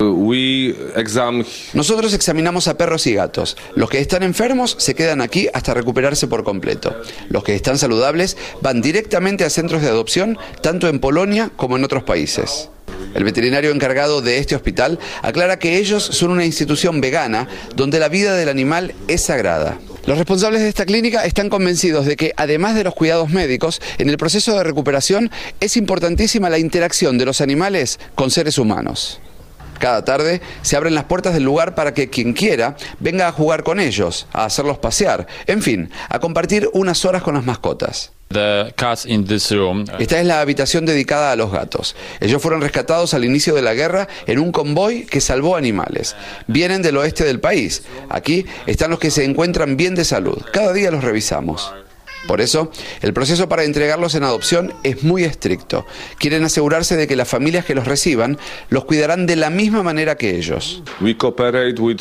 Nosotros 1.75 2.15
examinamos 2.15 2.69
a 2.69 2.79
perros 2.79 3.07
y 3.09 3.15
gatos. 3.15 3.57
Los 3.75 3.91
que 3.91 3.99
están 3.99 4.23
enfermos 4.23 4.77
se 4.79 4.95
quedan 4.95 5.21
aquí 5.21 5.49
hasta 5.53 5.75
recuperarse 5.75 6.29
por 6.29 6.45
completo. 6.45 6.95
Los 7.29 7.43
que 7.43 7.57
están 7.57 7.79
saludables 7.79 8.37
van 8.61 8.81
directamente 8.81 9.45
a 9.45 9.51
centros 9.51 9.83
de 9.83 9.89
adopción, 9.89 10.39
tanto 10.63 10.89
en 10.89 11.01
Polonia 11.01 11.51
como 11.57 11.77
en 11.77 11.85
otros 11.85 12.05
países. 12.05 12.69
El 13.15 13.25
veterinario 13.25 13.71
encargado 13.71 14.21
de 14.23 14.39
este 14.39 14.55
hospital 14.55 14.99
aclara 15.23 15.59
que 15.59 15.79
ellos 15.79 16.05
son 16.05 16.31
una 16.31 16.45
institución 16.45 17.01
vegana 17.01 17.49
donde 17.75 17.99
la 17.99 18.09
vida 18.09 18.35
del 18.35 18.49
animal 18.49 18.95
es 19.09 19.23
sagrada. 19.23 19.79
Los 20.07 20.17
responsables 20.17 20.63
de 20.63 20.69
esta 20.69 20.87
clínica 20.87 21.25
están 21.25 21.51
convencidos 21.51 22.07
de 22.07 22.17
que, 22.17 22.33
además 22.37 22.75
de 22.75 22.85
los 22.85 22.95
cuidados 22.95 23.31
médicos, 23.31 23.81
en 23.99 24.09
el 24.09 24.17
proceso 24.17 24.57
de 24.57 24.65
recuperación 24.65 25.31
es 25.61 25.77
importantísima 25.77 26.49
la 26.49 26.59
interacción 26.59 27.19
de 27.19 27.27
los 27.27 27.41
animales 27.41 28.01
con 28.15 28.31
seres 28.31 28.57
humanos. 28.57 29.21
Cada 29.79 30.05
tarde 30.05 30.41
se 30.63 30.77
abren 30.77 30.95
las 30.95 31.05
puertas 31.05 31.35
del 31.35 31.45
lugar 31.45 31.75
para 31.75 31.95
que 31.95 32.11
quien 32.11 32.33
quiera 32.33 32.77
venga 33.01 33.29
a 33.29 33.33
jugar 33.33 33.63
con 33.63 33.81
ellos, 33.81 34.27
a 34.33 34.45
hacerlos 34.45 34.79
pasear, 34.79 35.27
en 35.47 35.63
fin, 35.63 35.91
a 36.09 36.19
compartir 36.19 36.69
unas 36.73 37.05
horas 37.05 37.23
con 37.23 37.35
las 37.35 37.45
mascotas. 37.45 38.13
Esta 39.99 40.21
es 40.21 40.27
la 40.27 40.41
habitación 40.41 40.85
dedicada 40.85 41.33
a 41.33 41.37
los 41.37 41.51
gatos. 41.51 41.97
Ellos 42.21 42.43
fueron 42.43 42.61
rescatados 42.61 43.15
al 43.15 43.25
inicio 43.25 43.55
de 43.55 43.63
la 43.63 43.73
guerra 43.73 44.07
en 44.27 44.39
un 44.39 44.53
convoy 44.53 45.07
que 45.07 45.23
salvó 45.23 45.57
animales. 45.57 46.15
Vienen 46.47 46.83
del 46.83 46.99
oeste 46.99 47.25
del 47.25 47.41
país. 47.41 47.85
Aquí 48.11 48.45
están 48.67 48.91
los 48.91 48.99
que 48.99 49.11
se 49.11 49.25
encuentran 49.25 49.79
bien 49.79 49.95
de 49.95 50.05
salud. 50.05 50.43
Cada 50.53 50.75
día 50.75 50.91
los 50.91 51.05
revisamos. 51.05 51.73
Por 52.27 52.41
eso, 52.41 52.71
el 53.01 53.13
proceso 53.13 53.49
para 53.49 53.65
entregarlos 53.65 54.15
en 54.15 54.25
adopción 54.25 54.75
es 54.83 55.03
muy 55.03 55.25
estricto. 55.25 55.87
Quieren 56.19 56.45
asegurarse 56.45 56.97
de 56.97 57.07
que 57.07 57.17
las 57.17 57.29
familias 57.29 57.65
que 57.65 57.75
los 57.75 57.87
reciban 57.87 58.39
los 58.69 58.85
cuidarán 58.85 59.27
de 59.27 59.37
la 59.37 59.51
misma 59.51 59.83
manera 59.83 60.17
que 60.17 60.37
ellos. 60.37 60.83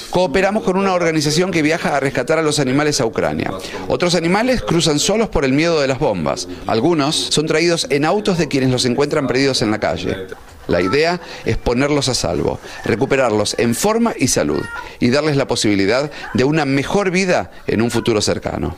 Cooperamos 0.09 0.63
con 0.63 0.78
una 0.78 0.93
organización 0.93 1.51
que 1.51 1.61
viaja 1.61 1.95
a 1.95 1.99
rescatar 1.99 2.39
a 2.39 2.41
los 2.41 2.59
animales 2.59 2.99
a 2.99 3.05
Ucrania. 3.05 3.51
Otros 3.88 4.15
animales 4.15 4.61
cruzan 4.61 4.99
solos 4.99 5.30
por 5.30 5.45
el 5.45 5.53
miedo 5.53 5.80
de 5.80 5.88
las 5.88 5.99
bombas. 5.99 6.47
Algunos 6.65 7.15
son 7.15 7.45
traídos 7.45 7.88
en 7.89 8.05
autos 8.05 8.38
de 8.38 8.47
quienes 8.47 8.72
los 8.72 8.86
encuentran 8.86 9.28
perdidos 9.28 9.61
en 9.61 9.72
la 9.72 9.80
calle. 9.80 10.28
La 10.68 10.82
idea 10.82 11.22
es 11.45 11.57
ponerlos 11.57 12.09
a 12.09 12.13
salvo, 12.13 12.59
recuperarlos 12.84 13.55
en 13.57 13.74
forma 13.74 14.13
y 14.18 14.28
salud 14.28 14.61
y 14.99 15.09
darles 15.09 15.38
la 15.38 15.47
posibilidad 15.47 16.11
de 16.34 16.43
una 16.43 16.65
mejor 16.65 17.09
vida 17.09 17.51
en 17.68 17.82
un 17.82 17.89
futuro 17.89 18.22
cercano. 18.22 18.78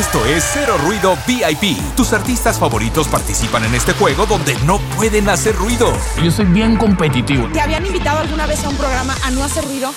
Esto 0.00 0.26
es 0.26 0.44
Cero 0.52 0.76
Ruido 0.84 1.16
VIP. 1.24 1.78
Tus 1.94 2.12
artistas 2.12 2.58
favoritos 2.58 3.06
participan 3.06 3.64
en 3.64 3.76
este 3.76 3.92
juego 3.92 4.26
donde 4.26 4.56
no 4.66 4.80
pueden 4.96 5.28
hacer 5.28 5.54
ruido. 5.54 5.92
Yo 6.20 6.32
soy 6.32 6.46
bien 6.46 6.76
competitivo. 6.76 7.48
¿Te 7.52 7.60
habían 7.60 7.86
invitado 7.86 8.18
alguna 8.18 8.44
vez 8.46 8.64
a 8.64 8.70
un 8.70 8.76
programa 8.76 9.14
a 9.22 9.30
no 9.30 9.44
hacer 9.44 9.64
ruido? 9.64 9.92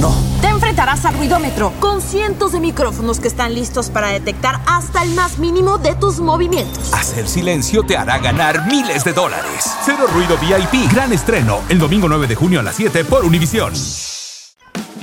No. 0.00 0.14
Te 0.40 0.46
enfrentarás 0.46 1.04
al 1.06 1.14
ruidómetro 1.14 1.72
con 1.80 2.00
cientos 2.02 2.52
de 2.52 2.60
micrófonos 2.60 3.18
que 3.18 3.26
están 3.26 3.52
listos 3.52 3.90
para 3.90 4.08
detectar 4.10 4.60
hasta 4.64 5.02
el 5.02 5.10
más 5.16 5.40
mínimo 5.40 5.78
de 5.78 5.96
tus 5.96 6.20
movimientos. 6.20 6.94
Hacer 6.94 7.26
silencio 7.26 7.82
te 7.82 7.96
hará 7.96 8.18
ganar 8.18 8.68
miles 8.68 9.02
de 9.02 9.12
dólares. 9.12 9.64
Cero 9.84 10.06
Ruido 10.14 10.38
VIP. 10.38 10.88
Gran 10.92 11.12
estreno 11.12 11.62
el 11.68 11.80
domingo 11.80 12.08
9 12.08 12.28
de 12.28 12.36
junio 12.36 12.60
a 12.60 12.62
las 12.62 12.76
7 12.76 13.04
por 13.04 13.24
Univisión. 13.24 13.72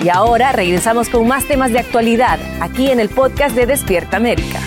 Y 0.04 0.10
ahora 0.10 0.52
regresamos 0.52 1.10
con 1.10 1.28
más 1.28 1.46
temas 1.46 1.72
de 1.72 1.80
actualidad 1.80 2.40
aquí 2.62 2.92
en 2.92 3.00
el 3.00 3.10
podcast 3.10 3.56
de 3.56 3.66
Despierta 3.66 4.18
América. 4.18 4.60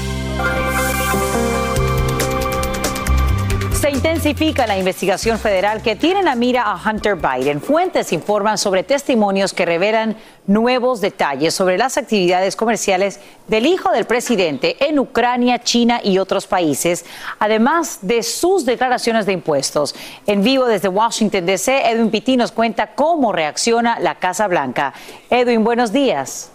Intensifica 3.96 4.66
la 4.66 4.76
investigación 4.76 5.38
federal 5.38 5.80
que 5.80 5.96
tiene 5.96 6.22
la 6.22 6.34
mira 6.34 6.64
a 6.64 6.78
Hunter 6.78 7.16
Biden. 7.16 7.62
Fuentes 7.62 8.12
informan 8.12 8.58
sobre 8.58 8.82
testimonios 8.82 9.54
que 9.54 9.64
revelan 9.64 10.18
nuevos 10.46 11.00
detalles 11.00 11.54
sobre 11.54 11.78
las 11.78 11.96
actividades 11.96 12.56
comerciales 12.56 13.20
del 13.48 13.64
hijo 13.64 13.90
del 13.92 14.04
presidente 14.04 14.76
en 14.86 14.98
Ucrania, 14.98 15.60
China 15.60 16.00
y 16.04 16.18
otros 16.18 16.46
países, 16.46 17.06
además 17.38 18.00
de 18.02 18.22
sus 18.22 18.66
declaraciones 18.66 19.24
de 19.24 19.32
impuestos. 19.32 19.94
En 20.26 20.42
vivo 20.42 20.66
desde 20.66 20.88
Washington, 20.88 21.46
D.C., 21.46 21.90
Edwin 21.90 22.10
Pitti 22.10 22.36
nos 22.36 22.52
cuenta 22.52 22.94
cómo 22.94 23.32
reacciona 23.32 23.98
la 23.98 24.16
Casa 24.16 24.46
Blanca. 24.46 24.92
Edwin, 25.30 25.64
buenos 25.64 25.90
días. 25.90 26.50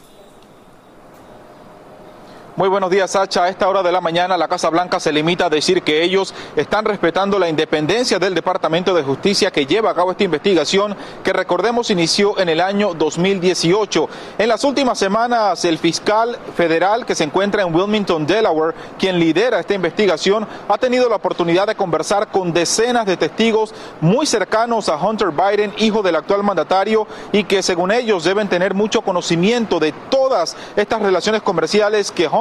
Muy 2.57 2.67
buenos 2.67 2.91
días, 2.91 3.11
Sacha. 3.11 3.45
A 3.45 3.49
esta 3.49 3.69
hora 3.69 3.81
de 3.81 3.93
la 3.93 4.01
mañana 4.01 4.35
la 4.35 4.49
Casa 4.49 4.69
Blanca 4.69 4.99
se 4.99 5.13
limita 5.13 5.45
a 5.45 5.49
decir 5.49 5.83
que 5.83 6.03
ellos 6.03 6.33
están 6.57 6.83
respetando 6.83 7.39
la 7.39 7.47
independencia 7.47 8.19
del 8.19 8.35
Departamento 8.35 8.93
de 8.93 9.03
Justicia 9.03 9.51
que 9.51 9.65
lleva 9.65 9.91
a 9.91 9.95
cabo 9.95 10.11
esta 10.11 10.25
investigación 10.25 10.97
que 11.23 11.31
recordemos 11.31 11.89
inició 11.91 12.37
en 12.37 12.49
el 12.49 12.59
año 12.59 12.93
2018. 12.93 14.09
En 14.37 14.49
las 14.49 14.65
últimas 14.65 14.99
semanas 14.99 15.63
el 15.63 15.77
fiscal 15.77 16.37
federal 16.53 17.05
que 17.05 17.15
se 17.15 17.23
encuentra 17.23 17.61
en 17.61 17.73
Wilmington, 17.73 18.27
Delaware, 18.27 18.75
quien 18.99 19.17
lidera 19.17 19.61
esta 19.61 19.73
investigación, 19.73 20.45
ha 20.67 20.77
tenido 20.77 21.07
la 21.07 21.15
oportunidad 21.15 21.67
de 21.67 21.75
conversar 21.75 22.27
con 22.27 22.51
decenas 22.51 23.05
de 23.05 23.15
testigos 23.15 23.73
muy 24.01 24.25
cercanos 24.25 24.89
a 24.89 24.97
Hunter 24.97 25.29
Biden, 25.29 25.73
hijo 25.77 26.03
del 26.03 26.17
actual 26.17 26.43
mandatario, 26.43 27.07
y 27.31 27.45
que 27.45 27.63
según 27.63 27.93
ellos 27.93 28.25
deben 28.25 28.49
tener 28.49 28.73
mucho 28.73 29.03
conocimiento 29.03 29.79
de 29.79 29.93
todas 30.09 30.57
estas 30.75 31.01
relaciones 31.01 31.41
comerciales 31.43 32.11
que 32.11 32.27
Hunter 32.27 32.40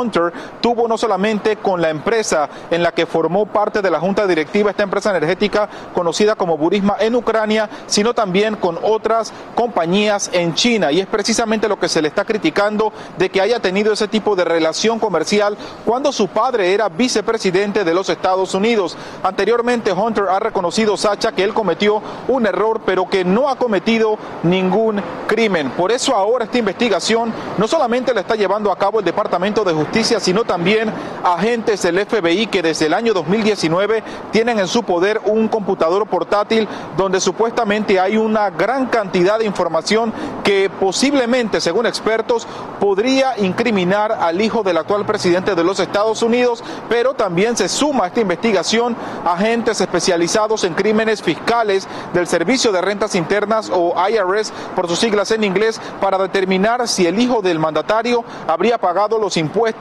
tuvo 0.60 0.88
no 0.88 0.96
solamente 0.96 1.56
con 1.56 1.82
la 1.82 1.90
empresa 1.90 2.48
en 2.70 2.82
la 2.82 2.92
que 2.92 3.06
formó 3.06 3.46
parte 3.46 3.82
de 3.82 3.90
la 3.90 4.00
junta 4.00 4.26
directiva, 4.26 4.70
esta 4.70 4.82
empresa 4.82 5.10
energética 5.10 5.68
conocida 5.94 6.34
como 6.36 6.56
Burisma 6.56 6.96
en 6.98 7.14
Ucrania, 7.14 7.68
sino 7.86 8.14
también 8.14 8.56
con 8.56 8.78
otras 8.82 9.32
compañías 9.54 10.30
en 10.32 10.54
China. 10.54 10.92
Y 10.92 11.00
es 11.00 11.06
precisamente 11.06 11.68
lo 11.68 11.78
que 11.78 11.88
se 11.88 12.00
le 12.00 12.08
está 12.08 12.24
criticando 12.24 12.92
de 13.18 13.30
que 13.30 13.40
haya 13.40 13.60
tenido 13.60 13.92
ese 13.92 14.08
tipo 14.08 14.36
de 14.36 14.44
relación 14.44 14.98
comercial 14.98 15.56
cuando 15.84 16.12
su 16.12 16.28
padre 16.28 16.72
era 16.72 16.88
vicepresidente 16.88 17.84
de 17.84 17.94
los 17.94 18.08
Estados 18.08 18.54
Unidos. 18.54 18.96
Anteriormente 19.22 19.92
Hunter 19.92 20.24
ha 20.30 20.38
reconocido, 20.38 20.96
Sacha, 20.96 21.32
que 21.32 21.44
él 21.44 21.54
cometió 21.54 22.02
un 22.28 22.46
error, 22.46 22.80
pero 22.84 23.08
que 23.08 23.24
no 23.24 23.48
ha 23.48 23.56
cometido 23.56 24.18
ningún 24.42 25.02
crimen. 25.26 25.70
Por 25.70 25.92
eso 25.92 26.14
ahora 26.14 26.44
esta 26.44 26.58
investigación 26.58 27.32
no 27.58 27.68
solamente 27.68 28.14
la 28.14 28.20
está 28.20 28.34
llevando 28.34 28.70
a 28.70 28.78
cabo 28.78 28.98
el 28.98 29.04
Departamento 29.04 29.64
de 29.64 29.72
Justicia, 29.72 29.89
sino 29.92 30.44
también 30.44 30.90
agentes 31.24 31.82
del 31.82 32.06
FBI 32.06 32.46
que 32.46 32.62
desde 32.62 32.86
el 32.86 32.94
año 32.94 33.12
2019 33.12 34.02
tienen 34.30 34.60
en 34.60 34.68
su 34.68 34.84
poder 34.84 35.20
un 35.24 35.48
computador 35.48 36.06
portátil 36.06 36.68
donde 36.96 37.20
supuestamente 37.20 37.98
hay 37.98 38.16
una 38.16 38.50
gran 38.50 38.86
cantidad 38.86 39.38
de 39.38 39.44
información 39.44 40.12
que 40.44 40.70
posiblemente, 40.70 41.60
según 41.60 41.86
expertos, 41.86 42.46
podría 42.78 43.36
incriminar 43.38 44.12
al 44.12 44.40
hijo 44.40 44.62
del 44.62 44.76
actual 44.76 45.04
presidente 45.04 45.54
de 45.54 45.64
los 45.64 45.80
Estados 45.80 46.22
Unidos, 46.22 46.62
pero 46.88 47.14
también 47.14 47.56
se 47.56 47.68
suma 47.68 48.04
a 48.04 48.06
esta 48.06 48.20
investigación 48.20 48.96
agentes 49.24 49.80
especializados 49.80 50.62
en 50.64 50.74
crímenes 50.74 51.20
fiscales 51.20 51.88
del 52.14 52.28
Servicio 52.28 52.70
de 52.70 52.80
Rentas 52.80 53.16
Internas 53.16 53.70
o 53.74 53.94
IRS 54.08 54.52
por 54.76 54.88
sus 54.88 55.00
siglas 55.00 55.30
en 55.32 55.44
inglés 55.44 55.80
para 56.00 56.16
determinar 56.16 56.86
si 56.86 57.06
el 57.06 57.18
hijo 57.20 57.42
del 57.42 57.58
mandatario 57.58 58.24
habría 58.46 58.78
pagado 58.78 59.18
los 59.18 59.36
impuestos 59.36 59.79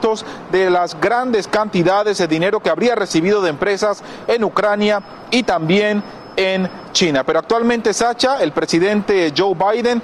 de 0.50 0.70
las 0.70 0.98
grandes 1.00 1.46
cantidades 1.46 2.18
de 2.18 2.26
dinero 2.26 2.60
que 2.60 2.70
habría 2.70 2.94
recibido 2.94 3.42
de 3.42 3.50
empresas 3.50 4.02
en 4.26 4.44
Ucrania 4.44 5.02
y 5.30 5.42
también 5.42 6.02
en 6.36 6.68
China. 6.92 7.24
Pero 7.24 7.38
actualmente, 7.38 7.92
Sacha, 7.92 8.42
el 8.42 8.52
presidente 8.52 9.32
Joe 9.36 9.54
Biden, 9.54 10.02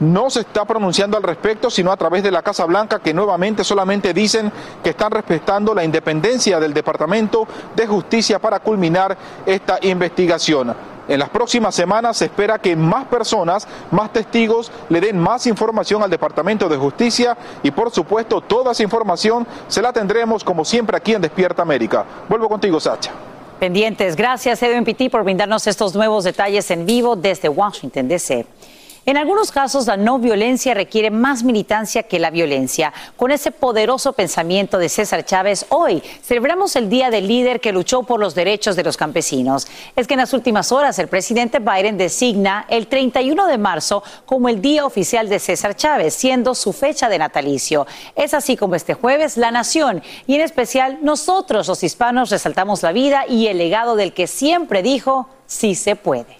no 0.00 0.30
se 0.30 0.40
está 0.40 0.64
pronunciando 0.64 1.16
al 1.16 1.22
respecto, 1.22 1.70
sino 1.70 1.90
a 1.90 1.96
través 1.96 2.22
de 2.22 2.30
la 2.30 2.42
Casa 2.42 2.64
Blanca, 2.66 3.00
que 3.00 3.12
nuevamente 3.12 3.64
solamente 3.64 4.14
dicen 4.14 4.52
que 4.82 4.90
están 4.90 5.10
respetando 5.10 5.74
la 5.74 5.84
independencia 5.84 6.60
del 6.60 6.72
Departamento 6.72 7.48
de 7.74 7.86
Justicia 7.86 8.38
para 8.38 8.60
culminar 8.60 9.16
esta 9.44 9.78
investigación. 9.82 10.74
En 11.08 11.18
las 11.18 11.30
próximas 11.30 11.74
semanas 11.74 12.18
se 12.18 12.26
espera 12.26 12.58
que 12.58 12.76
más 12.76 13.06
personas, 13.06 13.66
más 13.90 14.12
testigos 14.12 14.70
le 14.90 15.00
den 15.00 15.18
más 15.18 15.46
información 15.46 16.02
al 16.02 16.10
Departamento 16.10 16.68
de 16.68 16.76
Justicia 16.76 17.36
y 17.62 17.70
por 17.70 17.90
supuesto 17.90 18.40
toda 18.42 18.72
esa 18.72 18.82
información 18.82 19.46
se 19.68 19.80
la 19.80 19.92
tendremos 19.92 20.44
como 20.44 20.64
siempre 20.64 20.96
aquí 20.96 21.14
en 21.14 21.22
Despierta 21.22 21.62
América. 21.62 22.04
Vuelvo 22.28 22.48
contigo, 22.48 22.78
Sacha. 22.78 23.10
Pendientes. 23.58 24.14
Gracias, 24.14 24.62
Edwin 24.62 24.84
Pitti, 24.84 25.08
por 25.08 25.24
brindarnos 25.24 25.66
estos 25.66 25.94
nuevos 25.94 26.24
detalles 26.24 26.70
en 26.70 26.86
vivo 26.86 27.16
desde 27.16 27.48
Washington, 27.48 28.06
D.C. 28.06 28.46
En 29.06 29.16
algunos 29.16 29.50
casos, 29.50 29.86
la 29.86 29.96
no 29.96 30.18
violencia 30.18 30.74
requiere 30.74 31.10
más 31.10 31.42
militancia 31.42 32.02
que 32.02 32.18
la 32.18 32.30
violencia. 32.30 32.92
Con 33.16 33.30
ese 33.30 33.50
poderoso 33.50 34.12
pensamiento 34.12 34.78
de 34.78 34.88
César 34.88 35.24
Chávez, 35.24 35.66
hoy 35.70 36.02
celebramos 36.22 36.76
el 36.76 36.90
Día 36.90 37.08
del 37.10 37.26
Líder 37.26 37.60
que 37.60 37.72
luchó 37.72 38.02
por 38.02 38.20
los 38.20 38.34
derechos 38.34 38.76
de 38.76 38.84
los 38.84 38.96
campesinos. 38.96 39.66
Es 39.96 40.06
que 40.06 40.14
en 40.14 40.20
las 40.20 40.34
últimas 40.34 40.72
horas 40.72 40.98
el 40.98 41.08
presidente 41.08 41.58
Biden 41.58 41.96
designa 41.96 42.66
el 42.68 42.86
31 42.86 43.46
de 43.46 43.58
marzo 43.58 44.02
como 44.26 44.48
el 44.48 44.60
Día 44.60 44.84
Oficial 44.84 45.28
de 45.28 45.38
César 45.38 45.74
Chávez, 45.74 46.14
siendo 46.14 46.54
su 46.54 46.72
fecha 46.72 47.08
de 47.08 47.18
natalicio. 47.18 47.86
Es 48.14 48.34
así 48.34 48.56
como 48.56 48.74
este 48.74 48.94
jueves 48.94 49.36
la 49.36 49.50
nación 49.50 50.02
y 50.26 50.34
en 50.34 50.42
especial 50.42 50.98
nosotros 51.02 51.68
los 51.68 51.82
hispanos 51.82 52.30
resaltamos 52.30 52.82
la 52.82 52.92
vida 52.92 53.24
y 53.28 53.46
el 53.46 53.58
legado 53.58 53.96
del 53.96 54.12
que 54.12 54.26
siempre 54.26 54.82
dijo, 54.82 55.28
sí 55.46 55.74
se 55.74 55.96
puede. 55.96 56.37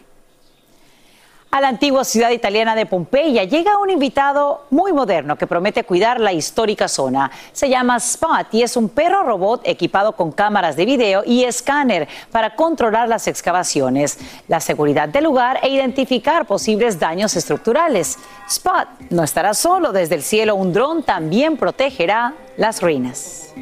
A 1.50 1.62
la 1.62 1.68
antigua 1.68 2.04
ciudad 2.04 2.30
italiana 2.30 2.76
de 2.76 2.84
Pompeya 2.84 3.44
llega 3.44 3.78
un 3.78 3.88
invitado 3.88 4.66
muy 4.68 4.92
moderno 4.92 5.38
que 5.38 5.46
promete 5.46 5.82
cuidar 5.82 6.20
la 6.20 6.34
histórica 6.34 6.88
zona. 6.88 7.30
Se 7.52 7.70
llama 7.70 7.96
Spot 7.96 8.52
y 8.52 8.62
es 8.62 8.76
un 8.76 8.90
perro 8.90 9.22
robot 9.22 9.62
equipado 9.64 10.12
con 10.12 10.30
cámaras 10.30 10.76
de 10.76 10.84
video 10.84 11.22
y 11.24 11.44
escáner 11.44 12.06
para 12.30 12.54
controlar 12.54 13.08
las 13.08 13.26
excavaciones, 13.28 14.18
la 14.46 14.60
seguridad 14.60 15.08
del 15.08 15.24
lugar 15.24 15.58
e 15.62 15.70
identificar 15.70 16.44
posibles 16.44 17.00
daños 17.00 17.34
estructurales. 17.34 18.18
Spot 18.46 18.86
no 19.08 19.24
estará 19.24 19.54
solo 19.54 19.92
desde 19.92 20.16
el 20.16 20.22
cielo, 20.22 20.54
un 20.54 20.74
dron 20.74 21.02
también 21.02 21.56
protegerá 21.56 22.34
las 22.58 22.82
ruinas. 22.82 23.54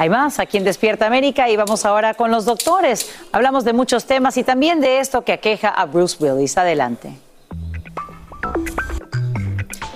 Hay 0.00 0.08
más 0.08 0.38
aquí 0.38 0.56
en 0.56 0.64
Despierta 0.64 1.06
América 1.06 1.50
y 1.50 1.56
vamos 1.56 1.84
ahora 1.84 2.14
con 2.14 2.30
los 2.30 2.46
doctores. 2.46 3.14
Hablamos 3.32 3.66
de 3.66 3.74
muchos 3.74 4.06
temas 4.06 4.38
y 4.38 4.42
también 4.42 4.80
de 4.80 4.98
esto 4.98 5.20
que 5.26 5.34
aqueja 5.34 5.68
a 5.68 5.84
Bruce 5.84 6.16
Willis. 6.18 6.56
Adelante. 6.56 7.12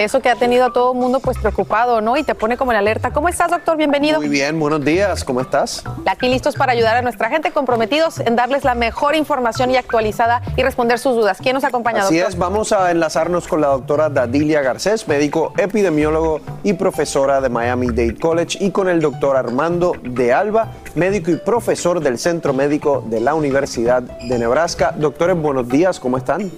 Eso 0.05 0.21
que 0.21 0.29
ha 0.29 0.37
tenido 0.37 0.67
a 0.67 0.71
todo 0.71 0.93
el 0.93 0.99
mundo 0.99 1.19
pues 1.19 1.39
preocupado, 1.39 2.03
¿no? 2.03 2.19
Y 2.19 2.25
te 2.25 2.35
pone 2.35 2.59
como 2.59 2.73
en 2.73 2.79
alerta. 2.79 3.11
¿Cómo 3.11 3.31
estás, 3.31 3.51
doctor? 3.51 3.79
Bienvenido. 3.79 4.21
Muy 4.21 4.29
bien, 4.29 4.61
buenos 4.61 4.85
días. 4.85 5.25
¿Cómo 5.25 5.41
estás? 5.41 5.83
Aquí 6.05 6.29
listos 6.29 6.57
para 6.57 6.73
ayudar 6.73 6.97
a 6.97 7.03
nuestra 7.03 7.31
gente, 7.31 7.53
comprometidos 7.53 8.21
en 8.21 8.37
darles 8.37 8.65
la 8.65 8.75
mejor 8.75 9.17
información 9.17 9.71
y 9.71 9.77
actualizada 9.79 10.43
y 10.57 10.63
responder 10.63 10.99
sus 10.99 11.17
dudas. 11.17 11.39
¿Quién 11.41 11.55
nos 11.55 11.65
acompaña, 11.65 12.03
Así 12.03 12.17
doctor? 12.17 12.33
es, 12.33 12.39
vamos 12.39 12.73
a 12.73 12.91
enlazarnos 12.91 13.49
con 13.49 13.63
la 13.63 13.69
doctora 13.69 14.11
Dadilia 14.11 14.61
Garcés, 14.61 15.09
médico 15.09 15.55
epidemiólogo 15.57 16.43
y 16.63 16.75
profesora 16.75 17.41
de 17.41 17.49
Miami 17.49 17.87
Dade 17.87 18.19
College, 18.19 18.59
y 18.61 18.73
con 18.73 18.91
el 18.91 19.01
doctor 19.01 19.39
Armando 19.39 19.95
de 20.03 20.35
Alba, 20.35 20.69
médico 20.97 21.31
y 21.31 21.37
profesor 21.37 22.01
del 22.01 22.19
Centro 22.19 22.53
Médico 22.53 23.03
de 23.07 23.21
la 23.21 23.35
Universidad 23.35 24.03
de 24.03 24.39
Nebraska. 24.39 24.93
Doctores, 24.95 25.35
buenos 25.35 25.67
días, 25.67 25.99
¿cómo 25.99 26.19
están? 26.19 26.53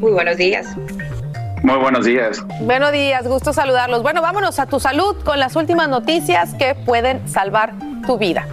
Muy 0.00 0.12
buenos 0.12 0.36
días. 0.36 0.66
Muy 1.62 1.76
buenos 1.76 2.04
días. 2.04 2.42
Buenos 2.60 2.92
días, 2.92 3.26
gusto 3.26 3.52
saludarlos. 3.52 4.02
Bueno, 4.02 4.22
vámonos 4.22 4.58
a 4.58 4.66
tu 4.66 4.80
salud 4.80 5.16
con 5.24 5.38
las 5.38 5.56
últimas 5.56 5.88
noticias 5.88 6.54
que 6.54 6.74
pueden 6.74 7.28
salvar 7.28 7.72
tu 8.06 8.16
vida. 8.18 8.46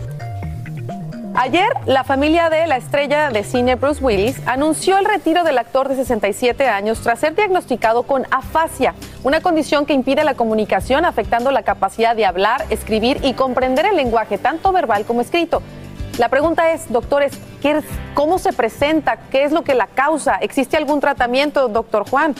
Ayer, 1.38 1.68
la 1.86 2.04
familia 2.06 2.50
de 2.50 2.66
la 2.66 2.78
estrella 2.78 3.30
de 3.30 3.44
cine 3.44 3.76
Bruce 3.76 4.02
Willis 4.04 4.40
anunció 4.48 4.98
el 4.98 5.04
retiro 5.06 5.44
del 5.44 5.58
actor 5.58 5.90
de 5.90 5.96
67 5.96 6.68
años 6.68 7.02
tras 7.02 7.20
ser 7.20 7.36
diagnosticado 7.36 8.04
con 8.04 8.26
afasia, 8.32 8.96
una 9.24 9.42
condición 9.42 9.86
que 9.86 9.94
impide 9.94 10.24
la 10.24 10.36
comunicación 10.36 11.04
afectando 11.04 11.52
la 11.52 11.64
capacidad 11.64 12.16
de 12.16 12.26
hablar, 12.26 12.64
escribir 12.70 13.20
y 13.22 13.34
comprender 13.34 13.86
el 13.86 13.98
lenguaje 13.98 14.38
tanto 14.38 14.72
verbal 14.72 15.04
como 15.06 15.20
escrito. 15.22 15.62
La 16.20 16.30
pregunta 16.30 16.72
es, 16.72 16.90
doctores, 16.92 17.34
¿qué 17.62 17.72
es- 17.72 17.84
¿cómo 18.14 18.40
se 18.40 18.54
presenta? 18.54 19.18
¿Qué 19.30 19.44
es 19.44 19.52
lo 19.52 19.64
que 19.64 19.76
la 19.76 19.88
causa? 19.88 20.36
¿Existe 20.40 20.78
algún 20.78 21.02
tratamiento, 21.02 21.68
doctor 21.68 22.10
Juan? 22.10 22.34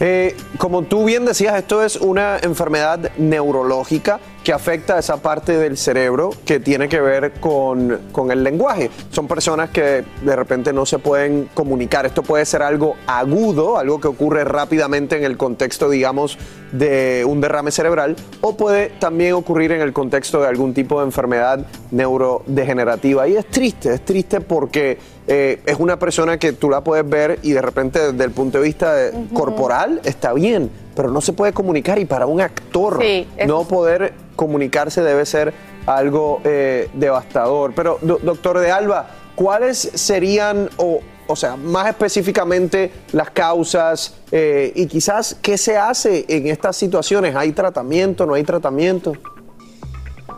Eh, 0.00 0.36
como 0.58 0.82
tú 0.82 1.04
bien 1.04 1.24
decías, 1.24 1.56
esto 1.56 1.82
es 1.82 1.96
una 1.96 2.38
enfermedad 2.38 3.10
neurológica 3.16 4.20
que 4.44 4.52
afecta 4.52 4.94
a 4.94 4.98
esa 5.00 5.16
parte 5.16 5.58
del 5.58 5.76
cerebro 5.76 6.30
que 6.46 6.60
tiene 6.60 6.88
que 6.88 7.00
ver 7.00 7.32
con, 7.40 8.00
con 8.12 8.30
el 8.30 8.44
lenguaje. 8.44 8.90
Son 9.10 9.26
personas 9.26 9.70
que 9.70 10.04
de 10.22 10.36
repente 10.36 10.72
no 10.72 10.86
se 10.86 10.98
pueden 10.98 11.50
comunicar. 11.52 12.06
Esto 12.06 12.22
puede 12.22 12.46
ser 12.46 12.62
algo 12.62 12.94
agudo, 13.06 13.76
algo 13.76 14.00
que 14.00 14.08
ocurre 14.08 14.44
rápidamente 14.44 15.16
en 15.16 15.24
el 15.24 15.36
contexto, 15.36 15.90
digamos, 15.90 16.38
de 16.72 17.24
un 17.26 17.40
derrame 17.40 17.70
cerebral, 17.70 18.16
o 18.40 18.56
puede 18.56 18.90
también 18.98 19.32
ocurrir 19.34 19.72
en 19.72 19.80
el 19.80 19.92
contexto 19.92 20.40
de 20.40 20.48
algún 20.48 20.74
tipo 20.74 20.98
de 21.00 21.06
enfermedad 21.06 21.64
neurodegenerativa. 21.90 23.28
Y 23.28 23.36
es 23.36 23.46
triste, 23.46 23.92
es 23.94 24.04
triste 24.04 24.40
porque 24.40 24.98
eh, 25.26 25.60
es 25.66 25.78
una 25.78 25.98
persona 25.98 26.38
que 26.38 26.52
tú 26.52 26.70
la 26.70 26.82
puedes 26.82 27.08
ver 27.08 27.38
y 27.42 27.52
de 27.52 27.62
repente 27.62 28.12
desde 28.12 28.24
el 28.24 28.30
punto 28.30 28.58
de 28.58 28.64
vista 28.64 28.94
de- 28.94 29.12
corporal 29.32 30.00
está 30.04 30.32
bien, 30.32 30.70
pero 30.94 31.10
no 31.10 31.20
se 31.20 31.32
puede 31.32 31.52
comunicar 31.52 31.98
y 31.98 32.04
para 32.04 32.26
un 32.26 32.40
actor 32.40 32.98
Sí, 33.00 33.26
no 33.46 33.64
poder 33.64 34.12
comunicarse 34.36 35.02
debe 35.02 35.26
ser 35.26 35.52
algo 35.86 36.40
eh, 36.44 36.88
devastador. 36.94 37.72
Pero 37.74 37.98
do- 38.02 38.18
doctor 38.22 38.58
de 38.58 38.70
Alba, 38.70 39.08
¿cuáles 39.34 39.78
serían 39.78 40.68
o, 40.76 41.00
o 41.28 41.36
sea, 41.36 41.56
más 41.56 41.88
específicamente 41.88 42.90
las 43.12 43.30
causas 43.30 44.18
eh, 44.32 44.72
y 44.74 44.86
quizás 44.86 45.38
qué 45.40 45.56
se 45.56 45.76
hace 45.76 46.24
en 46.28 46.48
estas 46.48 46.76
situaciones? 46.76 47.36
¿Hay 47.36 47.52
tratamiento, 47.52 48.26
no 48.26 48.34
hay 48.34 48.44
tratamiento? 48.44 49.12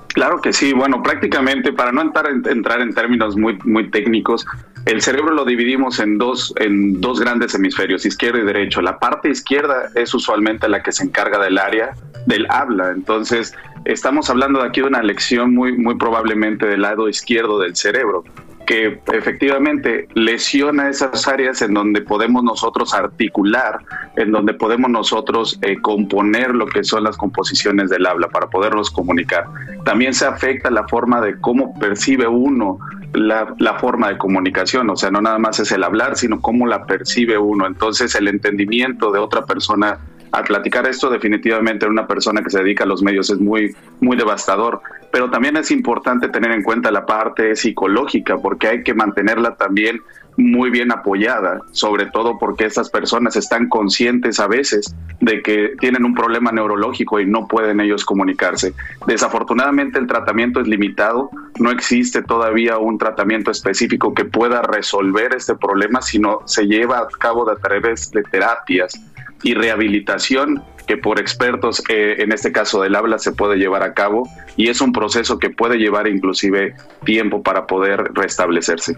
Claro 0.09 0.41
que 0.41 0.53
sí. 0.53 0.73
Bueno, 0.73 1.03
prácticamente, 1.03 1.73
para 1.73 1.93
no 1.93 2.03
entrar 2.03 2.27
en, 2.27 2.43
entrar 2.47 2.81
en 2.81 2.93
términos 2.93 3.37
muy, 3.37 3.91
técnicos, 3.91 4.45
el 4.87 5.01
cerebro 5.01 5.33
lo 5.33 5.45
dividimos 5.45 6.01
en 6.01 6.19
dos, 6.19 6.53
en 6.57 7.01
dos 7.01 7.21
grandes 7.21 7.55
hemisferios, 7.55 8.05
izquierdo 8.05 8.39
y 8.39 8.45
derecho. 8.45 8.83
La 8.83 8.99
parte 8.99 9.31
izquierda 9.31 9.91
es 9.95 10.13
usualmente 10.13 10.69
la 10.69 10.83
que 10.83 10.91
se 10.91 11.05
encarga 11.05 11.39
del 11.39 11.59
área 11.59 11.95
del 12.27 12.51
habla. 12.51 12.91
Entonces, 12.91 13.55
estamos 13.85 14.29
hablando 14.29 14.61
de 14.61 14.69
aquí 14.69 14.81
de 14.81 14.89
una 14.89 15.03
lección 15.03 15.55
muy, 15.55 15.79
muy 15.79 15.95
probablemente 15.97 16.67
del 16.67 16.83
lado 16.83 17.09
izquierdo 17.09 17.61
del 17.61 17.77
cerebro 17.77 18.25
que 18.67 19.01
efectivamente 19.13 20.07
lesiona 20.15 20.89
esas 20.89 21.27
áreas 21.27 21.61
en 21.63 21.75
donde 21.75 22.03
podemos 22.03 22.45
nosotros 22.45 22.95
articular, 22.95 23.81
en 24.17 24.31
donde 24.31 24.55
podemos 24.55 24.91
nosotros 24.91 25.59
eh, 25.63 25.81
componer 25.81 26.55
lo 26.55 26.67
que 26.67 26.85
son 26.85 27.05
las 27.05 27.17
composiciones 27.17 27.91
del 27.91 28.07
habla 28.07 28.29
para 28.29 28.49
podernos 28.49 28.91
comunicar. 28.91 29.47
También 29.85 30.15
se 30.15 30.27
afecta 30.27 30.71
la 30.71 30.87
forma 30.87 31.21
de 31.21 31.41
cómo 31.41 31.79
percibe 31.79 32.29
uno 32.29 32.79
la, 33.13 33.55
la 33.59 33.79
forma 33.79 34.09
de 34.09 34.19
comunicación, 34.19 34.89
o 34.91 34.97
sea, 34.97 35.11
no 35.11 35.21
nada 35.21 35.39
más 35.39 35.59
es 35.59 35.73
el 35.73 35.83
hablar, 35.83 36.17
sino 36.17 36.41
cómo 36.41 36.67
la 36.67 36.87
percibe 36.87 37.39
uno. 37.39 37.67
Entonces 37.67 38.15
el 38.15 38.29
entendimiento 38.29 39.11
de 39.11 39.19
otra 39.19 39.47
persona 39.47 39.99
al 40.33 40.45
platicar 40.45 40.87
esto 40.87 41.11
definitivamente 41.11 41.87
en 41.87 41.93
una 41.93 42.07
persona 42.07 42.43
que 42.43 42.51
se 42.51 42.59
dedica 42.59 42.85
a 42.85 42.87
los 42.87 43.03
medios 43.03 43.31
es 43.31 43.41
muy 43.41 43.75
muy 44.01 44.17
devastador 44.17 44.81
pero 45.11 45.31
también 45.31 45.57
es 45.57 45.71
importante 45.71 46.29
tener 46.29 46.53
en 46.53 46.63
cuenta 46.63 46.91
la 46.91 47.07
parte 47.07 47.57
psicológica 47.57 48.39
porque 48.39 48.69
hay 48.69 48.83
que 48.83 48.95
mantenerla 48.95 49.57
también 49.57 50.01
muy 50.37 50.71
bien 50.71 50.91
apoyada, 50.93 51.61
sobre 51.73 52.07
todo 52.07 52.39
porque 52.39 52.65
estas 52.65 52.91
personas 52.91 53.37
están 53.37 53.69
conscientes 53.69 54.41
a 54.41 54.47
veces 54.47 54.95
de 55.21 55.43
que 55.43 55.75
tienen 55.81 56.05
un 56.05 56.15
problema 56.15 56.51
neurológico 56.53 57.21
y 57.21 57.27
no 57.27 57.47
pueden 57.47 57.81
ellos 57.81 58.05
comunicarse. 58.05 58.73
Desafortunadamente 59.07 59.99
el 59.99 60.07
tratamiento 60.07 60.61
es 60.61 60.69
limitado, 60.69 61.31
no 61.59 61.71
existe 61.71 62.23
todavía 62.23 62.79
un 62.79 62.97
tratamiento 62.97 63.51
específico 63.51 64.15
que 64.15 64.25
pueda 64.25 64.63
resolver 64.63 65.35
este 65.35 65.55
problema, 65.57 66.01
sino 66.01 66.41
se 66.47 66.67
lleva 66.67 66.99
a 66.99 67.09
cabo 67.19 67.49
a 67.51 67.57
través 67.57 68.11
de 68.11 68.23
terapias 68.23 68.99
y 69.43 69.55
rehabilitación 69.55 70.63
que 70.87 70.97
por 70.97 71.21
expertos, 71.21 71.83
eh, 71.89 72.17
en 72.19 72.33
este 72.33 72.51
caso 72.51 72.83
del 72.83 72.97
habla, 72.97 73.19
se 73.19 73.31
puede 73.31 73.57
llevar 73.57 73.85
a 73.85 73.95
cabo 73.95 74.29
y 74.57 74.69
es 74.69 74.81
un 74.81 74.93
proceso 74.93 75.39
que 75.39 75.49
puede 75.51 75.77
llevar 75.77 76.09
inclusive 76.09 76.75
tiempo 77.05 77.43
para 77.43 77.67
poder 77.67 78.11
restablecerse. 78.13 78.97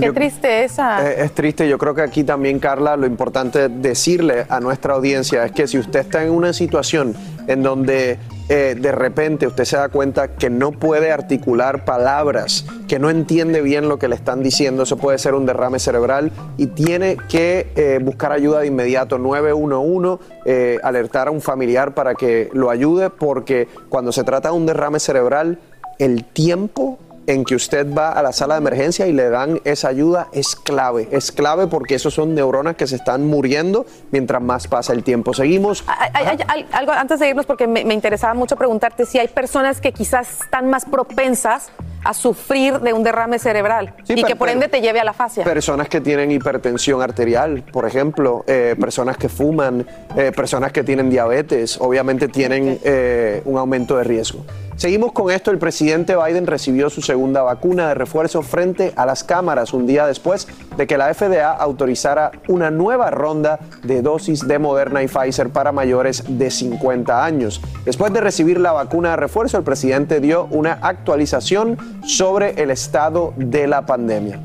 Qué 0.00 0.12
triste 0.12 0.64
esa. 0.64 1.08
Eh, 1.08 1.24
es 1.24 1.32
triste, 1.32 1.68
yo 1.68 1.78
creo 1.78 1.94
que 1.94 2.02
aquí 2.02 2.24
también, 2.24 2.58
Carla, 2.58 2.96
lo 2.96 3.06
importante 3.06 3.64
es 3.64 3.82
decirle 3.82 4.46
a 4.48 4.60
nuestra 4.60 4.94
audiencia 4.94 5.44
es 5.44 5.52
que 5.52 5.66
si 5.66 5.78
usted 5.78 6.00
está 6.00 6.24
en 6.24 6.30
una 6.30 6.52
situación 6.52 7.14
en 7.46 7.62
donde 7.62 8.18
eh, 8.48 8.76
de 8.78 8.92
repente 8.92 9.46
usted 9.46 9.64
se 9.64 9.76
da 9.76 9.88
cuenta 9.88 10.28
que 10.28 10.50
no 10.50 10.72
puede 10.72 11.10
articular 11.10 11.84
palabras, 11.84 12.66
que 12.88 12.98
no 12.98 13.08
entiende 13.08 13.62
bien 13.62 13.88
lo 13.88 13.98
que 13.98 14.06
le 14.06 14.14
están 14.14 14.42
diciendo, 14.42 14.82
eso 14.82 14.98
puede 14.98 15.18
ser 15.18 15.34
un 15.34 15.46
derrame 15.46 15.78
cerebral 15.78 16.30
y 16.58 16.66
tiene 16.66 17.16
que 17.28 17.72
eh, 17.74 17.98
buscar 18.02 18.32
ayuda 18.32 18.60
de 18.60 18.66
inmediato, 18.66 19.18
911, 19.18 20.22
eh, 20.44 20.78
alertar 20.82 21.28
a 21.28 21.30
un 21.30 21.40
familiar 21.40 21.94
para 21.94 22.14
que 22.14 22.50
lo 22.52 22.70
ayude, 22.70 23.08
porque 23.08 23.66
cuando 23.88 24.12
se 24.12 24.24
trata 24.24 24.50
de 24.50 24.56
un 24.56 24.66
derrame 24.66 25.00
cerebral, 25.00 25.58
el 25.98 26.24
tiempo 26.24 26.98
en 27.26 27.44
que 27.44 27.54
usted 27.54 27.92
va 27.92 28.12
a 28.12 28.22
la 28.22 28.32
sala 28.32 28.54
de 28.54 28.58
emergencia 28.58 29.06
y 29.06 29.12
le 29.12 29.28
dan 29.30 29.60
esa 29.64 29.88
ayuda 29.88 30.28
es 30.32 30.56
clave. 30.56 31.08
Es 31.10 31.32
clave 31.32 31.66
porque 31.66 31.94
esos 31.94 32.14
son 32.14 32.34
neuronas 32.34 32.76
que 32.76 32.86
se 32.86 32.96
están 32.96 33.26
muriendo 33.26 33.86
mientras 34.10 34.42
más 34.42 34.68
pasa 34.68 34.92
el 34.92 35.02
tiempo. 35.02 35.32
Seguimos. 35.34 35.84
Hay- 36.12 36.66
algo 36.72 36.92
antes 36.92 37.18
de 37.20 37.28
irnos, 37.28 37.46
porque 37.46 37.66
me 37.66 37.80
interesaba 37.94 38.34
mucho 38.34 38.56
preguntarte 38.56 39.06
si 39.06 39.18
hay 39.18 39.28
personas 39.28 39.80
que 39.80 39.92
quizás 39.92 40.40
están 40.42 40.68
más 40.70 40.84
propensas 40.84 41.70
a 42.04 42.14
sufrir 42.14 42.80
de 42.80 42.92
un 42.92 43.02
derrame 43.02 43.38
cerebral 43.38 43.94
Sí, 44.04 44.12
y 44.12 44.16
pero- 44.16 44.26
que 44.28 44.36
por 44.36 44.48
ende 44.48 44.68
te 44.68 44.80
lleve 44.80 45.00
a 45.00 45.04
la 45.04 45.12
fascia. 45.12 45.44
Personas 45.44 45.88
que 45.88 46.00
tienen 46.00 46.30
hipertensión 46.30 47.02
arterial, 47.02 47.62
por 47.72 47.86
ejemplo, 47.86 48.44
eh, 48.46 48.76
personas 48.78 49.16
que 49.16 49.28
fuman, 49.28 49.86
eh, 50.16 50.32
personas 50.34 50.72
que 50.72 50.84
tienen 50.84 51.10
diabetes, 51.10 51.78
obviamente 51.80 52.28
tienen 52.28 52.78
eh, 52.84 53.42
un 53.44 53.58
aumento 53.58 53.96
de 53.96 54.04
riesgo. 54.04 54.44
Seguimos 54.76 55.12
con 55.12 55.30
esto, 55.30 55.52
el 55.52 55.58
presidente 55.58 56.16
Biden 56.16 56.48
recibió 56.48 56.90
su 56.90 57.00
segunda 57.00 57.42
vacuna 57.42 57.86
de 57.88 57.94
refuerzo 57.94 58.42
frente 58.42 58.92
a 58.96 59.06
las 59.06 59.22
cámaras 59.22 59.72
un 59.72 59.86
día 59.86 60.04
después 60.04 60.48
de 60.76 60.88
que 60.88 60.98
la 60.98 61.14
FDA 61.14 61.52
autorizara 61.52 62.32
una 62.48 62.72
nueva 62.72 63.12
ronda 63.12 63.60
de 63.84 64.02
dosis 64.02 64.48
de 64.48 64.58
Moderna 64.58 65.04
y 65.04 65.06
Pfizer 65.06 65.50
para 65.50 65.70
mayores 65.70 66.24
de 66.26 66.50
50 66.50 67.24
años. 67.24 67.60
Después 67.84 68.12
de 68.12 68.20
recibir 68.20 68.58
la 68.58 68.72
vacuna 68.72 69.10
de 69.10 69.16
refuerzo, 69.16 69.58
el 69.58 69.62
presidente 69.62 70.18
dio 70.18 70.46
una 70.50 70.72
actualización 70.82 71.78
sobre 72.06 72.54
el 72.56 72.70
estado 72.70 73.34
de 73.36 73.66
la 73.66 73.82
pandemia. 73.82 74.42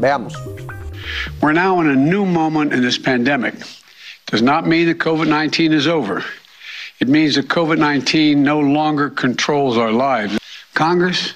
Veamos. 0.00 0.34
We're 1.40 1.52
now 1.52 1.80
in 1.80 1.88
a 1.88 1.96
new 1.96 2.24
moment 2.24 2.72
in 2.72 2.82
this 2.82 2.98
pandemic. 2.98 3.54
Does 4.26 4.42
not 4.42 4.66
mean 4.66 4.86
that 4.88 4.98
COVID 4.98 5.28
19 5.28 5.72
is 5.72 5.86
over. 5.86 6.24
It 7.00 7.08
means 7.08 7.34
that 7.34 7.48
COVID 7.48 7.78
19 7.78 8.42
no 8.42 8.60
longer 8.60 9.10
controls 9.10 9.76
our 9.76 9.92
lives. 9.92 10.38
Congress, 10.74 11.34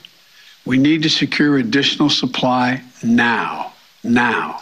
we 0.64 0.78
need 0.78 1.02
to 1.02 1.10
secure 1.10 1.58
additional 1.58 2.10
supply 2.10 2.82
now. 3.02 3.72
Now. 4.02 4.60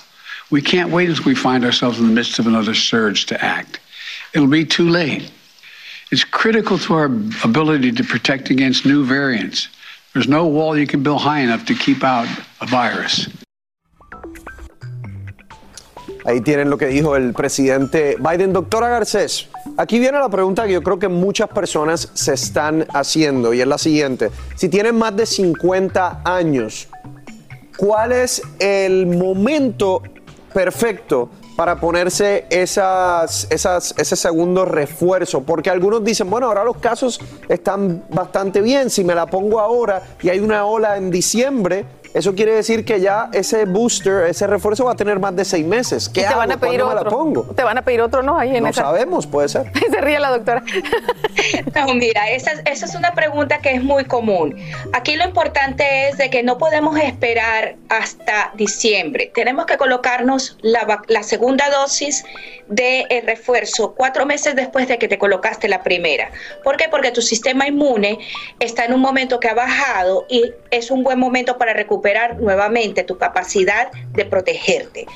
We 0.50 0.62
can't 0.62 0.90
wait 0.90 1.08
until 1.08 1.24
we 1.24 1.34
find 1.34 1.64
ourselves 1.64 1.98
in 1.98 2.06
the 2.06 2.12
midst 2.12 2.38
of 2.38 2.46
another 2.46 2.74
surge 2.74 3.26
to 3.26 3.44
act. 3.44 3.80
It'll 4.32 4.46
be 4.46 4.64
too 4.64 4.88
late. 4.88 5.30
It's 6.12 6.24
critical 6.24 6.78
to 6.78 6.94
our 6.94 7.06
ability 7.42 7.92
to 7.92 8.04
protect 8.04 8.50
against 8.50 8.86
new 8.86 9.04
variants. 9.04 9.68
There's 10.16 10.30
no 10.30 10.46
wall 10.46 10.78
you 10.78 10.86
can 10.86 11.02
build 11.02 11.20
high 11.20 11.40
enough 11.40 11.66
to 11.66 11.74
keep 11.74 12.02
out 12.02 12.26
a 12.62 12.64
virus. 12.64 13.28
Ahí 16.24 16.40
tienen 16.40 16.70
lo 16.70 16.78
que 16.78 16.86
dijo 16.86 17.16
el 17.16 17.34
presidente 17.34 18.16
Biden. 18.18 18.54
Doctora 18.54 18.88
Garcés, 18.88 19.50
aquí 19.76 19.98
viene 19.98 20.18
la 20.18 20.30
pregunta 20.30 20.66
que 20.66 20.72
yo 20.72 20.82
creo 20.82 20.98
que 20.98 21.08
muchas 21.08 21.50
personas 21.50 22.08
se 22.14 22.32
están 22.32 22.86
haciendo 22.94 23.52
y 23.52 23.60
es 23.60 23.66
la 23.66 23.76
siguiente. 23.76 24.30
Si 24.54 24.70
tienen 24.70 24.96
más 24.96 25.14
de 25.14 25.26
50 25.26 26.22
años, 26.24 26.88
¿cuál 27.76 28.12
es 28.12 28.40
el 28.58 29.06
momento 29.06 30.02
perfecto 30.54 31.28
para 31.56 31.76
ponerse 31.76 32.46
esas, 32.50 33.46
esas, 33.50 33.94
ese 33.96 34.14
segundo 34.14 34.64
refuerzo? 34.64 35.42
Porque 35.42 35.70
algunos 35.70 36.04
dicen, 36.04 36.30
bueno, 36.30 36.46
ahora 36.46 36.64
los 36.64 36.76
casos 36.76 37.20
están 37.48 38.04
bastante 38.10 38.60
bien. 38.60 38.90
Si 38.90 39.02
me 39.02 39.14
la 39.14 39.26
pongo 39.26 39.58
ahora 39.60 40.02
y 40.22 40.28
hay 40.28 40.38
una 40.38 40.66
ola 40.66 40.96
en 40.96 41.10
diciembre, 41.10 41.86
eso 42.16 42.34
quiere 42.34 42.52
decir 42.52 42.84
que 42.84 43.00
ya 43.00 43.28
ese 43.32 43.64
booster, 43.64 44.24
ese 44.24 44.46
refuerzo 44.46 44.84
va 44.84 44.92
a 44.92 44.96
tener 44.96 45.18
más 45.18 45.34
de 45.36 45.44
seis 45.44 45.64
meses. 45.66 46.08
¿Qué 46.08 46.20
Y 46.20 46.22
te 46.24 46.28
hago? 46.28 46.38
van 46.38 46.52
a 46.52 46.56
pedir 46.58 46.80
¿Cuándo 46.80 46.94
me 46.94 47.00
otro. 47.00 47.10
la 47.10 47.16
pongo? 47.16 47.42
Te 47.54 47.62
van 47.62 47.78
a 47.78 47.82
pedir 47.82 48.00
otro, 48.00 48.22
¿no? 48.22 48.38
Ahí 48.38 48.56
en 48.56 48.62
No 48.64 48.70
esa- 48.70 48.82
sabemos, 48.82 49.26
puede 49.26 49.48
ser. 49.48 49.70
Se 49.90 50.00
ríe 50.00 50.18
la 50.18 50.30
doctora. 50.30 50.62
No, 51.74 51.94
mira, 51.94 52.30
esa, 52.30 52.52
esa 52.64 52.86
es 52.86 52.94
una 52.94 53.12
pregunta 53.12 53.58
que 53.60 53.72
es 53.72 53.82
muy 53.82 54.04
común. 54.04 54.56
Aquí 54.92 55.16
lo 55.16 55.24
importante 55.24 56.08
es 56.08 56.16
de 56.18 56.30
que 56.30 56.42
no 56.42 56.58
podemos 56.58 56.98
esperar 56.98 57.76
hasta 57.88 58.52
diciembre. 58.54 59.30
Tenemos 59.34 59.66
que 59.66 59.76
colocarnos 59.76 60.58
la, 60.62 60.86
segunda 61.22 61.68
dosis 61.70 62.24
de 62.68 63.06
el 63.10 63.26
refuerzo 63.26 63.94
cuatro 63.96 64.26
meses 64.26 64.54
después 64.56 64.88
de 64.88 64.98
que 64.98 65.08
te 65.08 65.18
colocaste 65.18 65.68
la 65.68 65.82
primera. 65.82 66.30
¿Por 66.64 66.76
qué? 66.76 66.86
Porque 66.90 67.10
tu 67.10 67.22
sistema 67.22 67.66
inmune 67.68 68.18
está 68.60 68.84
en 68.84 68.92
un 68.94 69.00
momento 69.00 69.38
que 69.40 69.48
ha 69.48 69.54
bajado 69.54 70.24
y 70.28 70.52
es 70.70 70.90
un 70.90 71.02
buen 71.04 71.18
momento 71.18 71.58
para 71.58 71.72
nuevamente 72.38 73.02
tu 73.02 73.18
capacidad 73.18 73.90
de 74.12 74.24
protegerte. 74.24 75.06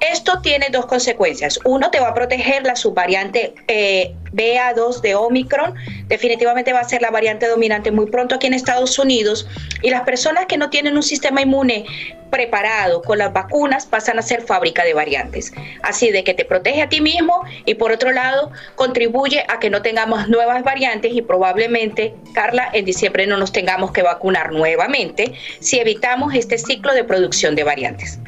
Esto 0.00 0.40
tiene 0.40 0.68
dos 0.70 0.86
consecuencias. 0.86 1.58
Uno, 1.64 1.90
te 1.90 2.00
va 2.00 2.08
a 2.08 2.14
proteger 2.14 2.64
la 2.64 2.76
subvariante 2.76 3.54
eh, 3.68 4.14
BA2 4.32 5.00
de 5.00 5.14
Omicron. 5.14 5.74
Definitivamente 6.06 6.72
va 6.72 6.80
a 6.80 6.84
ser 6.84 7.02
la 7.02 7.10
variante 7.10 7.46
dominante 7.46 7.90
muy 7.90 8.06
pronto 8.06 8.34
aquí 8.34 8.46
en 8.46 8.54
Estados 8.54 8.98
Unidos. 8.98 9.48
Y 9.82 9.90
las 9.90 10.02
personas 10.02 10.46
que 10.46 10.56
no 10.56 10.70
tienen 10.70 10.96
un 10.96 11.02
sistema 11.02 11.42
inmune 11.42 11.84
preparado 12.30 13.02
con 13.02 13.18
las 13.18 13.32
vacunas 13.32 13.86
pasan 13.86 14.18
a 14.18 14.22
ser 14.22 14.42
fábrica 14.42 14.84
de 14.84 14.94
variantes. 14.94 15.52
Así 15.82 16.10
de 16.10 16.24
que 16.24 16.32
te 16.32 16.44
protege 16.44 16.82
a 16.82 16.88
ti 16.88 17.00
mismo 17.00 17.42
y 17.66 17.74
por 17.74 17.92
otro 17.92 18.12
lado 18.12 18.52
contribuye 18.76 19.44
a 19.48 19.58
que 19.58 19.68
no 19.68 19.82
tengamos 19.82 20.28
nuevas 20.28 20.62
variantes 20.62 21.12
y 21.12 21.22
probablemente, 21.22 22.14
Carla, 22.34 22.70
en 22.72 22.84
diciembre 22.84 23.26
no 23.26 23.36
nos 23.36 23.52
tengamos 23.52 23.92
que 23.92 24.02
vacunar 24.02 24.52
nuevamente 24.52 25.34
si 25.60 25.78
evitamos 25.78 26.34
este 26.34 26.56
ciclo 26.56 26.94
de 26.94 27.04
producción 27.04 27.54
de 27.54 27.64
variantes. 27.64 28.18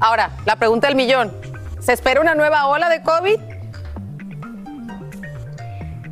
Ahora, 0.00 0.30
la 0.46 0.56
pregunta 0.56 0.86
del 0.86 0.96
millón. 0.96 1.32
¿Se 1.80 1.92
espera 1.92 2.20
una 2.20 2.34
nueva 2.34 2.66
ola 2.68 2.88
de 2.88 3.02
COVID? 3.02 3.49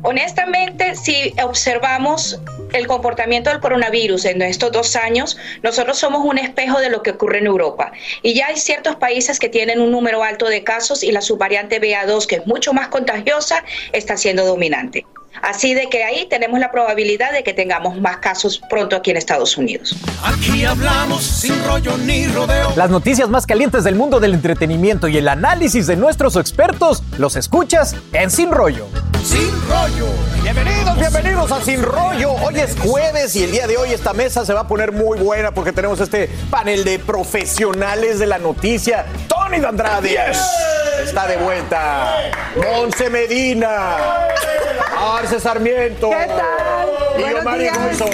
Honestamente, 0.01 0.95
si 0.95 1.33
observamos 1.43 2.39
el 2.71 2.87
comportamiento 2.87 3.49
del 3.49 3.59
coronavirus 3.59 4.25
en 4.25 4.41
estos 4.41 4.71
dos 4.71 4.95
años, 4.95 5.37
nosotros 5.61 5.97
somos 5.97 6.23
un 6.23 6.37
espejo 6.37 6.79
de 6.79 6.89
lo 6.89 7.03
que 7.03 7.11
ocurre 7.11 7.39
en 7.39 7.47
Europa. 7.47 7.91
Y 8.21 8.33
ya 8.33 8.47
hay 8.47 8.55
ciertos 8.57 8.95
países 8.95 9.39
que 9.39 9.49
tienen 9.49 9.81
un 9.81 9.91
número 9.91 10.23
alto 10.23 10.47
de 10.47 10.63
casos 10.63 11.03
y 11.03 11.11
la 11.11 11.21
subvariante 11.21 11.81
BA2, 11.81 12.27
que 12.27 12.35
es 12.35 12.47
mucho 12.47 12.73
más 12.73 12.87
contagiosa, 12.87 13.63
está 13.91 14.15
siendo 14.15 14.45
dominante. 14.45 15.05
Así 15.41 15.73
de 15.73 15.89
que 15.89 16.03
ahí 16.03 16.27
tenemos 16.29 16.59
la 16.59 16.71
probabilidad 16.71 17.31
de 17.31 17.43
que 17.43 17.53
tengamos 17.53 17.99
más 17.99 18.17
casos 18.17 18.61
pronto 18.69 18.95
aquí 18.95 19.11
en 19.11 19.17
Estados 19.17 19.57
Unidos. 19.57 19.95
Aquí 20.23 20.65
hablamos 20.65 21.23
sin 21.23 21.63
rollo 21.65 21.97
ni 21.97 22.27
rodeo. 22.27 22.73
Las 22.75 22.89
noticias 22.89 23.29
más 23.29 23.45
calientes 23.45 23.83
del 23.83 23.95
mundo 23.95 24.19
del 24.19 24.33
entretenimiento 24.33 25.07
y 25.07 25.17
el 25.17 25.27
análisis 25.27 25.87
de 25.87 25.95
nuestros 25.95 26.35
expertos 26.35 27.03
los 27.17 27.35
escuchas 27.35 27.95
en 28.13 28.31
Sin 28.31 28.51
Rollo. 28.51 28.87
Sin 29.23 29.51
rollo. 29.67 30.07
Bienvenidos, 30.41 30.97
bienvenidos 30.97 31.51
a 31.51 31.61
Sin 31.61 31.83
Rollo. 31.83 32.31
Hoy 32.33 32.59
es 32.59 32.75
jueves 32.79 33.35
y 33.35 33.43
el 33.43 33.51
día 33.51 33.67
de 33.67 33.77
hoy 33.77 33.91
esta 33.91 34.13
mesa 34.13 34.45
se 34.45 34.53
va 34.53 34.61
a 34.61 34.67
poner 34.67 34.91
muy 34.91 35.19
buena 35.19 35.53
porque 35.53 35.71
tenemos 35.71 35.99
este 35.99 36.29
panel 36.49 36.83
de 36.83 36.99
profesionales 36.99 38.19
de 38.19 38.25
la 38.25 38.39
noticia. 38.39 39.05
Tony 39.27 39.63
Andrade 39.63 40.17
está 41.03 41.27
de 41.27 41.37
vuelta. 41.37 42.31
Monse 42.55 43.09
Medina. 43.09 43.97
Arce 44.99 45.39
Sarmiento. 45.39 46.09
¿Qué 46.09 46.27
tal? 46.27 46.89
Y 47.17 47.21
Buenos 47.21 47.41
Omar 47.41 47.57
días. 47.57 47.77
Estaba 47.77 48.11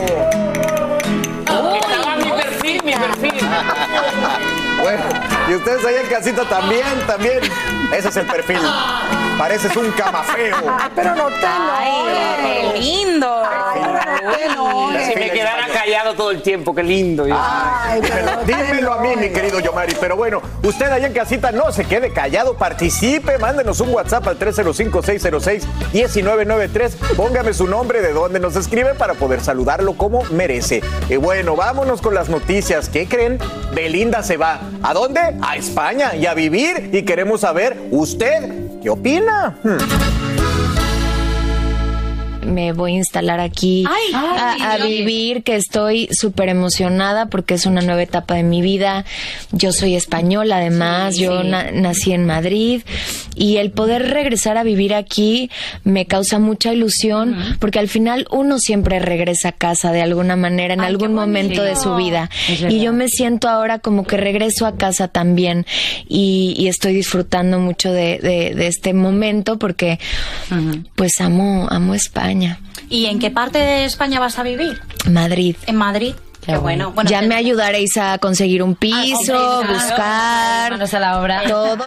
mi 2.18 2.32
perfil, 2.32 2.84
mi 2.84 2.94
perfil. 2.94 3.50
Bueno, 4.82 5.04
y 5.50 5.56
ustedes 5.56 5.84
ahí 5.84 5.96
en 5.96 6.06
casita 6.08 6.44
también, 6.44 6.86
también. 7.08 7.40
Ese 7.92 8.10
es 8.10 8.18
el 8.18 8.28
perfil. 8.28 8.60
Pareces 9.38 9.76
un 9.76 9.92
camafeo. 9.94 10.56
Ay, 10.80 10.90
pero 10.96 11.16
no 11.16 11.26
te 11.28 11.46
enojes. 11.46 12.42
qué 12.42 12.74
lindo. 12.80 13.44
Ay, 13.44 13.82
Si 15.08 15.16
me 15.20 15.30
quedara 15.32 15.68
callado 15.68 16.14
todo 16.16 16.32
el 16.32 16.42
tiempo, 16.42 16.74
qué 16.74 16.82
lindo. 16.84 17.26
Ay, 17.32 18.02
pero 18.02 18.44
Dímelo 18.46 18.94
a 18.94 19.02
mí, 19.02 19.10
mi 19.18 19.30
querido 19.30 19.60
Yomari. 19.60 19.94
Pero 20.00 20.16
bueno, 20.16 20.42
usted 20.64 20.90
allá 20.92 21.06
en 21.08 21.14
casita 21.14 21.52
no 21.52 21.72
se 21.72 21.86
quede 21.86 22.12
callado, 22.12 22.56
participe, 22.56 23.38
mándenos 23.38 23.80
un 23.82 23.94
WhatsApp 23.94 24.28
al 24.28 24.40
305-606-1993. 24.40 26.96
Póngame 27.16 27.54
su 27.54 27.68
nombre, 27.68 28.02
de 28.02 28.14
dónde 28.14 28.40
nos 28.40 28.56
escribe 28.56 28.96
para 28.96 29.14
poder 29.16 29.42
saludarlo 29.42 29.96
como 29.96 30.24
merece. 30.32 30.82
Y 31.10 31.18
bueno, 31.18 31.56
vámonos 31.56 32.02
con 32.02 32.14
las 32.14 32.30
noticias. 32.30 32.90
¿Qué 32.90 33.08
creen? 33.08 33.40
Belinda 33.74 34.24
se 34.24 34.38
va. 34.38 34.60
¿A 34.84 34.94
dónde? 34.94 35.20
A 35.42 35.56
España 35.56 36.16
y 36.16 36.26
a 36.26 36.34
vivir. 36.34 36.90
Y 36.94 37.04
queremos 37.04 37.42
saber, 37.42 37.78
¿usted 37.92 38.80
qué 38.82 38.90
opina? 38.90 39.58
Hmm. 39.64 39.78
Me 42.46 42.72
voy 42.72 42.94
a 42.94 42.96
instalar 42.98 43.40
aquí 43.40 43.84
Ay, 43.88 44.14
a, 44.14 44.54
ay, 44.54 44.62
a 44.82 44.84
oye. 44.86 44.98
vivir, 45.00 45.44
que 45.44 45.56
estoy 45.56 46.08
súper 46.12 46.50
emocionada 46.50 47.26
porque 47.28 47.54
es 47.56 47.66
una 47.66 47.82
nueva 47.82 48.02
etapa 48.04 48.36
de 48.36 48.44
mi 48.44 48.62
vida. 48.62 49.06
Yo 49.52 49.72
soy 49.72 49.96
española 49.96 50.58
además, 50.58 51.16
Sí, 51.16 51.24
yo 51.24 51.42
sí. 51.42 51.48
na- 51.48 51.72
nací 51.72 52.12
en 52.14 52.26
Madrid 52.26 52.82
y 53.36 53.58
el 53.58 53.72
poder 53.72 54.10
regresar 54.10 54.58
a 54.58 54.64
vivir 54.64 54.94
aquí 54.94 55.50
me 55.84 56.06
causa 56.06 56.40
mucha 56.40 56.74
ilusión 56.74 57.36
porque 57.60 57.80
al 57.80 57.90
final 57.90 58.28
uno 58.32 58.60
siempre 58.60 59.00
regresa 59.00 59.50
a 59.50 59.52
casa 59.52 59.92
de 59.92 60.02
alguna 60.02 60.36
manera 60.36 60.74
en 60.74 60.82
Ay, 60.82 60.88
algún 60.88 61.14
momento 61.14 61.64
de 61.64 61.76
su 61.76 61.96
vida. 61.96 62.30
Y 62.70 62.80
yo 62.80 62.94
me 62.94 63.08
siento 63.10 63.50
ahora 63.50 63.80
como 63.80 64.06
que 64.06 64.18
regreso 64.18 64.66
a 64.66 64.76
casa 64.78 65.08
también 65.08 65.66
y, 66.08 66.54
y 66.58 66.68
estoy 66.68 66.94
disfrutando 66.94 67.60
mucho 67.60 67.92
de, 67.92 68.20
de- 68.20 68.54
de 68.56 68.68
este 68.68 68.94
momento 68.94 69.58
porque 69.60 70.00
pues 70.96 71.20
amo, 71.22 71.68
amo 71.70 71.94
España. 71.96 72.35
¿Y 72.90 73.06
en 73.08 73.20
qué 73.20 73.32
parte 73.32 73.58
de 73.60 73.86
España 73.86 74.20
vas 74.20 74.38
a 74.40 74.44
vivir? 74.44 74.80
Madrid. 75.10 75.56
En 75.68 75.76
Madrid. 75.76 76.14
Qué 76.46 76.58
bueno. 76.58 76.92
Bueno, 76.92 77.10
ya 77.10 77.22
me 77.24 77.36
ayudaréis 77.36 77.98
a 77.98 78.18
conseguir 78.20 78.62
un 78.62 78.76
piso, 78.76 79.34
Ah, 79.36 79.60
hombre, 79.62 79.74
buscar, 79.74 80.72
manos 80.72 80.94
a 80.94 81.00
la 81.00 81.20
obra. 81.20 81.44
todo. 81.48 81.86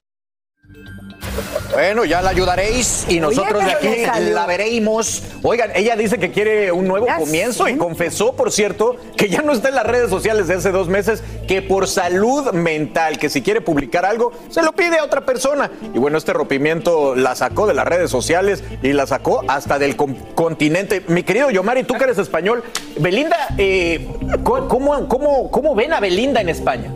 Bueno, 1.73 2.05
ya 2.05 2.23
la 2.23 2.31
ayudaréis 2.31 3.05
y 3.09 3.21
nosotros 3.21 3.65
de 3.65 3.71
aquí 3.73 4.31
la 4.33 4.47
veremos. 4.47 5.23
Oigan, 5.43 5.71
ella 5.75 5.97
dice 5.97 6.19
que 6.19 6.31
quiere 6.31 6.73
un 6.73 6.87
nuevo 6.89 7.07
comienzo 7.19 7.69
y 7.69 7.77
confesó, 7.77 8.35
por 8.35 8.51
cierto, 8.53 8.97
que 9.17 9.29
ya 9.29 9.43
no 9.43 9.53
está 9.53 9.69
en 9.69 9.75
las 9.77 9.87
redes 9.87 10.11
sociales 10.11 10.49
de 10.49 10.55
hace 10.55 10.71
dos 10.71 10.89
meses, 10.89 11.23
que 11.47 11.63
por 11.63 11.87
salud 11.87 12.53
mental, 12.53 13.19
que 13.19 13.29
si 13.29 13.43
quiere 13.43 13.61
publicar 13.61 14.05
algo, 14.05 14.33
se 14.51 14.63
lo 14.63 14.73
pide 14.73 14.99
a 14.99 15.05
otra 15.05 15.25
persona. 15.25 15.71
Y 15.95 15.99
bueno, 15.99 16.19
este 16.19 16.33
rompimiento 16.33 17.15
la 17.15 17.35
sacó 17.35 17.67
de 17.67 17.75
las 17.75 17.87
redes 17.87 18.11
sociales 18.11 18.63
y 18.83 18.93
la 18.93 19.07
sacó 19.07 19.43
hasta 19.49 19.79
del 19.79 19.97
con- 19.97 20.15
continente. 20.35 21.03
Mi 21.09 21.23
querido 21.23 21.51
Yomari, 21.51 21.85
tú 21.85 21.95
que 21.95 22.05
eres 22.05 22.19
español, 22.19 22.65
Belinda, 22.99 23.49
eh, 23.59 24.09
¿cómo, 24.43 24.69
cómo, 24.69 25.09
cómo, 25.09 25.51
cómo 25.51 25.75
ven 25.75 25.93
a 25.93 26.01
Belinda 26.01 26.41
en 26.41 26.49
España? 26.49 26.93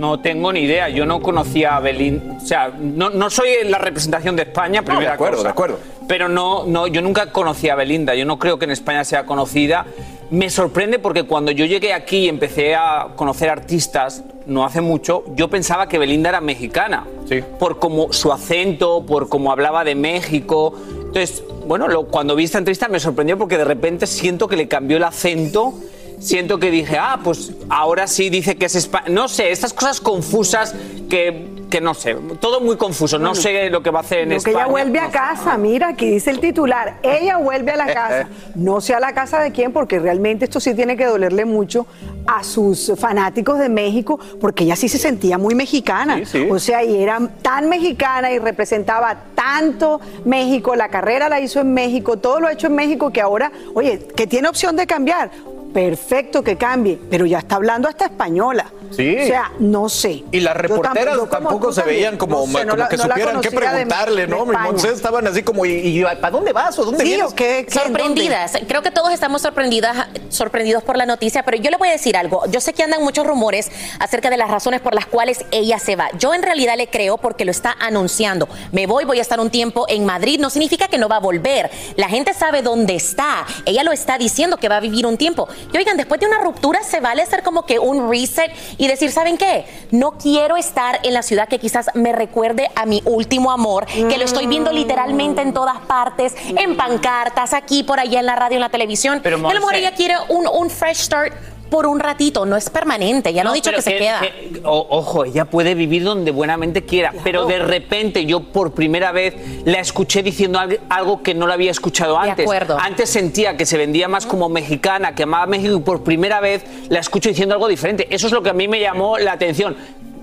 No 0.00 0.20
tengo 0.20 0.52
ni 0.52 0.60
idea. 0.60 0.88
Yo 0.88 1.04
no 1.04 1.20
conocía 1.20 1.76
a 1.76 1.80
Belinda. 1.80 2.36
O 2.36 2.40
sea, 2.46 2.72
no, 2.80 3.10
no 3.10 3.28
soy 3.28 3.48
la 3.66 3.78
representación 3.78 4.34
de 4.34 4.42
España, 4.42 4.82
primera 4.82 5.10
de 5.10 5.14
acuerdo, 5.14 5.36
cosa. 5.36 5.48
de 5.48 5.52
acuerdo. 5.52 5.78
Pero 6.08 6.28
no, 6.28 6.64
no, 6.66 6.86
yo 6.86 7.02
nunca 7.02 7.30
conocí 7.32 7.68
a 7.68 7.74
Belinda. 7.74 8.14
Yo 8.14 8.24
no 8.24 8.38
creo 8.38 8.58
que 8.58 8.64
en 8.64 8.70
España 8.70 9.04
sea 9.04 9.26
conocida. 9.26 9.84
Me 10.30 10.48
sorprende 10.48 10.98
porque 10.98 11.24
cuando 11.24 11.50
yo 11.52 11.66
llegué 11.66 11.92
aquí 11.92 12.18
y 12.24 12.28
empecé 12.28 12.74
a 12.74 13.08
conocer 13.16 13.50
artistas, 13.50 14.22
no 14.46 14.64
hace 14.64 14.80
mucho, 14.80 15.24
yo 15.34 15.48
pensaba 15.48 15.88
que 15.88 15.98
Belinda 15.98 16.28
era 16.30 16.40
mexicana. 16.40 17.04
Sí. 17.28 17.40
Por 17.58 17.78
como 17.78 18.12
su 18.12 18.32
acento, 18.32 19.04
por 19.04 19.28
cómo 19.28 19.52
hablaba 19.52 19.84
de 19.84 19.94
México. 19.96 20.72
Entonces, 20.88 21.42
bueno, 21.66 21.88
lo- 21.88 22.06
cuando 22.06 22.34
vi 22.36 22.44
esta 22.44 22.58
entrevista 22.58 22.88
me 22.88 23.00
sorprendió 23.00 23.36
porque 23.36 23.58
de 23.58 23.64
repente 23.64 24.06
siento 24.06 24.48
que 24.48 24.56
le 24.56 24.66
cambió 24.68 24.96
el 24.96 25.04
acento. 25.04 25.74
Siento 26.20 26.58
que 26.58 26.70
dije, 26.70 26.98
ah, 26.98 27.18
pues 27.24 27.52
ahora 27.70 28.06
sí 28.06 28.28
dice 28.28 28.56
que 28.56 28.66
es 28.66 28.74
español. 28.74 29.14
No 29.14 29.28
sé, 29.28 29.50
estas 29.52 29.72
cosas 29.72 30.02
confusas 30.02 30.74
que, 31.08 31.48
que 31.70 31.80
no 31.80 31.94
sé, 31.94 32.14
todo 32.40 32.60
muy 32.60 32.76
confuso. 32.76 33.18
No 33.18 33.34
sé 33.34 33.70
lo 33.70 33.82
que 33.82 33.88
va 33.90 34.00
a 34.00 34.02
hacer 34.02 34.20
en 34.20 34.28
Lo 34.28 34.32
que 34.34 34.36
España. 34.50 34.58
ella 34.58 34.66
vuelve 34.66 34.98
a 34.98 35.10
casa, 35.10 35.56
mira, 35.56 35.88
aquí 35.88 36.10
dice 36.10 36.30
el 36.30 36.40
titular, 36.40 36.98
ella 37.02 37.38
vuelve 37.38 37.72
a 37.72 37.76
la 37.76 37.86
casa, 37.86 38.28
no 38.54 38.82
sé 38.82 38.92
a 38.94 39.00
la 39.00 39.14
casa 39.14 39.40
de 39.40 39.50
quién, 39.50 39.72
porque 39.72 39.98
realmente 39.98 40.44
esto 40.44 40.60
sí 40.60 40.74
tiene 40.74 40.94
que 40.96 41.06
dolerle 41.06 41.46
mucho 41.46 41.86
a 42.26 42.44
sus 42.44 42.92
fanáticos 42.98 43.58
de 43.58 43.70
México, 43.70 44.20
porque 44.40 44.64
ella 44.64 44.76
sí 44.76 44.90
se 44.90 44.98
sentía 44.98 45.38
muy 45.38 45.54
mexicana, 45.54 46.20
o 46.50 46.58
sea, 46.58 46.84
y 46.84 47.02
era 47.02 47.18
tan 47.40 47.68
mexicana 47.70 48.30
y 48.30 48.38
representaba 48.38 49.16
tanto 49.34 50.00
México, 50.26 50.76
la 50.76 50.90
carrera 50.90 51.28
la 51.30 51.40
hizo 51.40 51.60
en 51.60 51.72
México, 51.72 52.18
todo 52.18 52.40
lo 52.40 52.48
ha 52.48 52.52
hecho 52.52 52.66
en 52.66 52.74
México 52.74 53.10
que 53.10 53.20
ahora, 53.22 53.50
oye, 53.74 54.06
que 54.14 54.26
tiene 54.26 54.48
opción 54.48 54.76
de 54.76 54.86
cambiar. 54.86 55.30
Perfecto 55.72 56.42
que 56.42 56.56
cambie, 56.56 56.98
pero 57.10 57.26
ya 57.26 57.38
está 57.38 57.56
hablando 57.56 57.88
hasta 57.88 58.06
española. 58.06 58.66
Sí. 58.90 59.16
O 59.22 59.26
sea, 59.26 59.52
no 59.60 59.88
sé. 59.88 60.24
Y 60.32 60.40
las 60.40 60.54
Yo 60.54 60.60
reporteras 60.62 61.16
tampoco- 61.30 61.72
se 61.72 61.82
veían 61.82 62.16
como, 62.16 62.40
No 62.40 62.46
sé, 62.46 62.64
no 62.64 62.70
como 62.72 62.76
la- 62.82 62.88
que 62.88 62.96
no 62.96 63.02
supieran 63.04 63.40
qué 63.40 63.50
de- 63.50 63.56
preguntarle, 63.56 64.22
de 64.22 64.28
¿no? 64.28 64.44
Montse 64.46 64.90
estaban 64.92 65.26
así 65.28 65.42
como, 65.44 65.64
¿y, 65.64 65.70
y 65.72 66.02
para 66.02 66.30
dónde 66.30 66.52
vas 66.52 66.76
o 66.78 66.84
dónde 66.84 67.04
Sí, 67.04 67.10
vienes? 67.10 67.32
o 67.32 67.34
qué, 67.34 67.66
qué, 67.68 67.72
Sorprendidas. 67.78 68.52
Creo 68.66 68.82
que 68.82 68.90
todos 68.90 69.12
estamos 69.12 69.42
sorprendidas, 69.42 70.08
sorprendidos 70.28 70.82
por 70.82 70.96
la 70.96 71.06
noticia, 71.06 71.44
pero 71.44 71.56
yo 71.58 71.70
le 71.70 71.76
voy 71.76 71.88
a 71.88 71.92
decir 71.92 72.16
algo. 72.16 72.42
Yo 72.50 72.60
sé 72.60 72.72
que 72.72 72.82
andan 72.82 73.02
muchos 73.02 73.24
rumores 73.26 73.70
acerca 74.00 74.28
de 74.28 74.36
las 74.36 74.50
razones 74.50 74.80
por 74.80 74.94
las 74.94 75.06
cuales 75.06 75.44
ella 75.52 75.78
se 75.78 75.94
va. 75.94 76.08
Yo 76.18 76.34
en 76.34 76.42
realidad 76.42 76.76
le 76.76 76.88
creo 76.88 77.16
porque 77.16 77.44
lo 77.44 77.52
está 77.52 77.76
anunciando. 77.78 78.48
Me 78.72 78.86
voy, 78.88 79.04
voy 79.04 79.18
a 79.20 79.22
estar 79.22 79.38
un 79.38 79.50
tiempo 79.50 79.86
en 79.88 80.04
Madrid. 80.04 80.40
No 80.40 80.50
significa 80.50 80.88
que 80.88 80.98
no 80.98 81.08
va 81.08 81.16
a 81.16 81.20
volver. 81.20 81.70
La 81.96 82.08
gente 82.08 82.34
sabe 82.34 82.62
dónde 82.62 82.96
está. 82.96 83.46
Ella 83.66 83.84
lo 83.84 83.92
está 83.92 84.18
diciendo 84.18 84.56
que 84.56 84.68
va 84.68 84.78
a 84.78 84.80
vivir 84.80 85.06
un 85.06 85.16
tiempo. 85.16 85.48
Y 85.72 85.76
oigan, 85.76 85.96
después 85.96 86.20
de 86.20 86.26
una 86.26 86.38
ruptura 86.38 86.82
se 86.82 87.00
vale 87.00 87.22
hacer 87.22 87.42
como 87.42 87.64
que 87.66 87.78
un 87.78 88.10
reset 88.10 88.52
y 88.78 88.86
decir, 88.86 89.12
¿saben 89.12 89.36
qué? 89.36 89.64
No 89.90 90.12
quiero 90.12 90.56
estar 90.56 91.00
en 91.02 91.14
la 91.14 91.22
ciudad 91.22 91.48
que 91.48 91.58
quizás 91.58 91.90
me 91.94 92.12
recuerde 92.12 92.68
a 92.74 92.86
mi 92.86 93.02
último 93.04 93.50
amor, 93.50 93.86
que 93.86 94.18
lo 94.18 94.24
estoy 94.24 94.46
viendo 94.46 94.72
literalmente 94.72 95.42
en 95.42 95.52
todas 95.52 95.78
partes, 95.80 96.34
en 96.56 96.76
pancartas, 96.76 97.52
aquí, 97.52 97.82
por 97.82 98.00
allá 98.00 98.20
en 98.20 98.26
la 98.26 98.36
radio, 98.36 98.56
en 98.56 98.62
la 98.62 98.68
televisión. 98.70 99.20
Pero, 99.22 99.36
a 99.36 99.54
lo 99.54 99.60
mejor 99.60 99.74
ella 99.74 99.94
quiere 99.94 100.14
un, 100.28 100.46
un 100.46 100.70
fresh 100.70 100.98
start 100.98 101.32
por 101.70 101.86
un 101.86 102.00
ratito, 102.00 102.44
no 102.44 102.56
es 102.56 102.68
permanente. 102.68 103.32
Ya 103.32 103.44
no, 103.44 103.50
ha 103.50 103.54
dicho 103.54 103.70
que 103.70 103.80
se 103.82 103.96
queda. 103.96 104.20
que- 104.20 104.60
o- 104.64 104.86
ojo, 104.90 105.24
ella 105.24 105.44
puede 105.44 105.74
vivir 105.74 106.02
donde 106.04 106.30
buenamente 106.32 106.82
quiera, 106.84 107.12
pero 107.24 107.46
de 107.46 107.60
repente 107.60 108.26
yo 108.26 108.40
por 108.40 108.72
primera 108.72 109.12
vez 109.12 109.34
la 109.64 109.78
escuché 109.80 110.22
diciendo 110.22 110.58
al- 110.58 110.80
algo 110.88 111.22
que 111.22 111.34
no 111.34 111.46
la 111.46 111.54
había 111.54 111.70
escuchado 111.70 112.20
De 112.20 112.30
antes. 112.30 112.44
acuerdo. 112.44 112.76
Antes 112.78 113.08
sentía 113.10 113.56
que 113.56 113.64
se 113.66 113.78
vendía 113.78 114.08
más 114.08 114.26
como 114.26 114.48
mexicana, 114.48 115.14
que 115.14 115.22
amaba 115.22 115.46
México 115.46 115.76
y 115.76 115.80
por 115.80 116.02
primera 116.02 116.40
vez 116.40 116.64
la 116.88 116.98
escucho 116.98 117.28
diciendo 117.28 117.54
algo 117.54 117.68
diferente. 117.68 118.08
Eso 118.10 118.26
es 118.26 118.32
lo 118.32 118.42
que 118.42 118.50
a 118.50 118.54
mí 118.54 118.66
me 118.68 118.80
llamó 118.80 119.18
la 119.18 119.32
atención. 119.32 119.76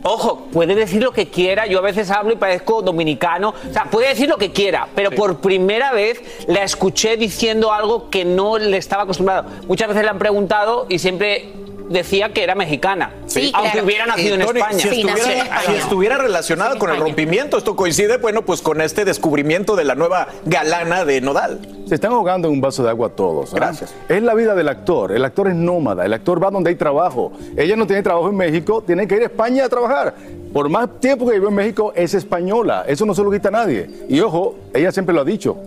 Ojo, 0.03 0.47
puede 0.51 0.75
decir 0.75 1.03
lo 1.03 1.11
que 1.11 1.27
quiera, 1.27 1.65
yo 1.65 1.79
a 1.79 1.81
veces 1.81 2.11
hablo 2.11 2.33
y 2.33 2.35
parezco 2.35 2.81
dominicano, 2.81 3.49
o 3.49 3.73
sea, 3.73 3.85
puede 3.85 4.09
decir 4.09 4.29
lo 4.29 4.37
que 4.37 4.51
quiera, 4.51 4.87
pero 4.95 5.11
por 5.11 5.37
primera 5.37 5.91
vez 5.91 6.21
la 6.47 6.63
escuché 6.63 7.17
diciendo 7.17 7.73
algo 7.73 8.09
que 8.09 8.23
no 8.23 8.57
le 8.57 8.77
estaba 8.77 9.03
acostumbrado. 9.03 9.49
Muchas 9.67 9.87
veces 9.87 10.03
le 10.03 10.09
han 10.09 10.19
preguntado 10.19 10.85
y 10.87 10.99
siempre 10.99 11.51
decía 11.89 12.33
que 12.33 12.43
era 12.43 12.55
mexicana, 12.55 13.11
Sí, 13.25 13.51
aunque 13.53 13.71
claro. 13.71 13.85
hubiera 13.85 14.05
nacido 14.05 14.35
en 14.35 14.45
Tony, 14.45 14.59
España. 14.59 14.79
Si, 14.79 14.88
estuviera, 15.01 15.61
si 15.65 15.73
estuviera 15.73 16.17
relacionada 16.17 16.77
con 16.77 16.89
el 16.89 16.97
rompimiento, 16.97 17.57
esto 17.57 17.75
coincide, 17.75 18.17
bueno, 18.17 18.43
pues 18.43 18.61
con 18.61 18.81
este 18.81 19.05
descubrimiento 19.05 19.75
de 19.75 19.83
la 19.83 19.95
nueva 19.95 20.27
galana 20.45 21.05
de 21.05 21.21
Nodal. 21.21 21.59
Se 21.88 21.95
están 21.95 22.11
ahogando 22.11 22.47
en 22.47 22.55
un 22.55 22.61
vaso 22.61 22.83
de 22.83 22.89
agua 22.89 23.09
todos. 23.09 23.53
¿ah? 23.53 23.55
Gracias. 23.55 23.93
Es 24.09 24.21
la 24.21 24.33
vida 24.33 24.55
del 24.55 24.67
actor. 24.67 25.11
El 25.11 25.23
actor 25.23 25.47
es 25.47 25.55
nómada. 25.55 26.05
El 26.05 26.13
actor 26.13 26.43
va 26.43 26.51
donde 26.51 26.69
hay 26.69 26.75
trabajo. 26.75 27.31
Ella 27.55 27.75
no 27.75 27.88
tiene 27.88 28.03
trabajo 28.03 28.29
en 28.29 28.35
México, 28.35 28.83
tiene 28.85 29.07
que 29.07 29.15
ir 29.15 29.21
a 29.21 29.25
España 29.25 29.65
a 29.65 29.69
trabajar. 29.69 30.15
Por 30.51 30.69
más 30.69 30.99
tiempo 30.99 31.25
que 31.25 31.33
vivió 31.33 31.49
en 31.49 31.55
México, 31.55 31.93
es 31.95 32.13
española. 32.13 32.83
Eso 32.88 33.05
no 33.05 33.13
se 33.13 33.23
lo 33.23 33.31
quita 33.31 33.49
a 33.49 33.51
nadie. 33.51 33.89
Y 34.09 34.19
ojo, 34.19 34.55
ella 34.73 34.91
siempre 34.91 35.13
lo 35.13 35.21
ha 35.21 35.25
dicho. 35.25 35.57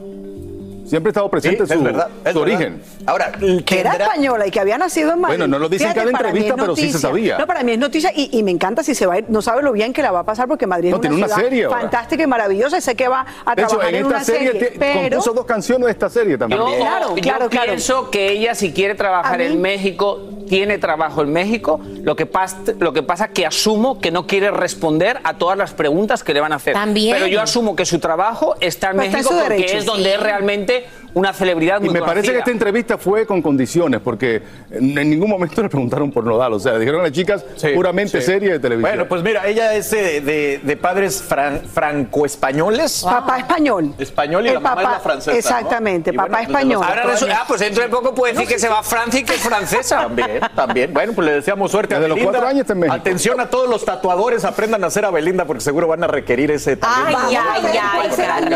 Siempre 0.91 1.11
ha 1.11 1.13
estado 1.13 1.31
presente 1.31 1.65
Sí, 1.67 1.73
su, 1.73 1.79
es 1.79 1.83
verdad, 1.85 2.09
es 2.25 2.33
su 2.33 2.41
verdad. 2.41 2.43
origen. 2.43 2.83
Ahora, 3.07 3.33
que 3.65 3.81
era 3.81 3.93
española 3.95 4.47
y 4.47 4.51
que 4.51 4.59
había 4.61 4.77
nacido 4.77 5.13
en 5.13 5.21
Madrid. 5.21 5.39
Bueno, 5.39 5.47
no 5.47 5.59
lo 5.61 5.69
dice 5.69 5.85
en 5.87 5.93
cada 5.95 6.11
entrevista, 6.11 6.55
pero 6.57 6.75
sí 6.77 6.91
se 6.93 6.99
sabía. 6.99 7.39
No, 7.39 7.47
para 7.47 7.63
mí 7.63 7.73
es 7.73 7.79
noticia 7.79 8.13
y, 8.15 8.29
y 8.37 8.43
me 8.43 8.51
encanta 8.51 8.83
si 8.83 8.95
se 8.95 9.07
va 9.07 9.15
a 9.15 9.19
ir. 9.19 9.27
No 9.29 9.41
sabe 9.41 9.63
lo 9.63 9.73
bien 9.73 9.93
que 9.93 10.03
la 10.03 10.11
va 10.11 10.21
a 10.21 10.25
pasar 10.25 10.49
porque 10.49 10.67
Madrid 10.67 10.91
No, 10.91 10.97
es 10.97 11.01
tiene 11.01 11.17
una, 11.17 11.29
ciudad 11.29 11.43
serie 11.43 11.69
fantástica 11.69 12.23
y 12.23 12.27
maravillosa 12.27 12.77
y 12.79 12.81
sé 12.81 12.95
que 12.97 13.07
va 13.09 13.25
a 13.45 13.55
De 13.55 13.63
hecho, 13.63 13.77
trabajar 13.79 13.95
en 13.95 14.01
en, 14.01 14.07
esta 14.07 14.17
una 14.17 14.25
serie, 14.25 14.53
serie. 14.53 14.73
pero 14.79 15.11
compuso 15.11 15.33
dos 15.33 15.47
canciones 15.47 15.87
de 15.87 15.93
esta 15.93 16.11
serie 16.11 16.37
también. 16.37 16.61
Yo, 16.61 16.67
Claro, 16.77 17.15
yo 17.17 17.23
claro, 17.23 17.49
claro. 17.49 17.67
pienso 17.69 18.11
que 18.11 18.33
ella 18.33 18.55
si 18.57 18.73
quiere 18.73 18.95
trabajar 18.97 19.41
en 19.41 19.61
México, 19.61 20.21
tiene 20.49 20.79
trabajo 20.79 21.23
en 21.23 21.33
México. 21.33 21.81
Lo 22.03 22.17
que, 22.17 22.27
pasa, 22.27 22.57
lo 22.81 22.93
que 22.93 23.05
pasa 23.05 23.29
que 23.29 23.47
asumo 23.47 24.01
que 24.01 24.11
no 24.11 24.27
quiere 24.27 24.51
responder 24.51 25.21
a 25.23 25.35
todas 25.39 25.57
las 25.57 25.73
preguntas 25.73 26.25
que 26.25 26.35
le 26.35 26.41
van 26.41 26.53
a 26.53 26.57
hacer. 26.57 26.73
También. 26.75 27.15
Pero 27.15 27.29
yo 27.29 27.41
asumo 27.41 27.77
que 27.77 27.85
su 27.85 28.01
trabajo 28.01 28.57
está 28.61 28.91
en 28.91 28.97
Pues 28.97 29.07
está 29.09 29.19
en 29.19 29.25
México 29.25 29.31
su 29.31 29.39
porque 29.41 29.55
derecho, 29.55 29.77
es 29.79 29.85
donde 29.87 30.11
sí. 30.11 30.17
es 30.17 30.21
realmente 30.23 30.80
una 31.13 31.33
celebridad 31.33 31.79
Y 31.81 31.87
muy 31.87 31.95
me 31.95 32.01
parece 32.03 32.31
que 32.33 32.39
esta 32.39 32.51
entrevista 32.53 32.97
fue 32.97 33.27
con 33.27 33.43
condiciones, 33.43 34.01
porque 34.01 34.43
en 34.71 34.95
ningún 34.95 35.29
momento 35.29 35.61
le 35.63 35.69
preguntaron 35.69 36.11
por 36.13 36.25
Nodal. 36.25 36.53
O 36.53 36.61
sea, 36.61 36.73
le 36.75 36.79
dijeron 36.81 37.01
a 37.01 37.05
las 37.05 37.13
chicas 37.13 37.45
puramente 37.75 38.21
sí. 38.21 38.27
serie 38.27 38.53
de 38.53 38.59
televisión. 38.61 38.91
Bueno, 38.93 39.09
pues 39.09 39.23
mira, 39.23 39.47
ella 39.47 39.75
es 39.75 39.93
eh, 39.93 40.21
de, 40.21 40.61
de 40.63 40.77
padres 40.77 41.23
fran- 41.29 41.63
franco-españoles. 41.67 43.03
Papá 43.05 43.39
español. 43.39 43.95
Español 43.99 44.45
y 44.45 44.49
El 44.49 44.55
la 44.55 44.61
mamá 44.61 44.81
es 44.83 44.87
papá- 44.87 44.97
la 44.99 45.01
francesa. 45.03 45.37
exactamente, 45.39 46.11
Y 46.11 46.17
papá 46.17 46.29
bueno, 46.29 46.37
pues, 46.37 46.49
los- 46.49 46.57
español. 46.61 46.85
Ahora 46.89 47.03
resulta- 47.03 47.39
ah, 47.41 47.45
pues 47.49 47.61
dentro 47.61 47.83
de 47.83 47.89
poco 47.89 48.15
puede 48.15 48.33
decir 48.35 48.49
que 48.49 48.59
se 48.59 48.69
va 48.69 48.79
a 48.79 48.83
Francia 48.83 49.21
y 49.21 49.25
que 49.25 49.35
es 49.35 49.41
francesa. 49.41 50.01
También, 50.03 50.41
también. 50.55 50.93
Bueno, 50.95 51.13
pues 51.15 51.27
le 51.27 51.33
deseamos 51.35 51.71
suerte 51.71 51.95
a 51.95 51.99
Desde 51.99 52.09
los 52.09 52.17
Belinda. 52.17 52.39
cuatro 52.39 52.49
años 52.49 52.67
México. 52.77 52.95
Atención 52.95 53.41
a 53.41 53.51
todos 53.51 53.69
los 53.69 53.85
tatuadores, 53.85 54.45
aprendan 54.45 54.85
a 54.85 54.87
hacer 54.87 55.05
a 55.05 55.11
Belinda 55.11 55.45
porque 55.45 55.61
seguro 55.61 55.89
van 55.89 56.05
a 56.05 56.07
requerir 56.07 56.51
ese 56.53 56.77
talento. 56.77 57.19
Ay, 57.27 57.37
ay, 57.37 57.79
ay, 57.83 58.11
el 58.45 58.51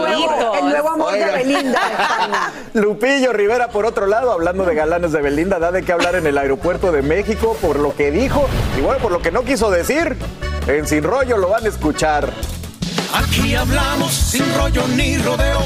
nuevo, 0.69 0.89
amor 0.91 1.13
de 1.13 1.25
Belinda. 1.25 1.81
Lupillo 2.75 3.33
Rivera, 3.33 3.69
por 3.69 3.87
otro 3.87 4.07
lado, 4.07 4.33
hablando 4.33 4.65
de 4.65 4.75
galanes 4.75 5.13
de 5.13 5.23
Belinda, 5.23 5.59
da 5.59 5.73
de 5.73 5.83
qué 5.83 5.93
hablar 5.93 6.15
en 6.15 6.27
el 6.27 6.39
aeropuerto 6.39 6.93
de 6.93 7.03
México 7.03 7.57
por 7.61 7.79
lo 7.79 7.95
que 7.95 8.11
dijo 8.11 8.47
y 8.79 8.81
bueno, 8.81 9.01
por 9.01 9.13
lo 9.13 9.21
que 9.21 9.31
no 9.31 9.43
quiso 9.43 9.71
decir. 9.71 10.17
En 10.67 10.87
Sin 10.87 11.03
Rollo 11.03 11.37
lo 11.37 11.49
van 11.51 11.67
a 11.67 11.69
escuchar. 11.69 12.33
Aquí 13.15 13.55
hablamos 13.55 14.13
sin 14.13 14.45
rollo 14.57 14.89
ni 14.89 15.17
rodeo. 15.19 15.61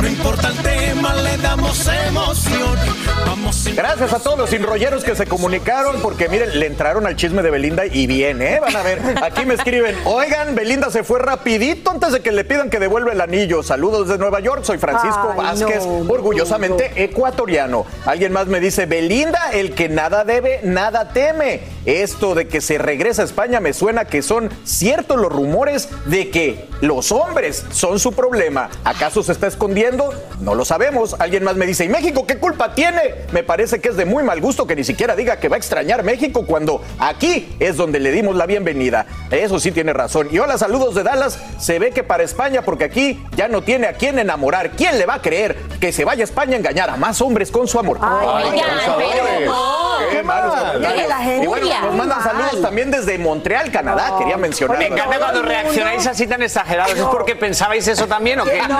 No 0.00 0.08
importa 0.08 0.48
el 0.48 0.56
tema, 0.56 1.14
le 1.14 1.36
damos 1.36 1.86
emoción. 2.08 2.78
Vamos 3.26 3.54
sin 3.54 3.76
Gracias 3.76 4.14
a 4.14 4.18
todos 4.18 4.38
los 4.38 4.48
sinrolleros 4.48 5.04
que 5.04 5.14
se 5.14 5.26
comunicaron, 5.26 6.00
porque 6.00 6.30
miren, 6.30 6.58
le 6.58 6.64
entraron 6.64 7.06
al 7.06 7.16
chisme 7.16 7.42
de 7.42 7.50
Belinda 7.50 7.84
y 7.84 8.06
bien, 8.06 8.40
¿eh? 8.40 8.60
Van 8.62 8.74
a 8.74 8.82
ver. 8.82 8.98
Aquí 9.22 9.44
me 9.44 9.54
escriben, 9.54 9.94
oigan, 10.06 10.54
Belinda 10.54 10.90
se 10.90 11.04
fue 11.04 11.18
rapidito 11.18 11.90
antes 11.90 12.12
de 12.12 12.20
que 12.20 12.32
le 12.32 12.44
pidan 12.44 12.70
que 12.70 12.78
devuelva 12.78 13.12
el 13.12 13.20
anillo. 13.20 13.62
Saludos 13.62 14.08
desde 14.08 14.18
Nueva 14.18 14.40
York, 14.40 14.64
soy 14.64 14.78
Francisco 14.78 15.32
Ay, 15.32 15.36
Vázquez, 15.36 15.84
no, 15.84 16.10
orgullosamente 16.10 17.04
ecuatoriano. 17.04 17.84
Alguien 18.06 18.32
más 18.32 18.46
me 18.46 18.58
dice, 18.58 18.86
Belinda, 18.86 19.50
el 19.52 19.74
que 19.74 19.90
nada 19.90 20.24
debe, 20.24 20.60
nada 20.62 21.12
teme. 21.12 21.60
Esto 21.84 22.34
de 22.34 22.48
que 22.48 22.62
se 22.62 22.78
regresa 22.78 23.20
a 23.20 23.26
España 23.26 23.60
me 23.60 23.74
suena 23.74 24.06
que 24.06 24.22
son 24.22 24.48
ciertos 24.64 25.18
los 25.18 25.30
rumores 25.30 25.90
de 26.06 26.30
que 26.30 26.69
los 26.80 27.12
hombres 27.12 27.64
son 27.70 27.98
su 27.98 28.12
problema. 28.12 28.70
¿Acaso 28.84 29.22
se 29.22 29.32
está 29.32 29.46
escondiendo? 29.46 30.14
No 30.40 30.54
lo 30.54 30.64
sabemos. 30.64 31.14
Alguien 31.18 31.44
más 31.44 31.56
me 31.56 31.66
dice, 31.66 31.84
¿y 31.84 31.88
México 31.88 32.26
qué 32.26 32.38
culpa 32.38 32.74
tiene? 32.74 33.14
Me 33.32 33.42
parece 33.42 33.80
que 33.80 33.88
es 33.90 33.96
de 33.96 34.04
muy 34.06 34.22
mal 34.22 34.40
gusto 34.40 34.66
que 34.66 34.76
ni 34.76 34.84
siquiera 34.84 35.14
diga 35.14 35.36
que 35.38 35.48
va 35.48 35.56
a 35.56 35.58
extrañar 35.58 36.02
México 36.02 36.46
cuando 36.46 36.82
aquí 36.98 37.54
es 37.60 37.76
donde 37.76 38.00
le 38.00 38.10
dimos 38.12 38.34
la 38.36 38.46
bienvenida. 38.46 39.06
Eso 39.30 39.58
sí 39.60 39.72
tiene 39.72 39.92
razón. 39.92 40.28
Y 40.30 40.38
hola, 40.38 40.56
saludos 40.58 40.94
de 40.94 41.02
Dallas. 41.02 41.38
Se 41.58 41.78
ve 41.78 41.90
que 41.90 42.02
para 42.02 42.22
España, 42.22 42.62
porque 42.62 42.84
aquí 42.84 43.22
ya 43.36 43.48
no 43.48 43.62
tiene 43.62 43.86
a 43.86 43.92
quién 43.94 44.18
enamorar. 44.18 44.70
¿Quién 44.70 44.98
le 44.98 45.06
va 45.06 45.14
a 45.14 45.22
creer 45.22 45.56
que 45.80 45.92
se 45.92 46.04
vaya 46.04 46.22
a 46.22 46.24
España 46.24 46.54
a 46.54 46.58
engañar 46.58 46.90
a 46.90 46.96
más 46.96 47.20
hombres 47.20 47.50
con 47.50 47.68
su 47.68 47.78
amor? 47.78 47.98
Ay, 48.00 48.48
Oigan, 48.52 48.66
pero 48.86 49.46
no. 49.46 49.80
Qué 50.10 50.22
malos 50.22 50.54
mal. 50.54 50.72
comentarios. 50.72 51.08
La 51.08 51.18
gente 51.18 51.44
Y 51.44 51.46
bueno, 51.46 51.66
nos 51.82 51.94
mandan 51.94 52.22
saludos 52.22 52.62
también 52.62 52.90
desde 52.90 53.18
Montreal, 53.18 53.70
Canadá. 53.70 54.14
Quería 54.18 54.36
mencionar. 54.36 54.78
Me 54.78 54.86
encanta 54.86 55.18
cuando 55.18 55.42
reaccionáis 55.42 56.06
así 56.06 56.26
tan 56.26 56.42
exagerados. 56.70 56.98
¿Es 56.98 57.04
porque 57.16 57.36
pensabais 57.36 57.86
eso 57.88 58.06
también 58.06 58.40
o 58.40 58.44
qué? 58.44 58.60
No, 58.68 58.78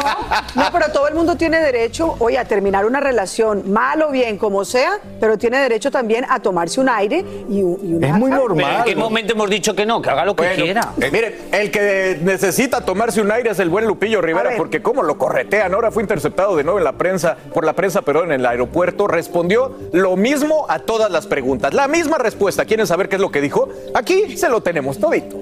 no, 0.54 0.64
pero 0.72 0.90
todo 0.92 1.08
el 1.08 1.14
mundo 1.14 1.36
tiene 1.36 1.60
derecho, 1.60 2.16
oye, 2.18 2.38
a 2.38 2.44
terminar 2.44 2.84
una 2.84 3.00
relación, 3.00 3.70
mal 3.72 4.02
o 4.02 4.10
bien, 4.10 4.38
como 4.38 4.64
sea, 4.64 4.98
pero 5.20 5.38
tiene 5.38 5.58
derecho 5.58 5.90
también 5.90 6.24
a 6.28 6.40
tomarse 6.40 6.80
un 6.80 6.88
aire 6.88 7.24
y, 7.48 7.62
un-. 7.62 8.02
Es 8.02 8.12
muy 8.14 8.30
Pero 8.30 8.42
normal. 8.48 8.76
¿En 8.78 8.84
qué 8.84 8.96
momento 8.96 9.32
hemos 9.32 9.50
dicho 9.50 9.74
que 9.74 9.84
no? 9.86 10.00
Que 10.00 10.10
haga 10.10 10.24
lo 10.24 10.34
que 10.34 10.42
Bueno, 10.44 10.64
quiera. 10.64 10.92
eh, 11.00 11.10
miren, 11.12 11.34
el 11.52 11.70
que 11.70 12.18
necesita 12.22 12.84
tomarse 12.84 13.20
un 13.20 13.30
aire 13.30 13.50
es 13.50 13.58
el 13.58 13.68
buen 13.68 13.86
Lupillo 13.86 14.20
Rivera, 14.20 14.50
ver. 14.50 14.58
porque 14.58 14.82
como 14.82 15.02
lo 15.02 15.18
corretean, 15.18 15.74
ahora 15.74 15.90
fue 15.90 16.02
interceptado 16.02 16.56
de 16.56 16.64
nuevo 16.64 16.78
en 16.78 16.84
la 16.84 16.92
prensa, 16.92 17.36
por 17.52 17.64
la 17.64 17.72
prensa, 17.74 18.02
perdón, 18.02 18.32
en 18.32 18.40
el 18.40 18.46
aeropuerto, 18.46 19.06
respondió 19.06 19.76
lo 19.92 20.16
mismo 20.16 20.66
a 20.68 20.80
todas 20.80 21.10
las 21.10 21.26
preguntas, 21.26 21.74
la 21.74 21.88
misma 21.88 22.18
respuesta. 22.18 22.64
¿Quieren 22.64 22.86
saber 22.86 23.08
qué 23.08 23.16
es 23.16 23.20
lo 23.22 23.30
que 23.30 23.40
dijo? 23.40 23.68
Aquí 23.94 24.36
se 24.36 24.48
lo 24.48 24.62
tenemos 24.62 24.98
todito. 24.98 25.36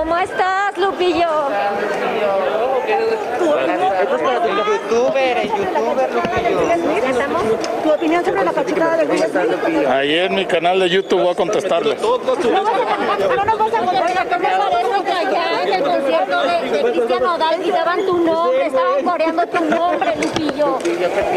¿Cómo 0.00 0.16
estás, 0.16 0.78
Lupillo? 0.78 1.28
¿Tu 7.82 7.90
opinión 7.92 8.24
sobre 8.24 8.44
la 8.44 8.52
cachetada 8.54 8.96
de 8.96 9.04
Will 9.04 9.22
Smith? 9.24 9.86
Ahí 9.86 10.18
en 10.20 10.34
mi 10.36 10.46
canal 10.46 10.80
de 10.80 10.88
YouTube 10.88 11.20
voy 11.20 11.32
a 11.32 11.34
contestarle. 11.34 11.96
No 11.96 12.16
nos 12.16 13.58
vas 13.58 13.74
a 13.74 15.02
que 15.04 15.12
allá 15.12 15.62
en 15.64 15.72
el 15.74 15.82
concierto 15.82 16.42
de, 16.44 16.70
de 16.70 16.92
Cristian 16.92 17.22
Nodal 17.22 17.58
gritaban 17.58 18.06
tu 18.06 18.18
nombre, 18.24 18.66
estaban 18.66 19.04
coreando 19.04 19.46
tu 19.48 19.64
nombre, 19.66 20.16
Lupillo. 20.16 20.78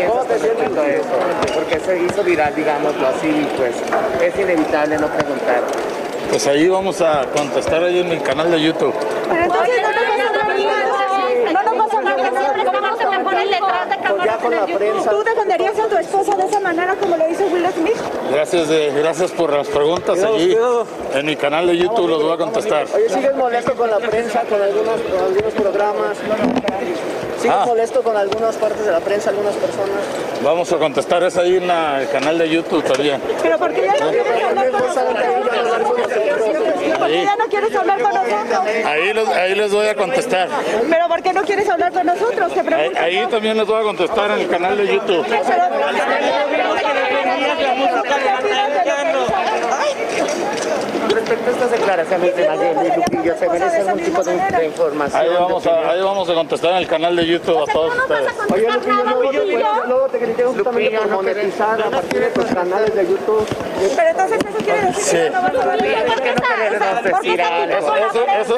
¿Cómo 0.08 0.24
te 0.24 0.40
sientes 0.40 0.70
con 0.70 0.90
eso? 0.90 1.54
Porque 1.54 1.80
se 1.82 2.02
hizo 2.02 2.24
viral, 2.24 2.56
digámoslo 2.56 3.08
así, 3.10 3.28
y 3.28 3.46
pues 3.58 3.76
es 4.22 4.40
inevitable 4.40 4.98
no 5.00 5.08
preguntar. 5.08 5.93
Pues 6.30 6.48
ahí 6.48 6.68
vamos 6.68 7.02
a 7.02 7.26
contestar 7.36 7.84
ahí 7.84 8.00
en 8.00 8.10
mi 8.10 8.18
canal 8.18 8.52
de 8.52 8.62
YouTube. 8.62 8.94
Pero 9.30 9.44
entonces 9.44 9.82
no 9.82 9.92
nos 9.92 10.04
vas 10.04 10.34
a 10.34 10.38
hablar, 10.50 11.54
no 11.54 11.64
nos 11.64 11.78
vas 11.78 11.94
a 11.94 11.98
hablar 11.98 12.20
de 12.20 13.08
siempre 13.08 13.46
de 13.46 13.60
cámara 14.04 14.66
prensa. 14.66 15.10
¿Tú 15.10 15.24
defenderías 15.24 15.80
a 15.80 15.88
tu 15.88 15.98
esposa 15.98 16.36
de 16.36 16.46
esa 16.46 16.60
manera 16.60 16.96
como 16.96 17.18
lo 17.18 17.30
hizo 17.30 17.46
Will 17.46 17.68
Smith? 17.74 17.98
Gracias, 18.32 18.70
de, 18.70 18.92
gracias 18.92 19.32
por 19.32 19.54
las 19.54 19.68
preguntas 19.68 20.24
allí. 20.24 20.58
En 21.14 21.26
mi 21.26 21.36
canal 21.36 21.68
de 21.68 21.78
YouTube 21.78 22.10
los 22.10 22.24
voy 22.24 22.34
a 22.34 22.38
contestar. 22.38 22.88
Oye, 22.94 23.10
¿sigues 23.10 23.36
molesto 23.36 23.74
con 23.76 23.90
la 23.90 24.00
prensa, 24.00 24.42
con 24.44 24.62
algunos, 24.62 25.02
con 25.02 25.20
algunos 25.20 25.54
programas? 25.54 26.18
¿Sigues 27.44 27.58
Ah. 27.60 27.66
molesto 27.66 28.02
con 28.02 28.16
algunas 28.16 28.56
partes 28.56 28.86
de 28.86 28.92
la 28.94 29.00
prensa, 29.02 29.30
algunas 29.32 29.54
personas? 29.56 30.00
Vamos 30.42 30.72
a 30.72 30.78
contestar 30.78 31.24
es 31.24 31.36
ahí 31.38 31.58
en 31.58 31.68
la- 31.68 32.02
el 32.02 32.10
canal 32.10 32.38
de 32.38 32.50
YouTube 32.50 32.82
también. 32.86 33.22
¿Pero 33.42 33.58
por 33.60 33.74
qué 33.74 33.82
ya 33.86 34.06
no 34.06 34.12
quieres 34.12 34.44
hablar 34.46 34.72
con 34.72 34.82
nosotros? 34.82 35.16
¿Por 37.00 37.08
qué 37.10 37.24
ya 37.26 37.36
no 37.36 37.46
quieres 37.50 37.76
hablar 37.76 38.02
con 38.02 38.12
nosotros? 38.14 38.86
Ahí 38.86 39.14
les, 39.14 39.28
ahí 39.28 39.56
les 39.56 39.72
voy 39.74 39.88
a 39.88 39.96
contestar. 39.96 40.48
¿Pero 40.90 41.08
por 41.10 41.22
qué 41.22 41.34
no 41.34 41.42
quieres 41.44 41.70
hablar 41.70 41.92
con 41.92 42.06
nosotros? 42.06 42.54
Te 42.54 42.60
Ahí, 42.62 42.66
pregunto. 42.66 43.00
ahí 43.02 43.28
también 43.30 43.58
les 43.58 43.68
voy 43.68 43.82
a 43.82 43.84
contestar 43.84 44.32
en 44.32 44.40
el 44.40 44.48
canal 44.48 44.78
de 44.78 44.88
YouTube. 44.88 45.26
Respecto 51.10 51.50
a 51.50 51.54
estas 51.54 51.72
declaraciones 51.72 52.36
de 52.36 52.48
Lupillo, 52.96 53.38
¿se 53.38 53.50
merece 53.50 53.78
algún 53.78 54.00
tipo 54.04 54.24
de, 54.24 54.34
de 54.38 54.66
información? 54.66 55.22
Ahí 55.22 55.30
de 55.30 55.36
vamos, 55.36 55.68
a, 55.68 55.90
ahí 55.90 56.02
vamos 56.02 56.30
a 56.30 56.34
contestar 56.34 56.72
en 56.72 56.78
el 56.78 56.88
canal 56.88 57.16
de 57.16 57.26
YouTube 57.26 57.62
a 57.62 57.72
todos 57.72 57.94
ustedes. 57.96 58.34
Oye, 58.52 58.68
Lupillo, 58.72 59.04
luego 59.04 59.32
te, 59.32 59.38
pues, 59.38 59.88
luego 59.88 60.08
te 60.08 60.18
critican 60.20 60.54
justamente 60.54 60.98
por 60.98 61.08
monetizar 61.10 61.82
a 61.82 61.90
partir 61.90 62.20
de 62.20 62.28
tus 62.28 62.46
canales 62.46 62.96
de 62.96 63.08
YouTube. 63.08 63.46
Pero 63.96 64.10
entonces 64.10 64.40
eso 64.48 64.58
quiere 64.64 64.82
decir 64.88 65.04
Sí. 65.04 65.18
que 65.18 65.30
no 65.30 65.42
vas 65.42 65.56
a 65.56 65.62
hablar. 65.62 65.78
¿Por 65.78 66.22
qué 66.22 66.36
no 66.36 66.42
queremos 66.42 67.04
decir 67.04 67.42
algo? 67.42 67.78
Eso, 67.78 67.96
eso, 67.96 68.26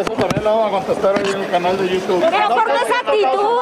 eso 0.00 0.12
también 0.12 0.44
lo 0.44 0.50
vamos 0.56 0.66
a 0.66 0.70
contestar 0.84 1.16
ahí 1.16 1.32
en 1.32 1.40
el 1.42 1.50
canal 1.50 1.78
de 1.78 1.88
YouTube. 1.88 2.24
Pero 2.30 2.48
por 2.48 2.70
esa 2.70 2.98
actitud. 3.00 3.52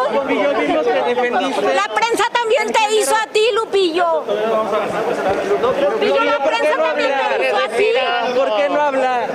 La 1.75 1.95
prensa 1.95 2.25
también 2.33 2.73
te 2.73 2.95
hizo 2.95 3.15
a 3.15 3.27
ti, 3.33 3.43
Lupillo. 3.55 4.25
Lupillo, 5.81 6.25
la 6.25 6.45
prensa 6.45 6.77
también 6.77 7.11
te 7.39 7.47
hizo 7.47 7.57
a 7.57 7.69
ti. 7.69 7.87
¿Por 8.35 8.57
qué 8.57 8.69
no 8.69 8.81
hablar? 8.81 9.29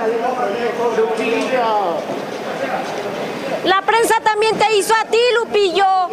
La 3.64 3.82
prensa 3.82 4.14
también 4.22 4.56
te 4.56 4.76
hizo 4.76 4.94
a 4.94 5.04
ti, 5.04 5.18
Lupillo. 5.34 6.08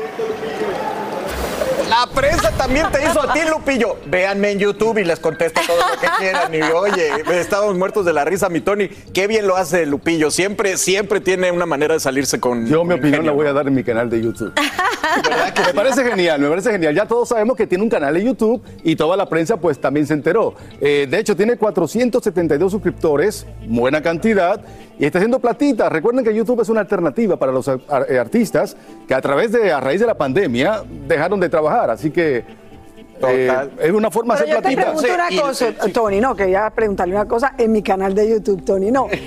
La 1.90 2.08
prensa 2.08 2.52
también 2.52 2.88
te 2.92 3.04
hizo 3.04 3.22
a 3.22 3.34
ti, 3.34 3.40
Lupillo. 3.50 3.98
Véanme 4.06 4.52
en 4.52 4.60
YouTube 4.60 4.98
y 4.98 5.04
les 5.04 5.20
contesto 5.20 5.62
todo 5.66 5.78
lo 5.78 6.00
que 6.00 6.08
quieran. 6.18 6.54
Y 6.54 6.62
oye, 6.62 7.40
estábamos 7.40 7.78
muertos 7.78 8.06
de 8.06 8.14
la 8.14 8.26
risa, 8.26 8.50
mi 8.50 8.62
Tony. 8.62 8.88
Qué 8.88 9.28
bien 9.28 9.48
lo 9.48 9.56
hace 9.56 9.86
Lupillo. 9.86 10.32
Siempre, 10.32 10.78
siempre 10.78 11.20
tiene 11.20 11.52
una 11.52 11.66
manera 11.66 11.94
de 11.94 12.00
salirse 12.00 12.40
con. 12.40 12.66
Yo 12.68 12.84
mi 12.84 12.96
opinión 12.96 13.26
la 13.26 13.32
voy 13.32 13.48
a 13.48 13.54
dar 13.54 13.68
en 13.68 13.76
mi 13.76 13.84
canal 13.84 14.10
de 14.10 14.22
YouTube. 14.22 14.54
me 15.68 15.74
parece 15.74 16.04
genial, 16.04 16.40
me 16.40 16.50
parece 16.50 16.72
genial. 16.72 16.96
Ya 16.96 17.06
todos 17.06 17.30
sabemos 17.30 17.58
que 17.58 17.68
tiene 17.68 17.84
un 17.84 17.90
canal 17.90 18.14
de 18.14 18.24
YouTube 18.24 18.64
y 18.84 18.96
toda 18.96 19.18
la 19.18 19.28
prensa 19.28 19.58
pues 19.58 19.80
también 19.80 20.08
se 20.08 20.14
enteró. 20.14 20.56
Eh, 20.80 21.08
de 21.10 21.20
hecho, 21.20 21.36
tiene 21.36 21.58
472 21.58 22.72
suscriptores, 22.72 23.46
buena 23.68 24.02
cantidad, 24.02 24.62
y 25.00 25.06
está 25.06 25.20
haciendo 25.20 25.40
platita. 25.40 25.90
Recuerden 25.90 26.24
que 26.24 26.34
YouTube 26.34 26.62
es 26.62 26.70
una 26.70 26.82
alternativa 26.82 27.38
para 27.38 27.52
los 27.52 27.68
ar- 27.68 27.82
eh, 28.10 28.18
artistas 28.20 28.76
que 29.08 29.14
a 29.14 29.22
través 29.22 29.52
de, 29.52 29.72
a 29.72 29.80
raíz 29.80 30.00
de 30.00 30.08
la 30.08 30.16
pandemia, 30.16 30.84
dejaron 31.08 31.40
de 31.40 31.50
trabajar. 31.50 31.90
Así 31.90 32.12
que 32.12 32.44
eh, 33.28 33.70
es 33.82 33.92
una 33.92 34.12
forma 34.12 34.36
de 34.36 34.42
hacer 34.44 34.50
yo 34.50 34.56
te 34.58 34.62
platita. 34.62 34.82
pregunto 34.84 35.14
una 35.14 35.42
cosa, 35.42 35.66
Tony, 35.94 36.20
no, 36.20 36.36
quería 36.36 36.70
preguntarle 36.70 37.16
una 37.16 37.26
cosa 37.28 37.54
en 37.58 37.72
mi 37.72 37.82
canal 37.82 38.14
de 38.14 38.30
YouTube, 38.30 38.64
Tony, 38.66 38.92
no. 38.92 39.08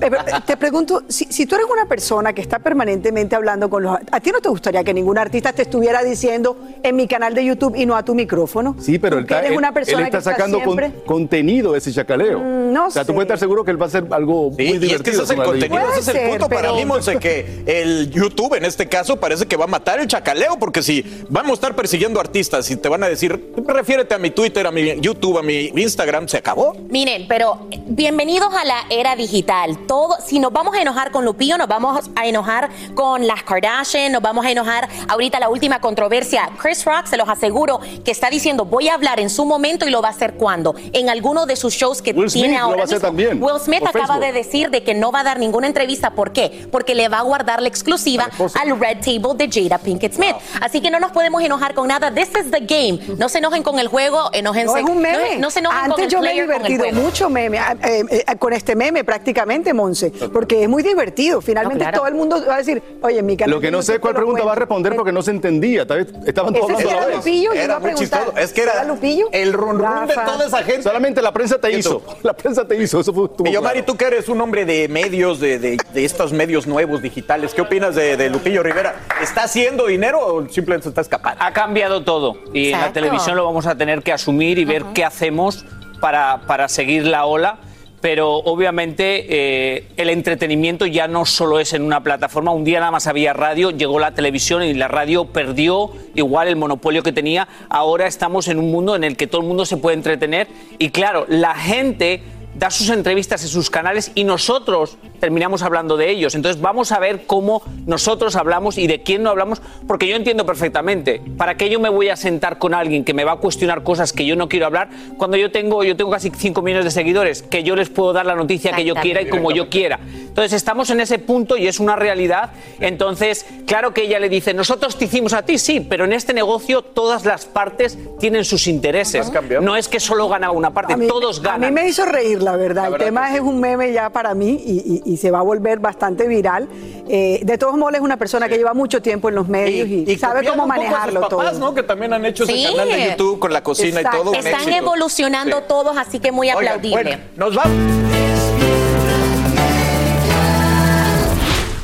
Eh, 0.00 0.06
eh, 0.10 0.32
Te 0.46 0.56
pregunto, 0.56 1.02
si, 1.08 1.24
si 1.26 1.46
tú 1.46 1.54
eres 1.54 1.66
una 1.72 1.86
persona 1.86 2.32
que 2.32 2.40
está 2.42 2.58
permanentemente 2.58 3.34
hablando 3.36 3.68
con 3.70 3.82
los... 3.82 3.96
¿A 4.10 4.20
ti 4.20 4.30
no 4.30 4.40
te 4.40 4.48
gustaría 4.48 4.84
que 4.84 4.92
ningún 4.94 5.18
artista 5.18 5.52
te 5.52 5.62
estuviera 5.62 6.02
diciendo 6.02 6.56
en 6.82 6.96
mi 6.96 7.06
canal 7.08 7.34
de 7.34 7.44
YouTube 7.44 7.74
y 7.76 7.86
no 7.86 7.96
a 7.96 8.04
tu 8.04 8.14
micrófono? 8.14 8.76
Sí, 8.80 8.98
pero 8.98 9.16
él 9.18 9.24
está, 9.24 9.38
eres 9.40 9.52
él- 9.52 9.56
una 9.58 9.68
él 9.68 9.74
persona 9.74 10.02
está 10.04 10.10
que 10.10 10.18
está 10.18 10.30
sacando 10.32 10.60
con- 10.62 10.92
contenido 11.06 11.72
de 11.72 11.78
ese 11.78 11.92
chacaleo. 11.92 12.38
Mm, 12.40 12.72
no 12.72 12.86
o 12.86 12.90
sea, 12.90 13.02
tú 13.04 13.08
sé. 13.08 13.14
puedes 13.14 13.26
estar 13.26 13.38
seguro 13.38 13.64
que 13.64 13.70
él 13.70 13.80
va 13.80 13.86
a 13.86 13.88
hacer 13.88 14.04
algo 14.10 14.50
muy 14.50 14.62
y 14.64 14.66
es 14.66 14.72
que 14.72 14.78
divertido. 14.86 15.22
ese 15.22 15.22
es 15.22 15.30
el 15.38 15.44
contenido, 15.44 15.82
ese 15.98 16.00
es 16.00 16.08
el 16.16 16.28
punto 16.30 16.48
para 16.48 16.72
mí, 16.72 16.84
Monse, 16.84 17.18
que 17.18 17.62
el 17.66 18.10
YouTube 18.10 18.54
en 18.54 18.64
este 18.64 18.86
caso 18.88 19.16
parece 19.18 19.46
que 19.46 19.56
va 19.56 19.64
a 19.64 19.68
matar 19.68 20.00
el 20.00 20.06
chacaleo, 20.06 20.58
porque 20.58 20.82
si 20.82 21.24
vamos 21.30 21.52
a 21.52 21.54
estar 21.54 21.74
persiguiendo 21.76 22.20
artistas 22.20 22.70
y 22.70 22.76
te 22.76 22.88
van 22.88 23.02
a 23.02 23.08
decir, 23.08 23.52
refiérete 23.66 24.14
a 24.14 24.18
mi 24.18 24.30
Twitter, 24.30 24.66
a 24.66 24.70
mi 24.70 25.00
YouTube, 25.00 25.38
a 25.38 25.42
mi 25.42 25.66
Instagram, 25.74 26.28
se 26.28 26.36
acabó. 26.38 26.74
Miren, 26.90 27.26
pero 27.28 27.66
bienvenidos 27.86 28.52
a 28.54 28.64
la 28.64 28.76
era 28.90 29.16
digital. 29.16 29.85
Todo, 29.86 30.16
si 30.24 30.38
nos 30.38 30.52
vamos 30.52 30.74
a 30.74 30.80
enojar 30.82 31.10
con 31.10 31.24
Lupillo, 31.24 31.56
nos 31.58 31.68
vamos 31.68 32.10
a 32.16 32.26
enojar 32.26 32.68
con 32.94 33.26
las 33.26 33.42
Kardashian, 33.42 34.12
nos 34.12 34.22
vamos 34.22 34.44
a 34.44 34.50
enojar 34.50 34.88
ahorita 35.08 35.38
la 35.40 35.48
última 35.48 35.80
controversia. 35.80 36.50
Chris 36.60 36.84
Rock, 36.84 37.06
se 37.06 37.16
los 37.16 37.28
aseguro, 37.28 37.80
que 38.04 38.10
está 38.10 38.28
diciendo 38.30 38.64
voy 38.64 38.88
a 38.88 38.94
hablar 38.94 39.20
en 39.20 39.30
su 39.30 39.44
momento 39.44 39.86
y 39.86 39.90
lo 39.90 40.02
va 40.02 40.08
a 40.08 40.10
hacer 40.12 40.34
cuando. 40.34 40.74
En 40.92 41.08
alguno 41.08 41.46
de 41.46 41.56
sus 41.56 41.74
shows 41.74 42.02
que 42.02 42.12
Will 42.12 42.30
tiene 42.32 42.48
Smith 42.48 42.58
lo 42.58 42.64
ahora 42.64 42.76
va 42.78 42.82
a 42.82 42.84
hacer 42.84 42.96
mismo. 42.96 43.08
también, 43.08 43.42
Will 43.42 43.60
Smith 43.60 43.82
acaba 43.82 44.06
Facebook. 44.06 44.20
de 44.26 44.32
decir 44.32 44.70
de 44.70 44.82
que 44.82 44.94
no 44.94 45.12
va 45.12 45.20
a 45.20 45.24
dar 45.24 45.38
ninguna 45.38 45.66
entrevista. 45.66 46.10
¿Por 46.10 46.32
qué? 46.32 46.66
Porque 46.70 46.94
le 46.94 47.08
va 47.08 47.18
a 47.18 47.22
guardar 47.22 47.62
la 47.62 47.68
exclusiva 47.68 48.28
al 48.60 48.78
Red 48.80 48.98
Table 49.00 49.34
de 49.36 49.48
Jada 49.50 49.78
Pinkett 49.78 50.14
Smith. 50.14 50.34
Así 50.60 50.80
que 50.80 50.90
no 50.90 50.98
nos 51.00 51.12
podemos 51.12 51.42
enojar 51.42 51.74
con 51.74 51.88
nada. 51.88 52.10
This 52.12 52.30
is 52.30 52.50
the 52.50 52.60
game. 52.60 52.98
No 53.18 53.28
se 53.28 53.38
enojen 53.38 53.62
con 53.62 53.78
el 53.78 53.88
juego, 53.88 54.30
enójense. 54.32 54.66
No 54.82 54.88
es 54.88 54.94
un 54.96 55.00
meme. 55.02 55.34
No, 55.36 55.40
no 55.42 55.50
se 55.50 55.60
enojen 55.60 55.78
con 55.82 55.90
Antes 55.92 56.04
el 56.06 56.10
yo 56.10 56.20
me 56.20 56.32
he 56.32 56.36
con 56.36 56.46
divertido 56.46 56.84
juego. 56.84 57.00
mucho 57.00 57.30
meme, 57.30 57.58
ah, 57.58 57.76
eh, 57.84 58.02
eh, 58.26 58.36
con 58.38 58.52
este 58.52 58.74
meme 58.74 59.04
prácticamente, 59.04 59.72
Monse, 59.76 60.10
porque 60.32 60.62
es 60.64 60.68
muy 60.68 60.82
divertido. 60.82 61.40
Finalmente 61.40 61.84
No, 61.84 61.90
claro. 61.90 61.98
todo 61.98 62.08
el 62.08 62.14
mundo 62.14 62.42
va 62.48 62.54
a 62.54 62.58
decir, 62.58 62.82
oye, 63.02 63.18
en 63.20 63.26
mi 63.26 63.36
canal 63.36 63.54
Lo 63.54 63.60
que 63.60 63.70
no 63.70 63.82
sé 63.82 64.00
cuál 64.00 64.14
pregunta 64.14 64.40
va 64.40 64.52
a 64.52 64.54
cuento". 64.54 64.60
responder 64.60 64.96
porque 64.96 65.12
no 65.12 65.22
se 65.22 65.30
entendía. 65.30 65.86
tal 65.86 65.98
vez 66.04 66.14
Estaban 66.26 66.52
todos 66.54 66.70
hablando 66.70 66.90
era 66.90 67.06
la. 67.08 67.16
Lupillo, 67.16 67.50
yo 67.50 67.54
iba 67.54 67.64
Era 67.64 67.76
a 67.76 67.80
preguntar. 67.80 68.32
Es 68.38 68.52
que 68.52 68.62
era 68.62 68.82
Lupillo? 68.84 69.28
el 69.32 69.52
run 69.52 69.78
run 69.78 70.06
de 70.08 70.14
toda 70.14 70.46
esa 70.46 70.62
gente. 70.64 70.82
Solamente 70.82 71.22
la 71.22 71.32
prensa 71.32 71.58
te 71.60 71.70
hizo. 71.70 72.02
La 72.22 72.32
prensa 72.34 72.66
te 72.66 72.76
hizo. 72.82 73.00
Eso 73.00 73.12
fue 73.12 73.26
estuvo 73.26 73.48
Y 73.48 73.52
yo. 73.52 73.62
Mari, 73.62 73.82
tú 73.82 73.96
que 73.96 74.06
eres 74.06 74.28
un 74.28 74.40
hombre 74.40 74.64
de 74.64 74.88
medios, 74.88 75.38
de, 75.40 75.58
de- 75.58 75.76
de 75.92 76.04
estos 76.04 76.32
medios 76.32 76.66
nuevos, 76.66 77.02
digitales, 77.02 77.52
¿qué 77.54 77.60
opinas 77.62 77.94
de, 77.94 78.16
de 78.16 78.30
Lupillo 78.30 78.62
Rivera? 78.62 78.94
¿Está 79.22 79.42
haciendo 79.44 79.86
dinero 79.86 80.18
o 80.20 80.48
simplemente 80.48 80.84
se 80.84 80.88
está 80.88 81.00
escapando? 81.02 81.42
Ha 81.42 81.52
cambiado 81.52 82.02
todo 82.04 82.36
y 82.54 82.66
en 82.66 82.70
la 82.72 82.78
Exacto. 82.78 82.94
televisión 82.94 83.36
lo 83.36 83.44
vamos 83.44 83.66
a 83.66 83.74
tener 83.76 84.02
que 84.02 84.12
asumir 84.12 84.58
y 84.58 84.64
ver 84.64 84.84
qué 84.94 85.04
hacemos 85.04 85.64
para, 86.00 86.40
para 86.46 86.68
seguir 86.68 87.04
la 87.06 87.24
ola. 87.26 87.58
Pero 88.06 88.36
obviamente 88.36 89.26
eh, 89.28 89.88
el 89.96 90.10
entretenimiento 90.10 90.86
ya 90.86 91.08
no 91.08 91.26
solo 91.26 91.58
es 91.58 91.72
en 91.72 91.82
una 91.82 92.04
plataforma. 92.04 92.52
Un 92.52 92.62
día 92.62 92.78
nada 92.78 92.92
más 92.92 93.08
había 93.08 93.32
radio, 93.32 93.72
llegó 93.72 93.98
la 93.98 94.14
televisión 94.14 94.62
y 94.62 94.74
la 94.74 94.86
radio 94.86 95.24
perdió 95.24 95.90
igual 96.14 96.46
el 96.46 96.54
monopolio 96.54 97.02
que 97.02 97.10
tenía. 97.10 97.48
Ahora 97.68 98.06
estamos 98.06 98.46
en 98.46 98.60
un 98.60 98.70
mundo 98.70 98.94
en 98.94 99.02
el 99.02 99.16
que 99.16 99.26
todo 99.26 99.40
el 99.40 99.48
mundo 99.48 99.66
se 99.66 99.76
puede 99.76 99.96
entretener. 99.96 100.46
Y 100.78 100.90
claro, 100.90 101.24
la 101.26 101.56
gente 101.56 102.22
da 102.58 102.70
sus 102.70 102.88
entrevistas 102.90 103.42
en 103.42 103.48
sus 103.48 103.70
canales 103.70 104.10
y 104.14 104.24
nosotros 104.24 104.96
terminamos 105.20 105.62
hablando 105.62 105.96
de 105.96 106.10
ellos. 106.10 106.34
Entonces 106.34 106.60
vamos 106.60 106.92
a 106.92 106.98
ver 106.98 107.26
cómo 107.26 107.62
nosotros 107.86 108.36
hablamos 108.36 108.78
y 108.78 108.86
de 108.86 109.02
quién 109.02 109.22
no 109.22 109.30
hablamos, 109.30 109.60
porque 109.86 110.06
yo 110.08 110.16
entiendo 110.16 110.46
perfectamente. 110.46 111.20
¿Para 111.36 111.56
qué 111.56 111.68
yo 111.68 111.80
me 111.80 111.88
voy 111.88 112.08
a 112.08 112.16
sentar 112.16 112.58
con 112.58 112.74
alguien 112.74 113.04
que 113.04 113.14
me 113.14 113.24
va 113.24 113.32
a 113.32 113.36
cuestionar 113.36 113.82
cosas 113.82 114.12
que 114.12 114.24
yo 114.24 114.36
no 114.36 114.48
quiero 114.48 114.66
hablar 114.66 114.88
cuando 115.18 115.36
yo 115.36 115.50
tengo, 115.50 115.84
yo 115.84 115.96
tengo 115.96 116.10
casi 116.10 116.30
5 116.30 116.62
millones 116.62 116.84
de 116.84 116.90
seguidores, 116.90 117.42
que 117.42 117.62
yo 117.62 117.76
les 117.76 117.88
puedo 117.88 118.12
dar 118.12 118.26
la 118.26 118.34
noticia 118.34 118.72
que 118.72 118.84
yo 118.84 118.94
quiera 118.94 119.20
y 119.22 119.28
como 119.28 119.50
yo 119.52 119.68
quiera? 119.68 119.98
Entonces 120.02 120.52
estamos 120.52 120.90
en 120.90 121.00
ese 121.00 121.18
punto 121.18 121.56
y 121.56 121.66
es 121.66 121.80
una 121.80 121.96
realidad. 121.96 122.50
Entonces, 122.80 123.46
claro 123.66 123.92
que 123.94 124.02
ella 124.04 124.18
le 124.18 124.28
dice, 124.28 124.54
nosotros 124.54 124.96
te 124.96 125.06
hicimos 125.06 125.32
a 125.32 125.42
ti, 125.42 125.58
sí, 125.58 125.80
pero 125.80 126.04
en 126.04 126.12
este 126.12 126.32
negocio 126.34 126.82
todas 126.82 127.24
las 127.24 127.46
partes 127.46 127.98
tienen 128.20 128.44
sus 128.44 128.66
intereses. 128.66 129.30
No 129.60 129.76
es 129.76 129.88
que 129.88 129.98
solo 130.00 130.28
gana 130.28 130.50
una 130.50 130.70
parte, 130.72 130.92
A 130.92 130.96
mí- 130.96 131.06
todos 131.08 131.40
A 131.40 131.42
ganan. 131.42 131.60
mí 131.74 131.80
me 131.80 131.88
hizo 131.88 132.04
reír, 132.04 132.42
la 132.46 132.56
verdad. 132.56 132.82
La 132.82 132.86
el 132.86 132.92
verdad 132.92 133.04
tema 133.06 133.34
es 133.34 133.40
un 133.40 133.60
meme 133.60 133.92
ya 133.92 134.08
para 134.10 134.34
mí 134.34 134.50
y, 134.64 135.02
y- 135.04 135.12
y 135.12 135.16
se 135.18 135.30
va 135.30 135.40
a 135.40 135.42
volver 135.42 135.78
bastante 135.80 136.26
viral. 136.28 136.68
Eh, 137.08 137.40
de 137.42 137.58
todos 137.58 137.76
modos, 137.76 137.94
es 137.94 138.00
una 138.00 138.16
persona 138.16 138.48
que 138.48 138.56
lleva 138.56 138.72
mucho 138.74 139.02
tiempo 139.02 139.28
en 139.28 139.34
los 139.34 139.48
medios 139.48 139.86
y, 139.88 140.16
sabe 140.16 140.46
cómo 140.46 140.64
un 140.64 140.68
poco 140.70 140.72
a 140.72 140.76
sus 140.76 140.84
manejarlo 140.84 141.20
papás, 141.22 141.50
todo. 141.52 141.58
¿no? 141.60 141.74
Que 141.74 141.82
también 141.82 142.12
han 142.12 142.24
hecho 142.24 142.46
Sí. 142.46 142.64
ese 142.64 142.72
canal 142.76 142.88
de 142.88 143.10
YouTube 143.10 143.38
con 143.38 143.52
la 143.52 143.62
cocina 143.62 144.00
Exacto. 144.00 144.16
y 144.16 144.20
todo. 144.22 144.30
un 144.30 144.36
Están 144.36 144.54
éxito. 144.62 144.76
evolucionando 144.76 145.56
Sí. 145.58 145.64
todos, 145.68 145.96
así 145.96 146.18
que 146.20 146.32
muy 146.32 146.48
Oigan, 146.48 146.64
aplaudible. 146.74 147.02
bueno, 147.02 147.22
nos 147.36 147.54
vamos. 147.54 148.85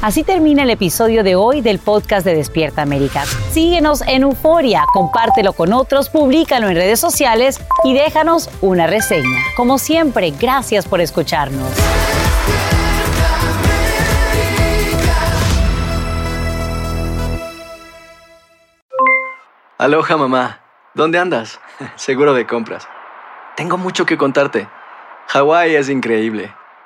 Así 0.03 0.24
termina 0.24 0.64
el 0.64 0.70
episodio 0.70 1.22
de 1.22 1.36
hoy 1.36 1.61
del 1.61 1.78
podcast 1.78 2.26
de 2.26 2.34
Despierta 2.34 2.82
América. 2.82 3.24
Síguenos 3.53 4.03
en 4.09 4.22
Euforia, 4.22 4.82
compártelo 4.92 5.53
con 5.53 5.72
otros, 5.72 6.11
públicalo 6.11 6.68
en 6.68 6.74
redes 6.74 6.98
sociales 6.98 7.61
y 7.84 7.94
déjanos 7.94 8.50
una 8.62 8.88
reseña. 8.88 9.38
Como 9.57 9.78
siempre, 9.78 10.32
gracias 10.32 10.88
por 10.88 11.00
escucharnos. 11.00 11.70
Aloha 19.78 20.16
mamá, 20.16 20.62
¿dónde 20.94 21.20
andas? 21.20 21.61
Seguro 21.94 22.34
de 22.34 22.44
compras. 22.44 22.88
Tengo 23.55 23.78
mucho 23.78 24.05
que 24.05 24.18
contarte. 24.18 24.66
Hawái 25.28 25.76
es 25.76 25.88
increíble. 25.88 26.53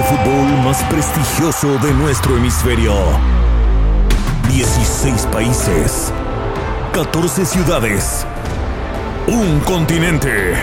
de 0.00 0.06
fútbol 0.06 0.64
más 0.64 0.82
prestigioso 0.84 1.78
de 1.78 1.92
nuestro 1.92 2.36
hemisferio. 2.36 2.94
16 4.48 5.26
países. 5.26 6.12
14 6.92 7.44
ciudades. 7.44 8.26
Un 9.26 9.60
continente. 9.60 10.54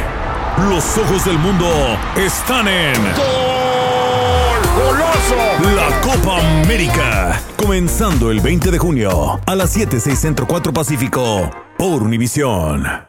Los 0.69 0.97
ojos 0.97 1.25
del 1.25 1.38
mundo 1.38 1.67
están 2.15 2.67
en. 2.67 2.95
¡Goloso! 4.75 5.35
La 5.75 6.01
Copa 6.01 6.39
América. 6.63 7.39
Comenzando 7.57 8.31
el 8.31 8.39
20 8.39 8.71
de 8.71 8.77
junio 8.79 9.39
a 9.45 9.55
las 9.55 9.69
7, 9.71 9.99
6 9.99 10.19
Centro 10.19 10.47
4 10.47 10.73
Pacífico 10.73 11.51
por 11.77 12.01
Univisión. 12.01 13.07